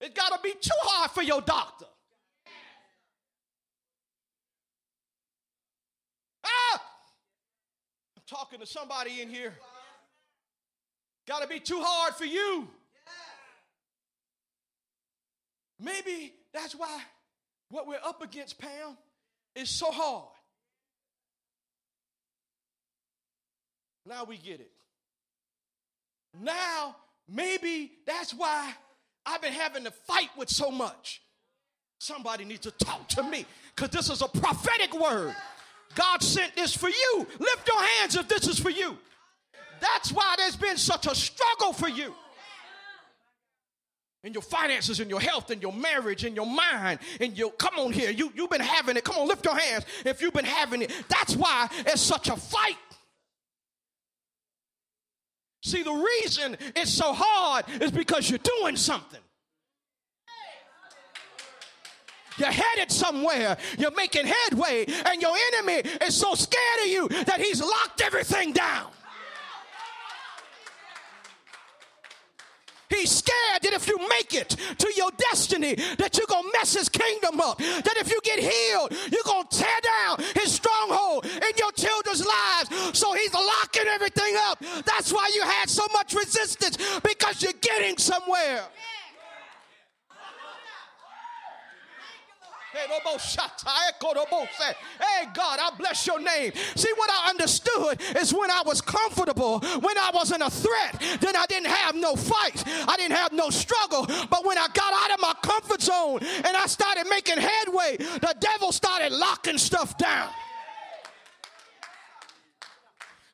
It's 0.00 0.14
got 0.14 0.36
to 0.36 0.42
be 0.42 0.52
too 0.60 0.70
hard 0.82 1.12
for 1.12 1.22
your 1.22 1.40
doctor. 1.40 1.86
Ah! 6.44 6.82
I'm 8.16 8.22
talking 8.26 8.60
to 8.60 8.66
somebody 8.66 9.22
in 9.22 9.30
here. 9.30 9.54
Got 11.26 11.40
to 11.40 11.48
be 11.48 11.60
too 11.60 11.80
hard 11.80 12.14
for 12.14 12.26
you. 12.26 12.68
Maybe 15.84 16.32
that's 16.54 16.74
why 16.74 17.00
what 17.70 17.86
we're 17.86 17.98
up 18.04 18.22
against, 18.22 18.58
Pam, 18.58 18.96
is 19.54 19.68
so 19.68 19.90
hard. 19.90 20.28
Now 24.06 24.24
we 24.24 24.38
get 24.38 24.60
it. 24.60 24.70
Now, 26.40 26.96
maybe 27.28 27.92
that's 28.06 28.32
why 28.32 28.72
I've 29.26 29.42
been 29.42 29.52
having 29.52 29.84
to 29.84 29.90
fight 29.90 30.30
with 30.36 30.48
so 30.48 30.70
much. 30.70 31.22
Somebody 31.98 32.44
needs 32.44 32.60
to 32.60 32.70
talk 32.70 33.08
to 33.10 33.22
me 33.22 33.46
because 33.74 33.90
this 33.90 34.10
is 34.10 34.22
a 34.22 34.28
prophetic 34.28 34.98
word. 34.98 35.34
God 35.94 36.22
sent 36.22 36.56
this 36.56 36.76
for 36.76 36.88
you. 36.88 37.26
Lift 37.38 37.68
your 37.68 37.82
hands 37.82 38.16
if 38.16 38.28
this 38.28 38.48
is 38.48 38.58
for 38.58 38.70
you. 38.70 38.98
That's 39.80 40.12
why 40.12 40.34
there's 40.38 40.56
been 40.56 40.76
such 40.76 41.06
a 41.06 41.14
struggle 41.14 41.72
for 41.72 41.88
you. 41.88 42.14
In 44.24 44.32
your 44.32 44.42
finances, 44.42 45.00
in 45.00 45.10
your 45.10 45.20
health, 45.20 45.50
in 45.50 45.60
your 45.60 45.72
marriage, 45.72 46.24
in 46.24 46.34
your 46.34 46.46
mind, 46.46 46.98
in 47.20 47.34
your 47.34 47.52
come 47.52 47.78
on 47.78 47.92
here. 47.92 48.10
You, 48.10 48.32
you've 48.34 48.48
been 48.48 48.60
having 48.62 48.96
it. 48.96 49.04
Come 49.04 49.16
on, 49.16 49.28
lift 49.28 49.44
your 49.44 49.56
hands 49.56 49.84
if 50.06 50.22
you've 50.22 50.32
been 50.32 50.46
having 50.46 50.80
it. 50.80 50.90
That's 51.10 51.36
why 51.36 51.68
it's 51.80 52.00
such 52.00 52.30
a 52.30 52.36
fight. 52.36 52.78
See, 55.62 55.82
the 55.82 55.92
reason 55.92 56.56
it's 56.74 56.90
so 56.90 57.12
hard 57.12 57.66
is 57.82 57.90
because 57.90 58.30
you're 58.30 58.38
doing 58.60 58.76
something. 58.76 59.20
You're 62.38 62.50
headed 62.50 62.90
somewhere, 62.90 63.58
you're 63.78 63.94
making 63.94 64.26
headway, 64.26 64.86
and 65.06 65.20
your 65.20 65.36
enemy 65.52 65.88
is 66.02 66.16
so 66.16 66.34
scared 66.34 66.80
of 66.82 66.86
you 66.88 67.08
that 67.24 67.40
he's 67.40 67.60
locked 67.60 68.00
everything 68.00 68.52
down. 68.52 68.90
He's 72.88 73.10
scared 73.10 73.62
that 73.62 73.72
if 73.72 73.88
you 73.88 73.98
make 74.08 74.34
it 74.34 74.50
to 74.78 74.92
your 74.96 75.10
destiny, 75.30 75.74
that 75.98 76.16
you're 76.16 76.26
gonna 76.28 76.48
mess 76.52 76.74
his 76.74 76.88
kingdom 76.88 77.40
up. 77.40 77.58
That 77.58 77.96
if 77.96 78.10
you 78.10 78.20
get 78.22 78.38
healed, 78.38 78.92
you're 79.10 79.24
gonna 79.24 79.48
tear 79.50 79.80
down 79.82 80.18
his 80.34 80.52
stronghold 80.52 81.26
in 81.26 81.56
your 81.56 81.72
children's 81.72 82.24
lives. 82.24 82.98
So 82.98 83.12
he's 83.14 83.32
locking 83.32 83.88
everything 83.88 84.34
up. 84.48 84.62
That's 84.84 85.12
why 85.12 85.30
you 85.34 85.42
had 85.42 85.68
so 85.68 85.86
much 85.92 86.14
resistance 86.14 86.76
because 87.00 87.42
you're 87.42 87.60
getting 87.60 87.96
somewhere. 87.98 88.64
Hey, 95.00 95.26
God, 95.32 95.58
I 95.62 95.70
bless 95.78 96.06
your 96.06 96.20
name. 96.20 96.52
See, 96.74 96.92
what 96.96 97.10
I 97.10 97.30
understood 97.30 98.00
is 98.16 98.34
when 98.34 98.50
I 98.50 98.62
was 98.66 98.80
comfortable, 98.80 99.60
when 99.60 99.96
I 99.96 100.10
wasn't 100.12 100.42
a 100.42 100.50
threat, 100.50 101.00
then 101.20 101.36
I 101.36 101.46
didn't 101.46 101.70
have 101.70 101.94
no 101.94 102.16
fight. 102.16 102.64
I 102.66 102.96
didn't 102.96 103.16
have 103.16 103.32
no 103.32 103.50
struggle. 103.50 104.06
But 104.06 104.44
when 104.44 104.58
I 104.58 104.66
got 104.74 104.92
out 104.92 105.14
of 105.14 105.20
my 105.20 105.34
comfort 105.42 105.82
zone 105.82 106.20
and 106.22 106.56
I 106.56 106.66
started 106.66 107.06
making 107.08 107.38
headway, 107.38 107.96
the 107.96 108.34
devil 108.40 108.72
started 108.72 109.12
locking 109.12 109.58
stuff 109.58 109.96
down. 109.96 110.30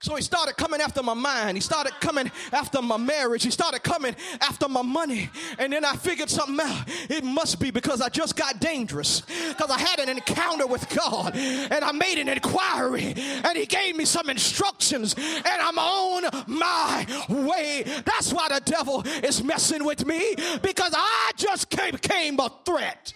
So 0.03 0.17
he 0.17 0.23
started 0.23 0.57
coming 0.57 0.81
after 0.81 1.03
my 1.03 1.13
mind. 1.13 1.59
He 1.59 1.61
started 1.61 1.93
coming 2.01 2.31
after 2.53 2.81
my 2.81 2.97
marriage. 2.97 3.43
He 3.43 3.51
started 3.51 3.83
coming 3.83 4.17
after 4.41 4.67
my 4.67 4.81
money. 4.81 5.29
And 5.59 5.75
then 5.75 5.85
I 5.85 5.95
figured 5.95 6.31
something 6.31 6.59
out. 6.59 6.85
It 7.11 7.23
must 7.23 7.61
be 7.61 7.71
because 7.71 8.01
I 8.01 8.09
just 8.09 8.35
got 8.35 8.61
dangerous. 8.61 9.21
Because 9.21 9.71
I 9.71 9.79
had 9.79 9.99
an 10.01 10.09
encounter 10.09 10.67
with 10.67 10.89
God 10.89 11.37
and 11.37 11.85
I 11.85 11.93
made 11.93 12.17
an 12.17 12.31
inquiry 12.31 13.13
and 13.15 13.59
he 13.59 13.67
gave 13.67 13.95
me 13.95 14.07
some 14.07 14.31
instructions 14.31 15.15
and 15.19 15.47
I'm 15.47 15.79
on 15.79 16.47
my 16.47 17.07
way. 17.29 17.85
That's 18.07 18.33
why 18.33 18.49
the 18.49 18.63
devil 18.65 19.03
is 19.23 19.45
messing 19.45 19.85
with 19.85 20.07
me 20.07 20.35
because 20.63 20.95
I 20.97 21.33
just 21.37 21.69
became 21.69 22.41
a 22.41 22.51
threat. 22.65 23.13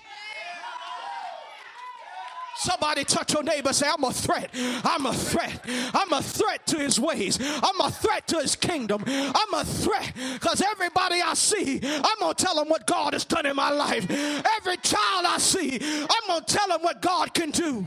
Somebody 2.56 3.04
touch 3.04 3.32
your 3.32 3.42
neighbor 3.42 3.72
say, 3.72 3.88
I'm 3.88 4.04
a 4.04 4.12
threat. 4.12 4.50
I'm 4.84 5.06
a 5.06 5.12
threat. 5.12 5.60
I'm 5.92 6.12
a 6.12 6.22
threat 6.22 6.66
to 6.68 6.78
his 6.78 7.00
ways. 7.00 7.38
I'm 7.40 7.80
a 7.80 7.90
threat 7.90 8.26
to 8.28 8.38
his 8.38 8.56
kingdom. 8.56 9.02
I'm 9.06 9.54
a 9.54 9.64
threat 9.64 10.12
because 10.34 10.60
everybody 10.62 11.20
I 11.20 11.34
see, 11.34 11.80
I'm 11.82 12.18
going 12.20 12.34
to 12.34 12.44
tell 12.44 12.54
them 12.56 12.68
what 12.68 12.86
God 12.86 13.12
has 13.12 13.24
done 13.24 13.46
in 13.46 13.56
my 13.56 13.70
life. 13.70 14.08
Every 14.10 14.76
child 14.78 15.26
I 15.26 15.38
see, 15.38 15.78
I'm 15.82 16.26
going 16.28 16.44
to 16.44 16.54
tell 16.54 16.68
them 16.68 16.82
what 16.82 17.02
God 17.02 17.34
can 17.34 17.50
do. 17.50 17.72
Woo! 17.72 17.86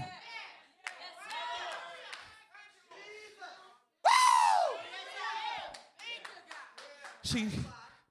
See, 7.23 7.47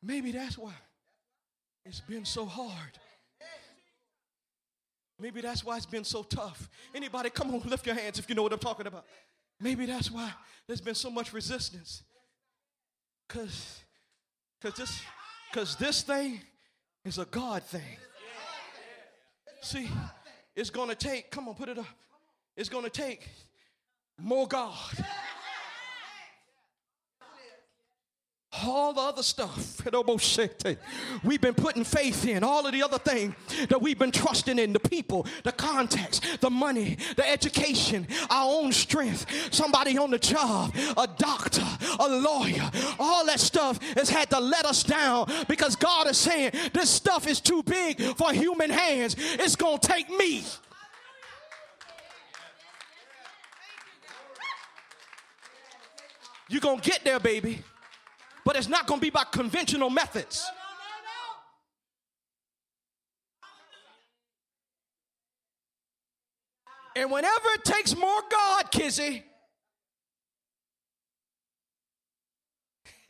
maybe 0.03 0.33
that's 0.33 0.57
why 0.59 0.75
it's 1.85 2.01
been 2.01 2.25
so 2.25 2.47
hard 2.47 2.99
Maybe 5.19 5.41
that's 5.41 5.65
why 5.65 5.77
it's 5.77 5.87
been 5.87 6.05
so 6.05 6.23
tough. 6.23 6.69
Anybody, 6.95 7.31
come 7.31 7.55
on, 7.55 7.61
lift 7.61 7.87
your 7.87 7.95
hands 7.95 8.19
if 8.19 8.29
you 8.29 8.35
know 8.35 8.43
what 8.43 8.53
I'm 8.53 8.59
talking 8.59 8.87
about. 8.87 9.05
Maybe 9.61 9.87
that's 9.87 10.11
why 10.11 10.31
there's 10.67 10.81
been 10.81 10.95
so 10.95 11.11
much 11.11 11.33
resistance. 11.33 12.03
Cause, 13.29 13.81
cause 14.61 14.75
this, 14.75 15.03
cause 15.53 15.77
this 15.77 16.03
thing 16.03 16.41
is 17.05 17.19
a 17.19 17.25
God 17.25 17.63
thing. 17.63 17.97
See, 19.63 19.89
it's 20.55 20.71
gonna 20.71 20.95
take. 20.95 21.31
Come 21.31 21.49
on, 21.49 21.55
put 21.55 21.69
it 21.69 21.79
up. 21.79 21.87
It's 22.57 22.69
gonna 22.69 22.91
take 22.91 23.29
more 24.21 24.47
God. 24.47 24.75
All 28.65 28.93
the 28.93 29.01
other 29.01 29.23
stuff. 29.23 29.83
We've 31.25 31.41
been 31.41 31.55
putting 31.55 31.85
faith 31.85 32.27
in, 32.27 32.45
all 32.45 32.67
of 32.67 32.73
the 32.73 32.83
other 32.83 32.99
things 32.99 33.35
that 33.69 33.81
we've 33.81 33.99
been 33.99 34.13
trusting 34.13 34.59
in 34.59 34.73
the 34.73 34.81
people, 34.81 35.27
the 35.45 35.53
context, 35.53 36.41
the 36.41 36.51
money, 36.51 36.97
the 37.17 37.29
education, 37.29 38.07
our 38.31 38.61
own 38.61 38.73
strength, 38.73 39.53
somebody 39.53 39.99
on 39.99 40.11
the 40.11 40.19
job, 40.19 40.75
a 40.97 41.07
doctor, 41.07 41.67
a 41.99 42.09
lawyer, 42.09 42.71
all 42.99 43.27
that 43.27 43.41
stuff 43.41 43.83
has 43.95 44.09
had 44.09 44.31
to 44.31 44.41
let 44.41 44.65
us 44.65 44.83
down 44.83 45.31
because 45.49 45.77
God 45.77 46.09
is 46.09 46.17
saying 46.17 46.53
this 46.73 46.91
stuff 46.91 47.27
is 47.27 47.41
too 47.41 47.63
big 47.63 48.01
for 48.17 48.33
human 48.33 48.71
hands. 48.71 49.17
It's 49.19 49.57
going 49.57 49.79
to 49.79 49.89
take 49.89 50.09
me. 50.11 50.45
You're 56.49 56.61
going 56.61 56.81
to 56.81 56.91
get 56.91 57.05
there, 57.05 57.19
baby 57.19 57.63
but 58.47 58.55
it's 58.55 58.69
not 58.69 58.87
going 58.87 59.01
to 59.01 59.05
be 59.05 59.11
by 59.11 59.25
conventional 59.25 59.91
methods. 59.91 60.49
And 66.95 67.11
whenever 67.11 67.49
it 67.57 67.65
takes 67.65 67.97
more 67.97 68.23
God, 68.31 68.71
Kizzy, 68.71 69.25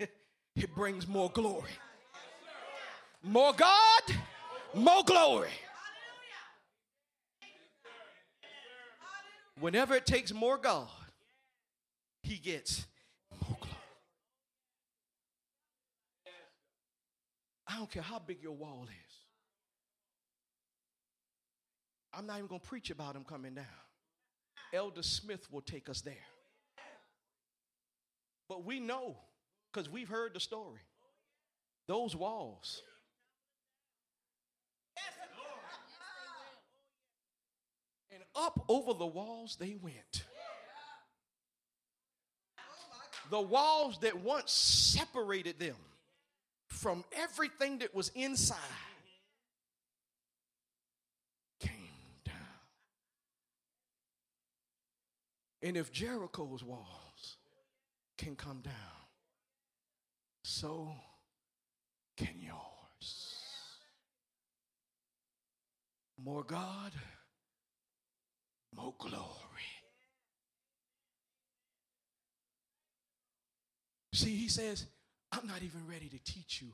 it 0.57 0.75
brings 0.75 1.07
more 1.07 1.29
glory. 1.31 1.71
More 3.23 3.53
God, 3.53 4.03
more 4.73 5.05
glory. 5.05 5.51
Whenever 9.61 9.95
it 9.95 10.07
takes 10.07 10.33
more 10.33 10.57
God, 10.57 10.89
he 12.23 12.39
gets 12.39 12.87
I 17.69 17.77
don't 17.77 17.91
care 17.91 18.03
how 18.03 18.19
big 18.19 18.43
your 18.43 18.53
wall 18.53 18.87
is. 18.89 19.15
I'm 22.13 22.27
not 22.27 22.37
even 22.37 22.47
going 22.47 22.61
to 22.61 22.67
preach 22.67 22.91
about 22.91 23.15
him 23.15 23.25
coming 23.25 23.55
down. 23.55 23.67
Elder 24.73 25.03
Smith 25.03 25.47
will 25.51 25.61
take 25.61 25.89
us 25.89 26.01
there. 26.01 26.15
But 28.49 28.65
we 28.65 28.81
know, 28.81 29.17
because 29.73 29.91
we've 29.91 30.09
heard 30.09 30.33
the 30.35 30.41
story, 30.41 30.81
those 31.89 32.15
walls. 32.17 32.83
And 38.13 38.23
up 38.35 38.65
over 38.69 38.95
the 38.95 39.07
walls 39.07 39.57
they 39.61 39.77
went. 39.81 40.25
The 43.31 43.41
walls 43.41 43.99
that 44.03 44.17
once 44.23 44.53
separated 44.53 45.59
them 45.59 45.75
from 46.69 47.05
everything 47.13 47.79
that 47.79 47.95
was 47.95 48.11
inside 48.15 48.57
came 51.61 51.73
down. 52.25 52.35
And 55.63 55.77
if 55.77 55.93
Jericho's 55.93 56.63
walls 56.63 57.37
can 58.19 58.37
come 58.37 58.61
down, 58.61 58.75
so 60.43 60.95
can 62.17 62.41
yours. 62.41 63.35
More 66.23 66.45
God, 66.45 66.93
more 68.75 68.95
glory. 68.99 69.23
See, 74.13 74.35
he 74.35 74.49
says, 74.49 74.87
I'm 75.37 75.47
not 75.47 75.63
even 75.63 75.87
ready 75.87 76.09
to 76.09 76.19
teach 76.33 76.63
you 76.63 76.69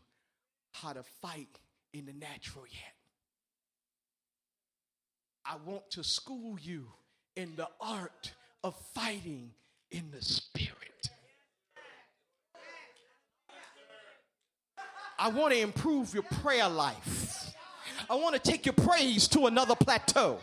how 0.72 0.92
to 0.92 1.02
fight 1.20 1.48
in 1.92 2.06
the 2.06 2.12
natural 2.12 2.64
yet. 2.70 2.94
I 5.44 5.56
want 5.68 5.90
to 5.92 6.04
school 6.04 6.56
you 6.60 6.86
in 7.34 7.56
the 7.56 7.66
art 7.80 8.32
of 8.62 8.76
fighting 8.94 9.50
in 9.90 10.12
the 10.12 10.22
spirit. 10.22 11.10
I 15.18 15.28
want 15.28 15.52
to 15.54 15.60
improve 15.60 16.14
your 16.14 16.22
prayer 16.22 16.68
life. 16.68 17.54
I 18.08 18.14
want 18.14 18.34
to 18.34 18.50
take 18.50 18.64
your 18.66 18.74
praise 18.74 19.26
to 19.28 19.46
another 19.46 19.74
plateau. 19.74 20.38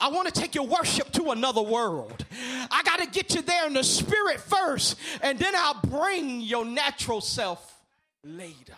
I 0.00 0.08
want 0.08 0.32
to 0.32 0.40
take 0.40 0.54
your 0.54 0.66
worship 0.66 1.12
to 1.12 1.30
another 1.30 1.62
world. 1.62 2.24
I 2.70 2.82
got 2.82 3.00
to 3.00 3.06
get 3.06 3.34
you 3.34 3.42
there 3.42 3.66
in 3.66 3.74
the 3.74 3.84
spirit 3.84 4.40
first, 4.40 4.96
and 5.22 5.38
then 5.38 5.54
I'll 5.54 5.80
bring 5.82 6.40
your 6.40 6.64
natural 6.64 7.20
self 7.20 7.82
later. 8.24 8.74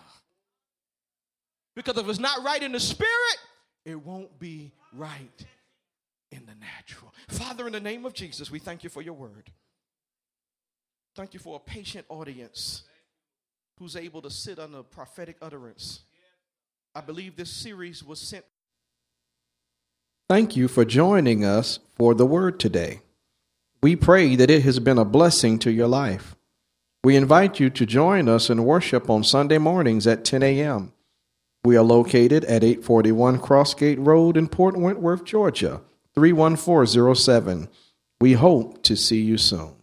Because 1.75 1.97
if 1.97 2.09
it's 2.09 2.19
not 2.19 2.43
right 2.45 2.63
in 2.63 2.73
the 2.73 2.81
spirit, 2.81 3.39
it 3.85 4.05
won't 4.05 4.39
be 4.39 4.73
right 4.93 5.47
in 6.31 6.47
the 6.47 6.55
natural. 6.55 7.15
Father, 7.29 7.67
in 7.67 7.73
the 7.73 7.81
name 7.81 8.05
of 8.05 8.15
Jesus, 8.15 8.51
we 8.51 8.59
thank 8.59 8.85
you 8.85 8.91
for 8.91 9.03
your 9.03 9.15
word. 9.15 9.51
Thank 11.15 11.35
you 11.35 11.41
for 11.41 11.57
a 11.57 11.59
patient 11.59 12.07
audience 12.09 12.83
who's 13.79 13.97
able 13.97 14.23
to 14.23 14.31
sit 14.31 14.59
under 14.59 14.83
prophetic 14.83 15.37
utterance. 15.43 16.01
I 16.95 17.01
believe 17.01 17.37
this 17.37 17.51
series 17.51 18.03
was 18.05 18.21
sent. 18.21 18.45
Thank 20.29 20.57
you 20.57 20.69
for 20.69 20.85
joining 20.85 21.45
us 21.45 21.79
for 21.97 22.15
the 22.15 22.27
word 22.27 22.59
today. 22.59 23.03
We 23.83 23.97
pray 23.97 24.37
that 24.37 24.51
it 24.51 24.63
has 24.63 24.79
been 24.79 24.99
a 24.99 25.05
blessing 25.05 25.59
to 25.61 25.71
your 25.71 25.89
life. 25.89 26.37
We 27.05 27.17
invite 27.17 27.59
you 27.59 27.69
to 27.71 27.85
join 27.85 28.29
us 28.29 28.49
in 28.49 28.65
worship 28.65 29.11
on 29.11 29.25
Sunday 29.25 29.59
mornings 29.59 30.07
at 30.07 30.25
10 30.25 30.43
a.m. 30.43 30.93
We 31.65 31.77
are 31.77 31.83
located 31.83 32.45
at 32.45 32.65
841 32.65 33.41
Crossgate 33.41 34.05
Road 34.05 34.37
in 34.37 34.49
Port 34.49 34.77
Wentworth, 34.77 35.25
Georgia, 35.25 35.81
31407. 36.15 37.69
We 38.21 38.35
hope 38.35 38.83
to 38.85 38.97
see 38.97 39.21
you 39.21 39.37
soon. 39.37 39.75